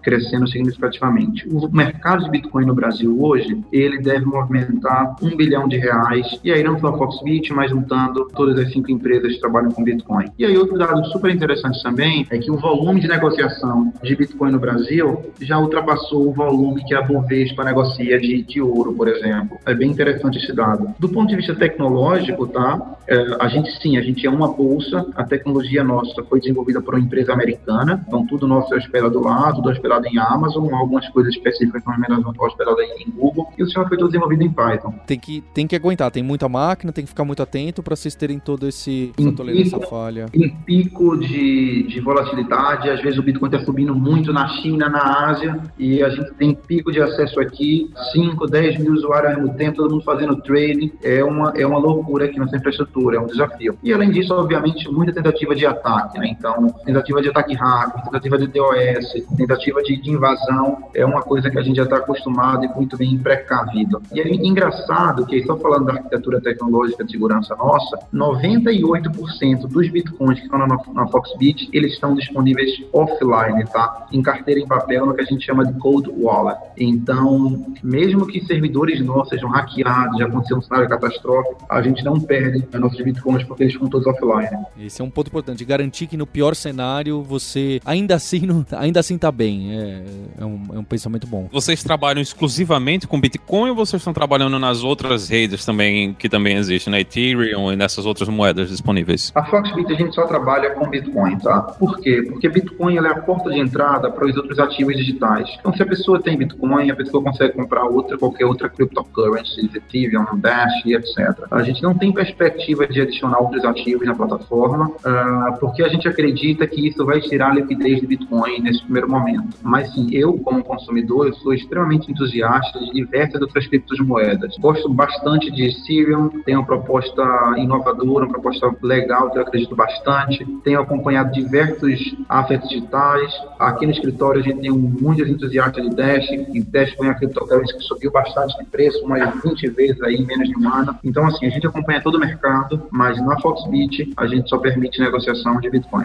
crescendo 0.04 0.46
significativamente. 0.46 1.48
O 1.48 1.68
mercado 1.74 2.24
de 2.24 2.30
Bitcoin 2.30 2.66
no 2.66 2.74
Brasil 2.74 3.16
hoje, 3.20 3.58
ele 3.72 3.98
deve 3.98 4.26
movimentar 4.26 5.16
um 5.22 5.34
bilhão 5.34 5.66
de 5.66 5.78
reais, 5.78 6.38
e 6.44 6.52
aí 6.52 6.62
não 6.62 6.78
só 6.78 6.88
a 6.88 6.98
Foxbit, 6.98 7.52
mas 7.52 7.70
juntando 7.70 8.28
todas 8.34 8.58
as 8.58 8.70
cinco 8.72 8.90
empresas 8.90 9.32
que 9.34 9.40
trabalham 9.40 9.70
com 9.70 9.82
Bitcoin. 9.82 10.26
E 10.38 10.44
aí 10.44 10.56
outro 10.56 10.78
dado 10.78 11.04
super 11.06 11.30
interessante 11.34 11.82
também 11.82 12.26
é 12.30 12.38
que 12.38 12.50
o 12.50 12.56
volume 12.56 13.00
de 13.00 13.08
negociação 13.08 13.92
de 14.02 14.14
Bitcoin 14.14 14.52
no 14.52 14.58
Brasil 14.58 15.24
já 15.40 15.58
ultrapassou 15.58 16.28
o 16.28 16.32
volume 16.32 16.84
que 16.84 16.94
a 16.94 17.00
Bovespa 17.00 17.64
negocia 17.64 18.20
de, 18.20 18.42
de 18.42 18.60
ouro, 18.60 18.92
por 18.92 19.08
exemplo. 19.08 19.58
É 19.64 19.74
bem 19.74 19.90
interessante 19.90 20.38
esse 20.38 20.52
dado. 20.52 20.94
Do 20.98 21.08
ponto 21.08 21.28
de 21.28 21.36
vista 21.36 21.54
tecnológico, 21.54 22.46
tá? 22.46 22.96
É, 23.08 23.36
a 23.40 23.48
gente 23.48 23.70
sim, 23.80 23.96
a 23.96 24.02
gente 24.02 24.26
é 24.26 24.30
uma 24.30 24.48
bolsa, 24.52 25.06
a 25.14 25.24
tecnologia 25.24 25.82
nossa 25.82 26.22
foi 26.24 26.40
desenvolvida 26.40 26.80
por 26.80 26.94
uma 26.94 27.00
empresa 27.00 27.32
americana, 27.32 28.04
então 28.06 28.26
tudo 28.26 28.46
nosso 28.46 28.74
é 28.74 28.78
hospedado 28.78 29.20
lá, 29.20 29.52
tudo 29.52 29.70
hospedado 29.70 29.93
hospedada 29.94 30.08
em 30.08 30.18
Amazon, 30.18 30.72
algumas 30.72 31.08
coisas 31.10 31.34
específicas 31.34 31.82
são 31.82 31.94
hospedadas 32.38 32.86
em 32.98 33.10
Google, 33.10 33.48
e 33.56 33.62
o 33.62 33.66
sistema 33.66 33.88
foi 33.88 33.96
todo 33.96 34.08
desenvolvido 34.08 34.42
em 34.42 34.52
Python. 34.52 34.94
Tem 35.06 35.18
que, 35.18 35.42
tem 35.52 35.66
que 35.66 35.76
aguentar, 35.76 36.10
tem 36.10 36.22
muita 36.22 36.48
máquina, 36.48 36.92
tem 36.92 37.04
que 37.04 37.10
ficar 37.10 37.24
muito 37.24 37.42
atento 37.42 37.82
para 37.82 37.94
vocês 37.94 38.14
terem 38.14 38.38
todo 38.38 38.66
esse 38.66 39.12
tolerância 39.36 39.78
pico, 39.78 39.90
falha. 39.90 40.26
Em 40.32 40.48
pico 40.48 41.16
de, 41.16 41.84
de 41.84 42.00
volatilidade, 42.00 42.90
às 42.90 43.00
vezes 43.00 43.18
o 43.18 43.22
Bitcoin 43.22 43.50
está 43.50 43.64
subindo 43.64 43.94
muito 43.94 44.32
na 44.32 44.48
China, 44.48 44.88
na 44.88 45.28
Ásia, 45.28 45.60
e 45.78 46.02
a 46.02 46.08
gente 46.08 46.32
tem 46.34 46.54
pico 46.54 46.92
de 46.92 47.00
acesso 47.00 47.40
aqui, 47.40 47.90
5, 48.12 48.46
10 48.46 48.78
mil 48.78 48.92
usuários 48.92 49.34
ao 49.34 49.42
mesmo 49.42 49.56
tempo, 49.56 49.76
todo 49.76 49.92
mundo 49.92 50.04
fazendo 50.04 50.36
trading, 50.36 50.92
é 51.02 51.22
uma, 51.24 51.52
é 51.56 51.66
uma 51.66 51.78
loucura 51.78 52.26
aqui 52.26 52.38
nossa 52.38 52.56
infraestrutura, 52.56 53.16
é 53.16 53.20
um 53.20 53.26
desafio. 53.26 53.78
E 53.82 53.92
além 53.92 54.10
disso, 54.10 54.34
obviamente, 54.34 54.90
muita 54.90 55.12
tentativa 55.12 55.54
de 55.54 55.66
ataque, 55.66 56.18
né? 56.18 56.28
Então, 56.28 56.68
tentativa 56.84 57.22
de 57.22 57.28
ataque 57.28 57.54
hacker, 57.54 58.04
tentativa 58.04 58.38
de 58.38 58.46
DOS, 58.46 59.36
tentativa 59.36 59.82
de, 59.84 59.96
de 60.00 60.10
invasão 60.10 60.88
é 60.94 61.04
uma 61.04 61.22
coisa 61.22 61.50
que 61.50 61.58
a 61.58 61.62
gente 61.62 61.76
já 61.76 61.84
está 61.84 61.96
acostumado 61.96 62.64
e 62.64 62.68
muito 62.68 62.96
bem 62.96 63.16
precavido. 63.18 64.02
E 64.12 64.20
é 64.20 64.28
engraçado 64.28 65.26
que, 65.26 65.42
só 65.44 65.56
falando 65.56 65.86
da 65.86 65.94
arquitetura 65.94 66.40
tecnológica 66.40 67.04
de 67.04 67.12
segurança 67.12 67.54
nossa, 67.56 67.98
98% 68.12 69.66
dos 69.68 69.88
bitcoins 69.88 70.38
que 70.38 70.46
estão 70.46 70.58
na, 70.58 70.78
na 70.92 71.06
Foxbit, 71.08 71.68
eles 71.72 71.92
estão 71.92 72.14
disponíveis 72.14 72.70
offline, 72.92 73.64
tá? 73.66 74.06
Em 74.12 74.22
carteira 74.22 74.60
em 74.60 74.66
papel, 74.66 75.06
no 75.06 75.14
que 75.14 75.20
a 75.20 75.24
gente 75.24 75.44
chama 75.44 75.64
de 75.64 75.78
cold 75.78 76.10
wallet. 76.16 76.58
Então, 76.76 77.66
mesmo 77.82 78.26
que 78.26 78.44
servidores 78.44 79.04
nossos 79.04 79.30
sejam 79.30 79.48
hackeados, 79.50 80.18
já 80.18 80.26
aconteceu 80.26 80.56
um 80.56 80.62
cenário 80.62 80.88
catastrófico, 80.88 81.64
a 81.68 81.82
gente 81.82 82.04
não 82.04 82.20
perde 82.20 82.66
nossos 82.78 83.00
bitcoins 83.00 83.44
porque 83.44 83.64
eles 83.64 83.74
estão 83.74 83.88
todos 83.88 84.06
offline. 84.06 84.64
Esse 84.78 85.00
é 85.00 85.04
um 85.04 85.10
ponto 85.10 85.28
importante, 85.28 85.64
garantir 85.64 86.06
que 86.06 86.16
no 86.16 86.26
pior 86.26 86.54
cenário 86.54 87.22
você 87.22 87.80
ainda 87.84 88.14
assim 88.14 88.64
ainda 88.72 89.00
assim 89.00 89.18
tá 89.18 89.30
bem. 89.30 89.73
É, 89.74 90.42
é, 90.42 90.44
um, 90.44 90.62
é 90.74 90.78
um 90.78 90.84
pensamento 90.84 91.26
bom. 91.26 91.48
Vocês 91.50 91.82
trabalham 91.82 92.22
exclusivamente 92.22 93.08
com 93.08 93.20
Bitcoin 93.20 93.70
ou 93.70 93.76
vocês 93.76 94.00
estão 94.00 94.12
trabalhando 94.12 94.58
nas 94.58 94.84
outras 94.84 95.28
redes 95.28 95.64
também 95.64 96.14
que 96.14 96.28
também 96.28 96.56
existem, 96.56 96.90
na 96.90 97.00
Ethereum 97.00 97.72
e 97.72 97.76
nessas 97.76 98.06
outras 98.06 98.28
moedas 98.28 98.68
disponíveis? 98.68 99.32
A 99.34 99.44
Foxbit 99.44 99.92
a 99.92 99.96
gente 99.96 100.14
só 100.14 100.26
trabalha 100.26 100.70
com 100.70 100.88
Bitcoin, 100.88 101.38
tá? 101.38 101.60
Por 101.62 101.98
quê? 101.98 102.22
Porque 102.28 102.48
Bitcoin 102.48 102.96
é 102.96 103.00
a 103.00 103.20
porta 103.20 103.50
de 103.50 103.58
entrada 103.58 104.10
para 104.10 104.26
os 104.26 104.36
outros 104.36 104.58
ativos 104.58 104.96
digitais. 104.96 105.48
Então, 105.58 105.74
se 105.74 105.82
a 105.82 105.86
pessoa 105.86 106.20
tem 106.22 106.36
Bitcoin, 106.36 106.90
a 106.90 106.96
pessoa 106.96 107.22
consegue 107.22 107.54
comprar 107.54 107.84
outra, 107.84 108.16
qualquer 108.16 108.44
outra 108.46 108.68
cryptocurrency, 108.68 109.70
Ethereum, 109.74 110.38
Dash, 110.38 110.86
etc. 110.86 111.46
A 111.50 111.62
gente 111.62 111.82
não 111.82 111.94
tem 111.94 112.12
perspectiva 112.12 112.86
de 112.86 113.00
adicionar 113.00 113.38
outros 113.38 113.64
ativos 113.64 114.06
na 114.06 114.14
plataforma, 114.14 114.88
uh, 114.88 115.58
porque 115.58 115.82
a 115.82 115.88
gente 115.88 116.06
acredita 116.06 116.66
que 116.66 116.88
isso 116.88 117.04
vai 117.04 117.20
tirar 117.20 117.50
a 117.50 117.54
liquidez 117.54 118.00
de 118.00 118.06
Bitcoin 118.06 118.60
nesse 118.60 118.82
primeiro 118.82 119.10
momento. 119.10 119.48
Mas 119.64 119.92
sim, 119.94 120.08
eu, 120.12 120.34
como 120.38 120.62
consumidor, 120.62 121.26
eu 121.26 121.34
sou 121.34 121.54
extremamente 121.54 122.10
entusiasta 122.10 122.78
de 122.78 122.92
diversas 122.92 123.40
outras 123.40 123.66
criptomoedas. 123.66 124.56
Gosto 124.58 124.92
bastante 124.92 125.50
de 125.50 125.64
Ethereum, 125.64 126.28
tem 126.44 126.54
uma 126.54 126.66
proposta 126.66 127.22
inovadora, 127.56 128.26
uma 128.26 128.32
proposta 128.32 128.74
legal 128.82 129.30
que 129.30 129.38
eu 129.38 129.42
acredito 129.42 129.74
bastante. 129.74 130.44
Tenho 130.62 130.80
acompanhado 130.80 131.32
diversos 131.32 132.14
assets 132.28 132.68
digitais. 132.68 133.32
Aqui 133.58 133.86
no 133.86 133.92
escritório 133.92 134.40
a 134.40 134.44
gente 134.44 134.60
tem 134.60 134.70
muitos 134.70 135.28
entusiastas 135.28 135.88
de 135.88 135.96
Dash, 135.96 136.28
e 136.30 136.62
Dash 136.62 136.92
foi 136.94 137.06
uma 137.06 137.14
criptocurrency 137.14 137.76
que 137.76 137.82
subiu 137.84 138.10
bastante 138.10 138.58
de 138.58 138.64
preço, 138.66 139.02
umas 139.04 139.42
20 139.42 139.68
vezes 139.70 140.02
aí 140.02 140.16
em 140.16 140.26
menos 140.26 140.48
de 140.48 140.58
um 140.58 140.68
ano. 140.68 140.98
Então, 141.02 141.26
assim, 141.26 141.46
a 141.46 141.50
gente 141.50 141.66
acompanha 141.66 142.02
todo 142.02 142.16
o 142.16 142.20
mercado, 142.20 142.82
mas 142.90 143.18
na 143.24 143.40
Foxbit 143.40 144.12
a 144.16 144.26
gente 144.26 144.48
só 144.48 144.58
permite 144.58 145.00
negociação 145.00 145.58
de 145.58 145.70
Bitcoin. 145.70 146.04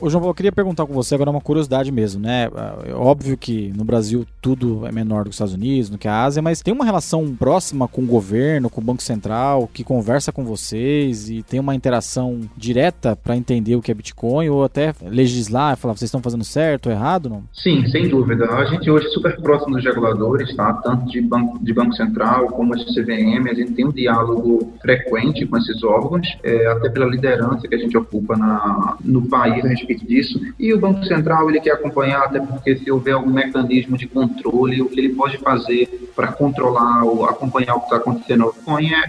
Ô, 0.00 0.08
João, 0.08 0.24
eu 0.26 0.34
queria 0.34 0.52
perguntar 0.52 0.86
com 0.86 0.92
você 0.92 1.14
agora 1.14 1.30
uma 1.30 1.40
curiosidade 1.40 1.90
mesmo, 1.90 2.22
né? 2.22 2.48
É 2.86 2.92
óbvio 2.94 3.36
que 3.36 3.72
no 3.76 3.84
Brasil 3.84 4.24
tudo 4.40 4.86
é 4.86 4.92
menor 4.92 5.24
do 5.24 5.24
que 5.24 5.30
os 5.30 5.34
Estados 5.34 5.54
Unidos, 5.54 5.90
do 5.90 5.98
que 5.98 6.06
a 6.06 6.22
Ásia, 6.22 6.40
mas 6.40 6.62
tem 6.62 6.72
uma 6.72 6.84
relação 6.84 7.34
próxima 7.34 7.88
com 7.88 8.02
o 8.02 8.06
governo, 8.06 8.70
com 8.70 8.80
o 8.80 8.84
Banco 8.84 9.02
Central, 9.02 9.68
que 9.72 9.82
conversa 9.82 10.30
com 10.30 10.44
vocês 10.44 11.28
e 11.28 11.42
tem 11.42 11.58
uma 11.58 11.74
interação 11.74 12.40
direta 12.56 13.16
para 13.16 13.36
entender 13.36 13.74
o 13.74 13.82
que 13.82 13.90
é 13.90 13.94
Bitcoin 13.94 14.48
ou 14.48 14.62
até 14.62 14.94
legislar, 15.02 15.76
falar 15.76 15.94
vocês 15.94 16.08
estão 16.08 16.22
fazendo 16.22 16.44
certo 16.44 16.86
ou 16.86 16.92
errado, 16.92 17.28
não? 17.28 17.42
Sim, 17.52 17.84
sem 17.88 18.08
dúvida. 18.08 18.44
A 18.52 18.66
gente 18.66 18.88
hoje 18.88 19.06
é 19.08 19.10
super 19.10 19.40
próximo 19.40 19.74
dos 19.74 19.84
reguladores, 19.84 20.54
tá? 20.54 20.74
Tanto 20.74 21.06
de 21.06 21.20
banco, 21.20 21.58
de 21.60 21.72
banco 21.72 21.94
Central 21.94 22.46
como 22.48 22.76
de 22.76 22.84
CVM, 22.84 23.48
a 23.50 23.54
gente 23.54 23.72
tem 23.72 23.84
um 23.84 23.92
diálogo 23.92 24.72
frequente 24.80 25.44
com 25.44 25.56
esses 25.56 25.82
órgãos, 25.82 26.28
é, 26.44 26.68
até 26.68 26.88
pela 26.88 27.06
liderança 27.06 27.66
que 27.66 27.74
a 27.74 27.78
gente 27.78 27.96
ocupa 27.96 28.36
na, 28.36 28.96
no 29.04 29.22
país 29.22 29.64
a 29.64 29.74
respeito 29.88 30.06
disso. 30.06 30.40
E 30.58 30.72
o 30.72 30.78
Banco 30.78 31.04
Central 31.04 31.48
ele 31.48 31.60
quer 31.60 31.72
acompanhar, 31.72 32.24
até 32.24 32.40
porque 32.40 32.76
se 32.76 32.90
houver 32.90 33.12
algum 33.12 33.30
mecanismo 33.30 33.96
de 33.96 34.06
controle, 34.06 34.82
o 34.82 34.88
que 34.88 35.00
ele 35.00 35.14
pode 35.14 35.38
fazer 35.38 36.10
para 36.14 36.32
controlar 36.32 37.04
ou 37.04 37.24
acompanhar 37.24 37.76
o 37.76 37.80
que 37.80 37.86
está 37.86 37.96
acontecendo 37.96 38.52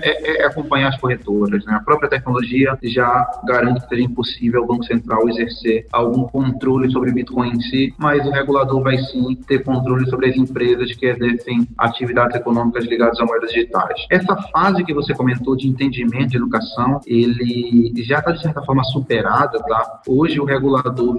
é, 0.04 0.10
é, 0.10 0.42
é, 0.42 0.46
acompanhar 0.46 0.90
as 0.90 0.98
corretoras. 0.98 1.66
Né? 1.66 1.74
A 1.74 1.80
própria 1.80 2.10
tecnologia 2.10 2.78
já 2.84 3.28
garante 3.46 3.82
que 3.82 3.88
seja 3.90 4.04
impossível 4.04 4.64
o 4.64 4.68
Banco 4.68 4.84
Central 4.86 5.28
exercer 5.28 5.88
algum 5.92 6.24
controle 6.28 6.92
sobre 6.92 7.10
o 7.10 7.14
Bitcoin 7.14 7.50
em 7.50 7.62
si, 7.62 7.94
mas 7.98 8.26
o 8.26 8.32
regulador 8.32 8.82
vai 8.82 8.98
sim 8.98 9.36
ter 9.48 9.64
controle 9.64 10.08
sobre 10.10 10.30
as 10.30 10.38
empresas 10.38 10.94
que 10.96 11.08
exercem 11.08 11.68
atividades 11.78 12.36
econômicas 12.36 12.86
ligadas 12.86 13.20
a 13.20 13.26
moedas 13.26 13.52
digitais. 13.52 14.06
Essa 14.12 14.36
fase 14.54 14.84
que 14.84 14.94
você 14.94 15.14
comentou 15.14 15.56
de 15.56 15.68
entendimento 15.68 16.30
de 16.30 16.38
educação, 16.38 17.02
ele 17.08 17.92
já 18.04 18.20
está 18.20 18.32
de 18.32 18.42
certa 18.42 18.62
forma 18.62 18.84
superada, 18.84 19.60
tá? 19.60 20.02
Hoje 20.08 20.40
o 20.40 20.46
regulador 20.46 20.69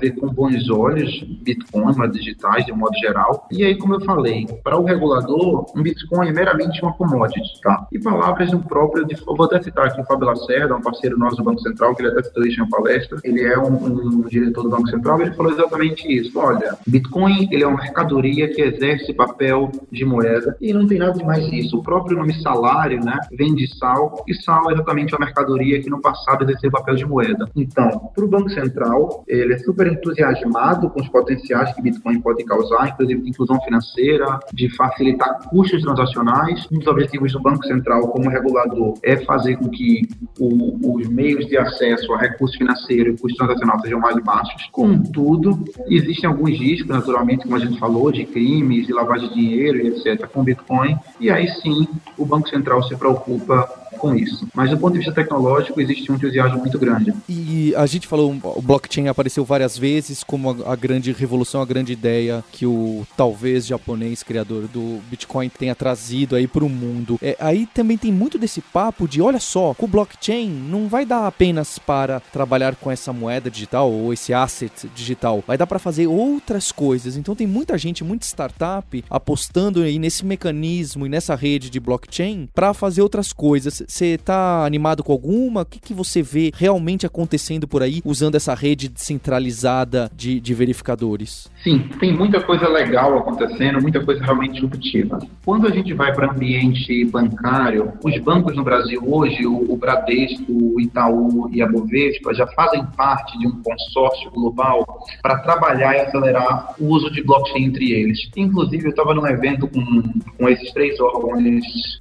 vê 0.01 0.11
com 0.11 0.29
bons 0.29 0.69
olhos 0.71 1.23
Bitcoin, 1.43 1.97
moedas 1.97 2.17
digitais 2.17 2.65
de 2.65 2.73
modo 2.73 2.97
geral. 2.99 3.47
E 3.51 3.65
aí, 3.65 3.77
como 3.77 3.95
eu 3.95 4.01
falei, 4.01 4.47
para 4.63 4.79
o 4.79 4.85
regulador, 4.85 5.67
um 5.77 5.83
Bitcoin 5.83 6.29
é 6.29 6.33
meramente 6.33 6.83
uma 6.83 6.93
commodity, 6.93 7.61
tá? 7.63 7.87
E 7.93 7.99
palavras 7.99 8.51
do 8.51 8.61
próprio, 8.61 9.05
de, 9.07 9.17
vou 9.25 9.45
até 9.45 9.63
citar 9.63 9.87
aqui 9.87 10.01
o 10.01 10.05
Fábio 10.05 10.27
Lacerda, 10.27 10.77
um 10.77 10.83
parceiro 10.83 11.19
nosso 11.19 11.37
do 11.37 11.45
Banco 11.45 11.61
Central, 11.61 11.95
que 11.95 12.03
ele 12.03 12.11
até 12.11 12.23
citou 12.23 12.47
isso 12.47 12.61
em 12.61 12.63
uma 12.63 12.71
palestra, 12.71 13.19
ele 13.25 13.43
é 13.43 13.59
um, 13.59 13.75
um 13.75 14.23
diretor 14.23 14.63
do 14.63 14.71
Banco 14.71 14.89
Central, 14.89 15.21
ele 15.21 15.33
falou 15.33 15.53
exatamente 15.53 16.07
isso. 16.11 16.39
Olha, 16.39 16.77
Bitcoin, 16.87 17.49
ele 17.51 17.63
é 17.63 17.67
uma 17.67 17.81
mercadoria 17.81 18.49
que 18.49 18.61
exerce 18.63 19.13
papel 19.13 19.71
de 19.91 20.05
moeda 20.05 20.57
e 20.61 20.73
não 20.73 20.87
tem 20.87 20.99
nada 20.99 21.13
de 21.13 21.25
mais 21.25 21.51
isso. 21.53 21.79
O 21.79 21.83
próprio 21.83 22.17
nome 22.17 22.35
salário, 22.43 23.03
né, 23.05 23.19
vem 23.33 23.55
de 23.55 23.67
sal, 23.79 24.25
e 24.27 24.35
sal 24.35 24.71
é 24.71 24.75
exatamente 24.75 25.15
uma 25.15 25.25
mercadoria 25.25 25.81
que 25.81 25.91
no 25.91 26.01
passado 26.01 26.45
exerceu 26.45 26.71
papel 26.71 26.95
de 26.95 27.07
moeda. 27.07 27.49
Então, 27.57 28.11
para 28.15 28.25
o 28.25 28.29
Banco 28.29 28.51
Central, 28.51 29.25
ele 29.41 29.55
é 29.55 29.59
super 29.59 29.87
entusiasmado 29.87 30.89
com 30.91 31.01
os 31.01 31.09
potenciais 31.09 31.73
que 31.75 31.83
Bitcoin 31.83 32.21
pode 32.21 32.45
causar, 32.45 32.89
inclusive 32.89 33.21
de 33.21 33.31
inclusão 33.31 33.61
financeira, 33.61 34.41
de 34.53 34.69
facilitar 34.77 35.49
custos 35.49 35.83
transacionais. 35.83 36.67
Um 36.71 36.79
dos 36.79 36.87
objetivos 36.87 37.33
do 37.33 37.41
Banco 37.41 37.65
Central 37.67 38.09
como 38.09 38.29
regulador 38.29 38.95
é 39.03 39.17
fazer 39.19 39.57
com 39.57 39.69
que 39.69 40.09
o, 40.39 40.97
os 40.97 41.09
meios 41.09 41.47
de 41.47 41.57
acesso 41.57 42.13
a 42.15 42.19
recursos 42.19 42.57
financeiros 42.57 43.15
e 43.15 43.21
custos 43.21 43.37
transacionais 43.37 43.83
sejam 43.83 44.01
mais 44.01 44.23
baixos. 44.23 44.69
Contudo, 44.73 45.65
existem 45.87 46.29
alguns 46.29 46.51
riscos, 46.51 46.89
naturalmente, 46.89 47.43
como 47.45 47.57
a 47.57 47.59
gente 47.59 47.79
falou, 47.79 48.11
de 48.11 48.25
crimes, 48.25 48.87
de 48.87 48.93
lavagem 48.93 49.29
de 49.29 49.35
dinheiro 49.35 49.81
etc. 49.87 50.27
com 50.27 50.43
Bitcoin. 50.43 50.97
E 51.19 51.31
aí 51.31 51.49
sim, 51.49 51.87
o 52.17 52.25
Banco 52.25 52.49
Central 52.49 52.83
se 52.83 52.97
preocupa 52.97 53.69
com 53.99 54.15
isso. 54.15 54.47
Mas 54.55 54.71
do 54.71 54.79
ponto 54.79 54.93
de 54.93 54.99
vista 54.99 55.13
tecnológico, 55.13 55.81
existe 55.81 56.11
um 56.11 56.15
entusiasmo 56.15 56.59
muito 56.59 56.79
grande. 56.79 57.13
E 57.29 57.75
a 57.75 57.87
gente 57.87 58.07
falou, 58.07 58.35
o 58.43 58.63
blockchain 58.63 59.09
apareceu 59.09 59.45
várias 59.45 59.77
vezes 59.77 60.25
como 60.25 60.51
a, 60.51 60.73
a 60.73 60.77
grande 60.77 61.13
revolução, 61.13 61.61
a 61.61 61.67
grande 61.67 61.93
ideia 61.93 62.45
que 62.53 62.67
o 62.67 63.07
talvez 63.17 63.67
japonês 63.67 64.23
criador 64.23 64.67
do 64.69 65.01
Bitcoin 65.11 65.49
tenha 65.49 65.75
trazido 65.75 66.37
aí 66.37 66.47
para 66.47 66.65
o 66.65 66.69
mundo. 66.69 67.19
É, 67.23 67.37
aí 67.41 67.67
também 67.67 67.97
tem 67.97 68.13
muito 68.13 68.39
desse 68.39 68.61
papo 68.61 69.09
de, 69.09 69.21
olha 69.21 69.41
só, 69.41 69.75
com 69.75 69.87
o 69.87 69.89
blockchain 69.89 70.49
não 70.51 70.89
vai 70.89 71.05
dar 71.05 71.27
apenas 71.27 71.79
para 71.79 72.21
trabalhar 72.21 72.77
com 72.77 72.91
essa 72.91 73.13
moeda 73.13 73.51
digital 73.51 73.91
ou 73.91 74.13
esse 74.13 74.33
asset 74.33 74.89
digital, 74.95 75.43
vai 75.47 75.57
dar 75.57 75.67
para 75.67 75.79
fazer 75.79 76.07
outras 76.07 76.73
coisas. 76.73 77.17
Então 77.17 77.35
tem 77.35 77.47
muita 77.47 77.77
gente, 77.79 78.05
muita 78.05 78.27
startup 78.27 79.05
apostando 79.09 79.83
aí 79.83 79.99
nesse 79.99 80.25
mecanismo 80.25 81.07
e 81.07 81.09
nessa 81.09 81.35
rede 81.35 81.71
de 81.71 81.81
blockchain 81.81 82.49
para 82.55 82.75
fazer 82.75 83.03
outras 83.03 83.33
coisas. 83.33 83.80
Você 83.87 84.19
tá 84.19 84.65
animado 84.65 85.03
com 85.03 85.13
alguma? 85.13 85.63
O 85.63 85.67
que, 85.67 85.79
que 85.79 85.95
você 85.95 86.23
vê 86.23 86.53
realmente 86.55 87.07
acontecendo 87.07 87.67
por 87.67 87.83
aí 87.83 88.01
usando 88.05 88.35
essa 88.35 88.55
rede 88.55 88.89
descentralizada 88.89 90.11
de, 90.15 90.41
de 90.41 90.55
verificadores? 90.55 91.51
Sim, 91.63 91.89
tem 91.99 92.17
muita 92.17 92.41
coisa 92.41 92.69
legal 92.69 93.19
acontecendo, 93.19 93.81
muita 93.81 94.05
coisa 94.05 94.23
realmente 94.25 94.55
disruptiva. 94.55 95.19
Quando 95.45 95.67
a 95.67 95.71
gente 95.71 95.93
vai 95.95 96.15
para 96.15 96.33
ambiente 96.33 97.05
bancário, 97.07 97.93
os 98.05 98.19
bancos 98.19 98.57
no 98.57 98.63
Brasil 98.63 99.03
hoje, 99.05 99.47
o, 99.47 99.73
o 99.73 99.77
Bradesco, 99.77 100.45
o 100.49 100.81
Itaú 100.81 101.49
e 101.53 101.63
a 101.63 101.69
Bovespa 101.69 102.35
já 102.35 102.47
fazem 102.49 102.85
parte 102.97 103.39
de 103.39 103.47
um 103.47 103.63
consórcio 103.63 104.31
global 104.31 105.05
para 105.23 105.39
trabalhar 105.39 105.95
e 105.95 106.01
acelerar 106.01 106.75
o 106.79 106.87
uso 106.87 107.11
de 107.11 107.23
blockchain 107.23 107.65
entre 107.65 107.93
eles. 107.93 108.31
Inclusive, 108.37 108.85
eu 108.85 108.91
estava 108.91 109.15
num 109.15 109.27
evento 109.27 109.69
com, 109.69 110.03
com 110.39 110.49
esses 110.49 110.73
três 110.73 110.99
órgãos 111.01 111.41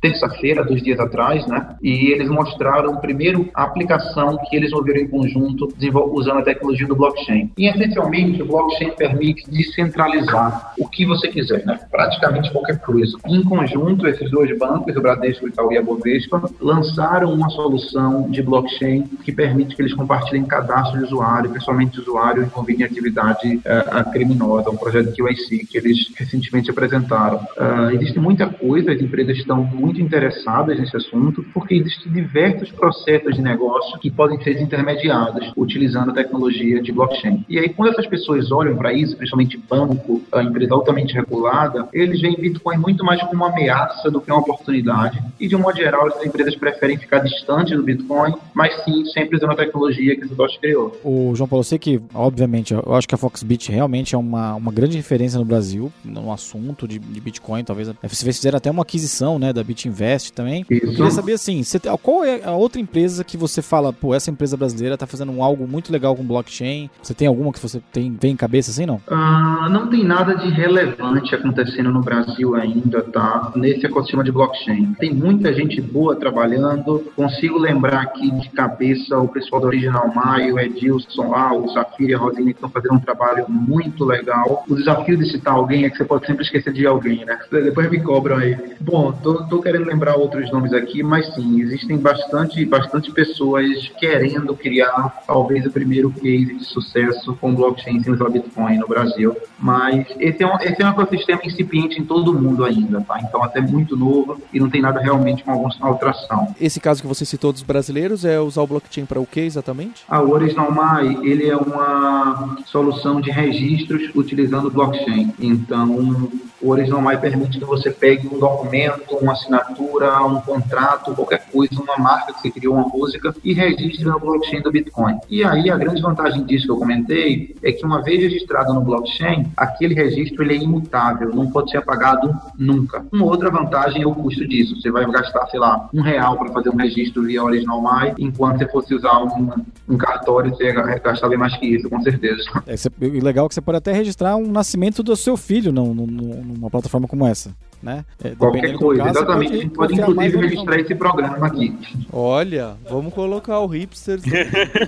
terça-feira, 0.01 0.63
dois 0.63 0.81
dias 0.81 0.99
atrás, 0.99 1.45
né? 1.47 1.68
E 1.81 2.11
eles 2.11 2.29
mostraram 2.29 2.97
primeiro 2.97 3.49
a 3.53 3.63
aplicação 3.63 4.37
que 4.49 4.55
eles 4.55 4.71
ouviram 4.73 5.01
em 5.01 5.07
conjunto 5.07 5.67
usando 6.13 6.39
a 6.39 6.43
tecnologia 6.43 6.87
do 6.87 6.95
blockchain. 6.95 7.51
E 7.57 7.67
essencialmente, 7.67 8.41
o 8.41 8.45
blockchain 8.45 8.91
permite 8.91 9.49
descentralizar 9.49 10.73
o 10.77 10.87
que 10.87 11.05
você 11.05 11.27
quiser, 11.27 11.65
né? 11.65 11.79
praticamente 11.91 12.51
qualquer 12.51 12.79
coisa. 12.79 13.17
Em 13.27 13.43
conjunto, 13.43 14.07
esses 14.07 14.29
dois 14.29 14.57
bancos, 14.57 14.95
o 14.95 15.01
Bradesco 15.01 15.47
e 15.47 15.49
Itaú 15.49 15.71
e 15.71 15.77
a 15.77 15.81
Bovespa, 15.81 16.49
lançaram 16.59 17.33
uma 17.33 17.49
solução 17.49 18.29
de 18.29 18.41
blockchain 18.41 19.03
que 19.23 19.31
permite 19.31 19.75
que 19.75 19.81
eles 19.81 19.93
compartilhem 19.93 20.45
cadastro 20.45 20.99
de 20.99 21.05
usuário, 21.05 21.49
pessoalmente 21.51 21.93
de 21.93 22.01
usuário 22.01 22.43
envolvido 22.43 22.81
em 22.81 22.85
atividade 22.85 23.57
uh, 23.57 24.11
criminosa, 24.11 24.69
um 24.69 24.77
projeto 24.77 25.13
QIC 25.13 25.65
que 25.65 25.77
eles 25.77 26.11
recentemente 26.15 26.69
apresentaram. 26.69 27.37
Uh, 27.37 27.91
existe 27.93 28.19
muita 28.19 28.47
coisa, 28.47 28.91
as 28.91 29.01
empresas 29.01 29.37
estão 29.37 29.63
muito 29.63 30.01
interessadas 30.01 30.79
nesse 30.79 30.95
assunto, 30.95 31.43
porque 31.59 31.75
existem 31.75 32.11
diversos 32.11 32.71
processos 32.71 33.35
de 33.35 33.41
negócio 33.41 33.99
que 33.99 34.09
podem 34.09 34.41
ser 34.41 34.59
intermediados 34.61 35.51
utilizando 35.57 36.11
a 36.11 36.13
tecnologia 36.13 36.81
de 36.81 36.91
blockchain. 36.91 37.45
E 37.49 37.59
aí, 37.59 37.69
quando 37.69 37.91
essas 37.91 38.07
pessoas 38.07 38.49
olham 38.49 38.77
para 38.77 38.93
isso, 38.93 39.17
principalmente 39.17 39.57
banco, 39.57 40.21
a 40.31 40.41
empresa 40.41 40.73
altamente 40.73 41.13
regulada, 41.13 41.87
eles 41.93 42.21
veem 42.21 42.35
Bitcoin 42.35 42.77
muito 42.77 43.03
mais 43.03 43.19
como 43.21 43.33
uma 43.33 43.49
ameaça 43.49 44.09
do 44.09 44.21
que 44.21 44.31
uma 44.31 44.39
oportunidade. 44.39 45.21
E, 45.39 45.47
de 45.47 45.55
um 45.55 45.59
modo 45.59 45.77
geral, 45.77 46.07
essas 46.07 46.25
empresas 46.25 46.55
preferem 46.55 46.97
ficar 46.97 47.19
distantes 47.19 47.75
do 47.75 47.83
Bitcoin, 47.83 48.33
mas 48.53 48.73
sim 48.85 49.03
sempre 49.05 49.35
usando 49.35 49.51
a 49.51 49.55
tecnologia 49.55 50.15
que 50.15 50.25
o 50.25 50.29
Satoshi 50.29 50.59
criou. 50.59 50.97
O 51.03 51.33
João 51.35 51.47
Paulo, 51.47 51.61
eu 51.61 51.65
sei 51.65 51.77
que, 51.77 52.01
obviamente, 52.13 52.73
eu 52.73 52.93
acho 52.93 53.07
que 53.07 53.15
a 53.15 53.17
Foxbit 53.17 53.69
realmente 53.69 54.15
é 54.15 54.17
uma, 54.17 54.55
uma 54.55 54.71
grande 54.71 54.95
referência 54.95 55.37
no 55.37 55.45
Brasil, 55.45 55.91
no 56.05 56.31
assunto 56.31 56.87
de, 56.87 56.99
de 56.99 57.19
Bitcoin, 57.19 57.65
talvez. 57.65 57.89
Vocês 58.01 58.37
fizeram 58.37 58.57
até 58.57 58.71
uma 58.71 58.83
aquisição 58.83 59.37
né, 59.37 59.51
da 59.51 59.61
BitInvest 59.61 60.31
também. 60.31 60.65
Isso. 60.69 60.85
Eu 60.85 60.91
queria 60.93 61.11
saber, 61.11 61.37
assim, 61.49 61.63
você, 61.63 61.79
qual 62.01 62.23
é 62.23 62.43
a 62.43 62.51
outra 62.51 62.79
empresa 62.79 63.23
que 63.23 63.35
você 63.35 63.61
fala, 63.61 63.91
pô, 63.91 64.13
essa 64.13 64.29
empresa 64.29 64.55
brasileira 64.55 64.93
está 64.93 65.07
fazendo 65.07 65.41
algo 65.41 65.67
muito 65.67 65.91
legal 65.91 66.15
com 66.15 66.23
blockchain? 66.23 66.89
Você 67.01 67.13
tem 67.13 67.27
alguma 67.27 67.51
que 67.51 67.59
você 67.59 67.81
tem, 67.91 68.17
em 68.21 68.35
cabeça 68.35 68.71
assim, 68.71 68.85
não? 68.85 69.01
Uh, 69.07 69.69
não 69.69 69.87
tem 69.87 70.03
nada 70.03 70.35
de 70.35 70.49
relevante 70.49 71.33
acontecendo 71.33 71.91
no 71.91 72.01
Brasil 72.01 72.55
ainda, 72.55 73.01
tá? 73.01 73.51
Nesse 73.55 73.85
ecossistema 73.85 74.23
de 74.23 74.31
blockchain. 74.31 74.93
Tem 74.99 75.13
muita 75.13 75.53
gente 75.53 75.81
boa 75.81 76.15
trabalhando. 76.15 77.11
Consigo 77.15 77.57
lembrar 77.57 78.01
aqui 78.01 78.29
de 78.31 78.49
cabeça 78.49 79.17
o 79.17 79.27
pessoal 79.27 79.61
do 79.61 79.67
Original 79.67 80.13
Maio, 80.13 80.55
o 80.55 80.59
Edilson 80.59 81.29
lá, 81.29 81.53
o 81.53 81.69
Safira 81.69 82.11
e 82.11 82.15
a 82.15 82.17
Rosine 82.17 82.53
que 82.53 82.57
estão 82.57 82.69
fazendo 82.69 82.95
um 82.95 82.99
trabalho 82.99 83.45
muito 83.49 84.05
legal. 84.05 84.63
O 84.69 84.75
desafio 84.75 85.17
de 85.17 85.29
citar 85.29 85.55
alguém 85.55 85.85
é 85.85 85.89
que 85.89 85.97
você 85.97 86.05
pode 86.05 86.25
sempre 86.25 86.43
esquecer 86.43 86.73
de 86.73 86.85
alguém, 86.85 87.25
né? 87.25 87.39
Depois 87.51 87.89
me 87.89 87.99
cobram 88.01 88.37
aí. 88.37 88.57
Bom, 88.79 89.11
tô, 89.11 89.43
tô 89.45 89.61
querendo 89.61 89.85
lembrar 89.85 90.15
outros 90.15 90.51
nomes 90.51 90.73
aqui, 90.73 91.01
mas 91.01 91.27
sim, 91.39 91.61
existem 91.61 91.97
bastante, 91.97 92.63
bastante 92.65 93.11
pessoas 93.11 93.89
querendo 93.99 94.55
criar 94.55 95.23
talvez 95.25 95.65
o 95.65 95.71
primeiro 95.71 96.11
case 96.11 96.53
de 96.53 96.65
sucesso 96.65 97.35
com 97.35 97.53
blockchain 97.53 97.97
em 97.97 98.01
do 98.01 98.29
Bitcoin 98.29 98.77
no 98.77 98.87
Brasil. 98.87 99.35
Mas 99.57 100.07
esse 100.19 100.43
é, 100.43 100.47
um, 100.47 100.55
esse 100.59 100.81
é 100.81 100.85
um 100.85 100.89
ecossistema 100.89 101.41
incipiente 101.43 101.99
em 101.99 102.05
todo 102.05 102.31
o 102.31 102.39
mundo 102.39 102.63
ainda, 102.63 103.01
tá? 103.01 103.19
Então 103.21 103.43
até 103.43 103.61
muito 103.61 103.95
novo 103.95 104.41
e 104.53 104.59
não 104.59 104.69
tem 104.69 104.81
nada 104.81 104.99
realmente 104.99 105.43
com 105.43 105.51
alguma 105.51 105.73
alteração. 105.81 106.53
Esse 106.59 106.79
caso 106.79 107.01
que 107.01 107.07
você 107.07 107.25
citou 107.25 107.51
dos 107.51 107.63
brasileiros 107.63 108.25
é 108.25 108.39
usar 108.39 108.61
o 108.61 108.67
blockchain 108.67 109.05
para 109.05 109.19
o 109.19 109.25
que 109.25 109.41
exatamente? 109.41 110.03
A 110.07 110.21
o 110.21 110.31
Original 110.31 110.71
My, 110.71 111.27
ele 111.29 111.49
é 111.49 111.55
uma 111.55 112.57
solução 112.65 113.21
de 113.21 113.31
registros 113.31 114.11
utilizando 114.15 114.69
blockchain. 114.69 115.33
Então, 115.39 116.29
o 116.61 116.69
Original 116.69 117.01
My 117.01 117.17
permite 117.17 117.57
que 117.57 117.65
você 117.65 117.89
pegue 117.89 118.27
um 118.27 118.37
documento, 118.37 119.15
uma 119.15 119.33
assinatura, 119.33 120.23
um 120.23 120.41
contrato, 120.41 121.13
qualquer 121.29 121.43
usa 121.53 121.81
uma 121.81 121.97
marca 121.97 122.33
que 122.33 122.41
você 122.41 122.51
criou 122.51 122.75
uma 122.75 122.87
música 122.87 123.33
e 123.43 123.53
registre 123.53 124.05
no 124.05 124.19
blockchain 124.19 124.61
do 124.61 124.71
Bitcoin. 124.71 125.17
E 125.29 125.43
aí 125.43 125.69
a 125.69 125.77
grande 125.77 126.01
vantagem 126.01 126.43
disso 126.45 126.65
que 126.65 126.71
eu 126.71 126.77
comentei 126.77 127.55
é 127.61 127.71
que 127.71 127.85
uma 127.85 128.01
vez 128.01 128.21
registrado 128.21 128.73
no 128.73 128.81
blockchain, 128.81 129.51
aquele 129.55 129.93
registro 129.93 130.43
ele 130.43 130.55
é 130.55 130.57
imutável, 130.57 131.33
não 131.33 131.49
pode 131.49 131.71
ser 131.71 131.77
apagado 131.77 132.33
nunca. 132.57 133.05
Uma 133.11 133.25
outra 133.25 133.49
vantagem 133.49 134.01
é 134.01 134.07
o 134.07 134.15
custo 134.15 134.47
disso. 134.47 134.79
Você 134.79 134.91
vai 134.91 135.05
gastar, 135.09 135.45
sei 135.47 135.59
lá, 135.59 135.89
um 135.93 136.01
real 136.01 136.37
para 136.37 136.51
fazer 136.51 136.69
um 136.69 136.75
registro 136.75 137.23
via 137.23 137.43
Original 137.43 137.81
My, 137.81 138.13
enquanto 138.17 138.59
você 138.59 138.67
fosse 138.67 138.95
usar 138.95 139.23
um, 139.23 139.51
um 139.87 139.97
cartório, 139.97 140.55
você 140.55 140.65
ia 140.65 140.73
gastar 140.99 141.27
bem 141.29 141.37
mais 141.37 141.55
que 141.57 141.67
isso, 141.67 141.89
com 141.89 142.01
certeza. 142.01 142.43
É, 142.65 142.75
legal 143.21 143.47
que 143.47 143.55
você 143.55 143.61
pode 143.61 143.77
até 143.77 143.91
registrar 143.91 144.35
um 144.35 144.51
nascimento 144.51 145.03
do 145.03 145.15
seu 145.15 145.37
filho 145.37 145.71
no, 145.71 145.93
numa 145.93 146.69
plataforma 146.69 147.07
como 147.07 147.25
essa 147.25 147.51
né? 147.81 148.05
É, 148.23 148.31
Qualquer 148.31 148.73
coisa, 148.73 149.03
caso, 149.03 149.17
exatamente. 149.17 149.69
Pode, 149.69 149.75
pode 149.75 149.93
inclusive 149.93 150.37
registrar 150.37 150.79
esse 150.79 150.95
programa 150.95 151.47
aqui. 151.47 151.75
Olha, 152.11 152.75
vamos 152.89 153.13
colocar 153.13 153.59
o 153.59 153.67
hipster 153.67 154.19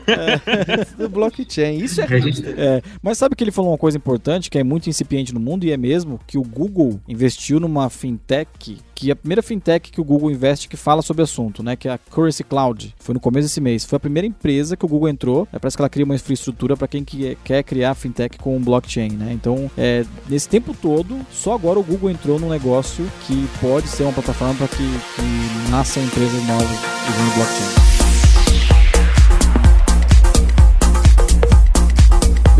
é, 0.07 0.85
do 0.97 1.09
blockchain. 1.09 1.77
Isso 1.77 2.01
é, 2.01 2.05
é, 2.05 2.81
Mas 3.01 3.17
sabe 3.17 3.35
que 3.35 3.43
ele 3.43 3.51
falou 3.51 3.71
uma 3.71 3.77
coisa 3.77 3.97
importante 3.97 4.49
que 4.49 4.57
é 4.57 4.63
muito 4.63 4.89
incipiente 4.89 5.33
no 5.33 5.39
mundo 5.39 5.63
e 5.63 5.71
é 5.71 5.77
mesmo 5.77 6.19
que 6.27 6.37
o 6.37 6.43
Google 6.43 6.99
investiu 7.07 7.59
numa 7.59 7.89
fintech 7.89 8.79
que 9.01 9.09
a 9.09 9.15
primeira 9.15 9.41
fintech 9.41 9.91
que 9.91 9.99
o 9.99 10.03
Google 10.03 10.29
investe 10.29 10.69
que 10.69 10.77
fala 10.77 11.01
sobre 11.01 11.23
o 11.23 11.25
assunto, 11.25 11.63
né? 11.63 11.75
Que 11.75 11.87
é 11.87 11.93
a 11.93 11.97
Currency 11.97 12.43
Cloud. 12.43 12.93
Foi 12.99 13.13
no 13.13 13.19
começo 13.19 13.47
desse 13.47 13.59
mês. 13.59 13.83
Foi 13.83 13.97
a 13.97 13.99
primeira 13.99 14.27
empresa 14.27 14.77
que 14.77 14.85
o 14.85 14.87
Google 14.87 15.09
entrou. 15.09 15.47
É, 15.51 15.57
parece 15.57 15.75
que 15.75 15.81
ela 15.81 15.89
cria 15.89 16.05
uma 16.05 16.13
infraestrutura 16.13 16.77
para 16.77 16.87
quem 16.87 17.03
quer 17.03 17.63
criar 17.63 17.95
fintech 17.95 18.37
com 18.37 18.61
blockchain, 18.61 19.09
né? 19.13 19.33
Então, 19.33 19.71
é, 19.75 20.05
nesse 20.29 20.47
tempo 20.47 20.75
todo, 20.79 21.19
só 21.31 21.55
agora 21.55 21.79
o 21.79 21.83
Google 21.83 22.11
entrou 22.11 22.39
num 22.39 22.49
negócio 22.49 23.03
que 23.25 23.47
pode 23.59 23.87
ser 23.87 24.03
uma 24.03 24.13
plataforma 24.13 24.53
para 24.53 24.67
que, 24.67 24.77
que 24.77 25.71
nasçam 25.71 26.03
empresas 26.03 26.45
novas 26.45 26.69
usando 26.69 27.35
blockchain. 27.35 27.90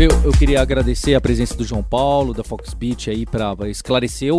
Eu, 0.02 0.10
eu 0.24 0.32
queria 0.32 0.60
agradecer 0.60 1.14
a 1.14 1.20
presença 1.20 1.56
do 1.56 1.62
João 1.62 1.80
Paulo, 1.80 2.34
da 2.34 2.42
Foxbit 2.42 3.08
aí, 3.08 3.24
para 3.24 3.68
esclarecer, 3.68 4.32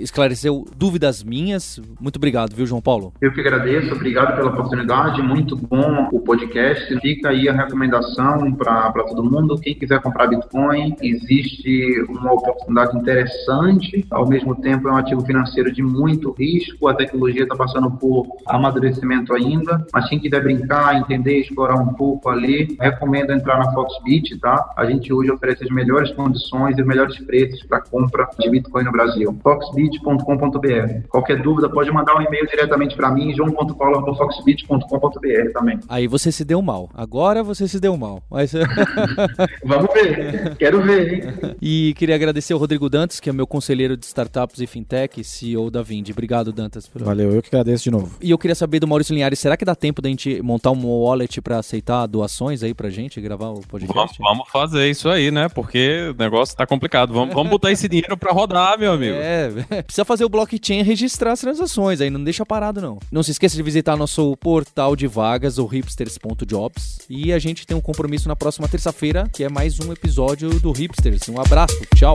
esclareceu 0.00 0.64
dúvidas 0.74 1.22
minhas. 1.22 1.78
Muito 2.00 2.16
obrigado, 2.16 2.56
viu, 2.56 2.64
João 2.64 2.80
Paulo? 2.80 3.12
Eu 3.20 3.30
que 3.30 3.40
agradeço, 3.40 3.92
obrigado 3.92 4.34
pela 4.34 4.48
oportunidade, 4.48 5.20
muito 5.20 5.54
bom 5.54 6.08
o 6.10 6.18
podcast. 6.20 6.98
Fica 7.00 7.28
aí 7.28 7.46
a 7.46 7.52
recomendação 7.52 8.50
para 8.54 8.90
todo 8.90 9.22
mundo. 9.22 9.60
Quem 9.60 9.74
quiser 9.74 10.00
comprar 10.00 10.28
Bitcoin, 10.28 10.96
existe 11.02 12.00
uma 12.08 12.32
oportunidade 12.32 12.96
interessante, 12.96 14.06
ao 14.10 14.26
mesmo 14.26 14.54
tempo 14.54 14.88
é 14.88 14.92
um 14.92 14.96
ativo 14.96 15.20
financeiro 15.26 15.70
de 15.70 15.82
muito 15.82 16.30
risco, 16.32 16.88
a 16.88 16.94
tecnologia 16.94 17.42
está 17.42 17.54
passando 17.54 17.90
por 17.90 18.26
amadurecimento 18.46 19.34
ainda, 19.34 19.86
mas 19.92 20.08
quem 20.08 20.18
quiser 20.18 20.42
brincar, 20.42 20.96
entender, 20.96 21.40
explorar 21.40 21.74
um 21.74 21.92
pouco 21.92 22.30
ali, 22.30 22.78
recomendo 22.80 23.32
entrar 23.32 23.58
na 23.58 23.70
Foxbit, 23.74 24.38
tá? 24.38 24.72
A 24.74 24.85
gente 24.90 25.12
hoje 25.12 25.30
oferece 25.30 25.64
as 25.64 25.70
melhores 25.70 26.10
condições 26.12 26.78
e 26.78 26.80
os 26.80 26.86
melhores 26.86 27.18
preços 27.18 27.62
para 27.64 27.80
compra 27.80 28.28
de 28.38 28.50
Bitcoin 28.50 28.84
no 28.84 28.92
Brasil. 28.92 29.36
foxbit.com.br. 29.42 31.08
Qualquer 31.08 31.42
dúvida 31.42 31.68
pode 31.68 31.90
mandar 31.90 32.16
um 32.16 32.22
e-mail 32.22 32.46
diretamente 32.46 32.96
para 32.96 33.10
mim, 33.10 33.34
joão.paulo.foxbit.com.br 33.34 35.52
também. 35.52 35.78
Aí 35.88 36.06
você 36.06 36.32
se 36.32 36.44
deu 36.44 36.62
mal. 36.62 36.88
Agora 36.94 37.42
você 37.42 37.68
se 37.68 37.80
deu 37.80 37.96
mal. 37.96 38.22
Mas... 38.30 38.52
Vamos 39.64 39.92
ver. 39.92 40.56
Quero 40.56 40.82
ver, 40.82 41.14
hein? 41.14 41.22
E 41.60 41.94
queria 41.94 42.14
agradecer 42.14 42.52
ao 42.52 42.58
Rodrigo 42.58 42.88
Dantas, 42.88 43.20
que 43.20 43.30
é 43.30 43.32
meu 43.32 43.46
conselheiro 43.46 43.96
de 43.96 44.04
startups 44.04 44.60
e 44.60 44.66
fintech, 44.66 45.22
CEO 45.24 45.70
da 45.70 45.82
Vind. 45.82 46.10
Obrigado, 46.10 46.52
Dantas. 46.52 46.86
Por... 46.86 47.02
Valeu, 47.02 47.32
eu 47.32 47.42
que 47.42 47.48
agradeço 47.48 47.84
de 47.84 47.90
novo. 47.90 48.16
E 48.20 48.30
eu 48.30 48.38
queria 48.38 48.54
saber 48.54 48.80
do 48.80 48.86
Maurício 48.86 49.14
Linhares, 49.14 49.38
será 49.38 49.56
que 49.56 49.64
dá 49.64 49.74
tempo 49.74 50.02
da 50.02 50.08
gente 50.08 50.40
montar 50.42 50.70
um 50.70 50.86
wallet 50.86 51.40
para 51.40 51.58
aceitar 51.58 52.06
doações 52.06 52.62
aí 52.62 52.74
pra 52.74 52.90
gente, 52.90 53.20
gravar 53.20 53.50
o 53.50 53.60
podcast? 53.60 53.94
Vamos, 53.94 54.16
vamos 54.18 54.48
fazer 54.50 54.65
fazer 54.66 54.90
isso 54.90 55.08
aí, 55.08 55.30
né? 55.30 55.48
Porque 55.48 56.12
o 56.14 56.18
negócio 56.18 56.56
tá 56.56 56.66
complicado. 56.66 57.12
Vamos, 57.12 57.34
vamos 57.34 57.50
botar 57.50 57.72
esse 57.72 57.88
dinheiro 57.88 58.16
para 58.16 58.32
rodar, 58.32 58.78
meu 58.78 58.92
amigo. 58.92 59.14
É, 59.14 59.50
precisa 59.82 60.04
fazer 60.04 60.24
o 60.24 60.28
blockchain 60.28 60.82
registrar 60.82 61.32
as 61.32 61.40
transações, 61.40 62.00
aí 62.00 62.10
não 62.10 62.22
deixa 62.22 62.44
parado 62.44 62.80
não. 62.80 62.98
Não 63.10 63.22
se 63.22 63.30
esqueça 63.30 63.56
de 63.56 63.62
visitar 63.62 63.96
nosso 63.96 64.36
portal 64.36 64.96
de 64.96 65.06
vagas, 65.06 65.58
o 65.58 65.66
hipsters.jobs. 65.66 67.00
E 67.08 67.32
a 67.32 67.38
gente 67.38 67.66
tem 67.66 67.76
um 67.76 67.80
compromisso 67.80 68.28
na 68.28 68.36
próxima 68.36 68.68
terça-feira, 68.68 69.28
que 69.32 69.44
é 69.44 69.48
mais 69.48 69.78
um 69.80 69.92
episódio 69.92 70.60
do 70.60 70.72
Hipsters. 70.72 71.28
Um 71.28 71.40
abraço, 71.40 71.76
tchau. 71.94 72.14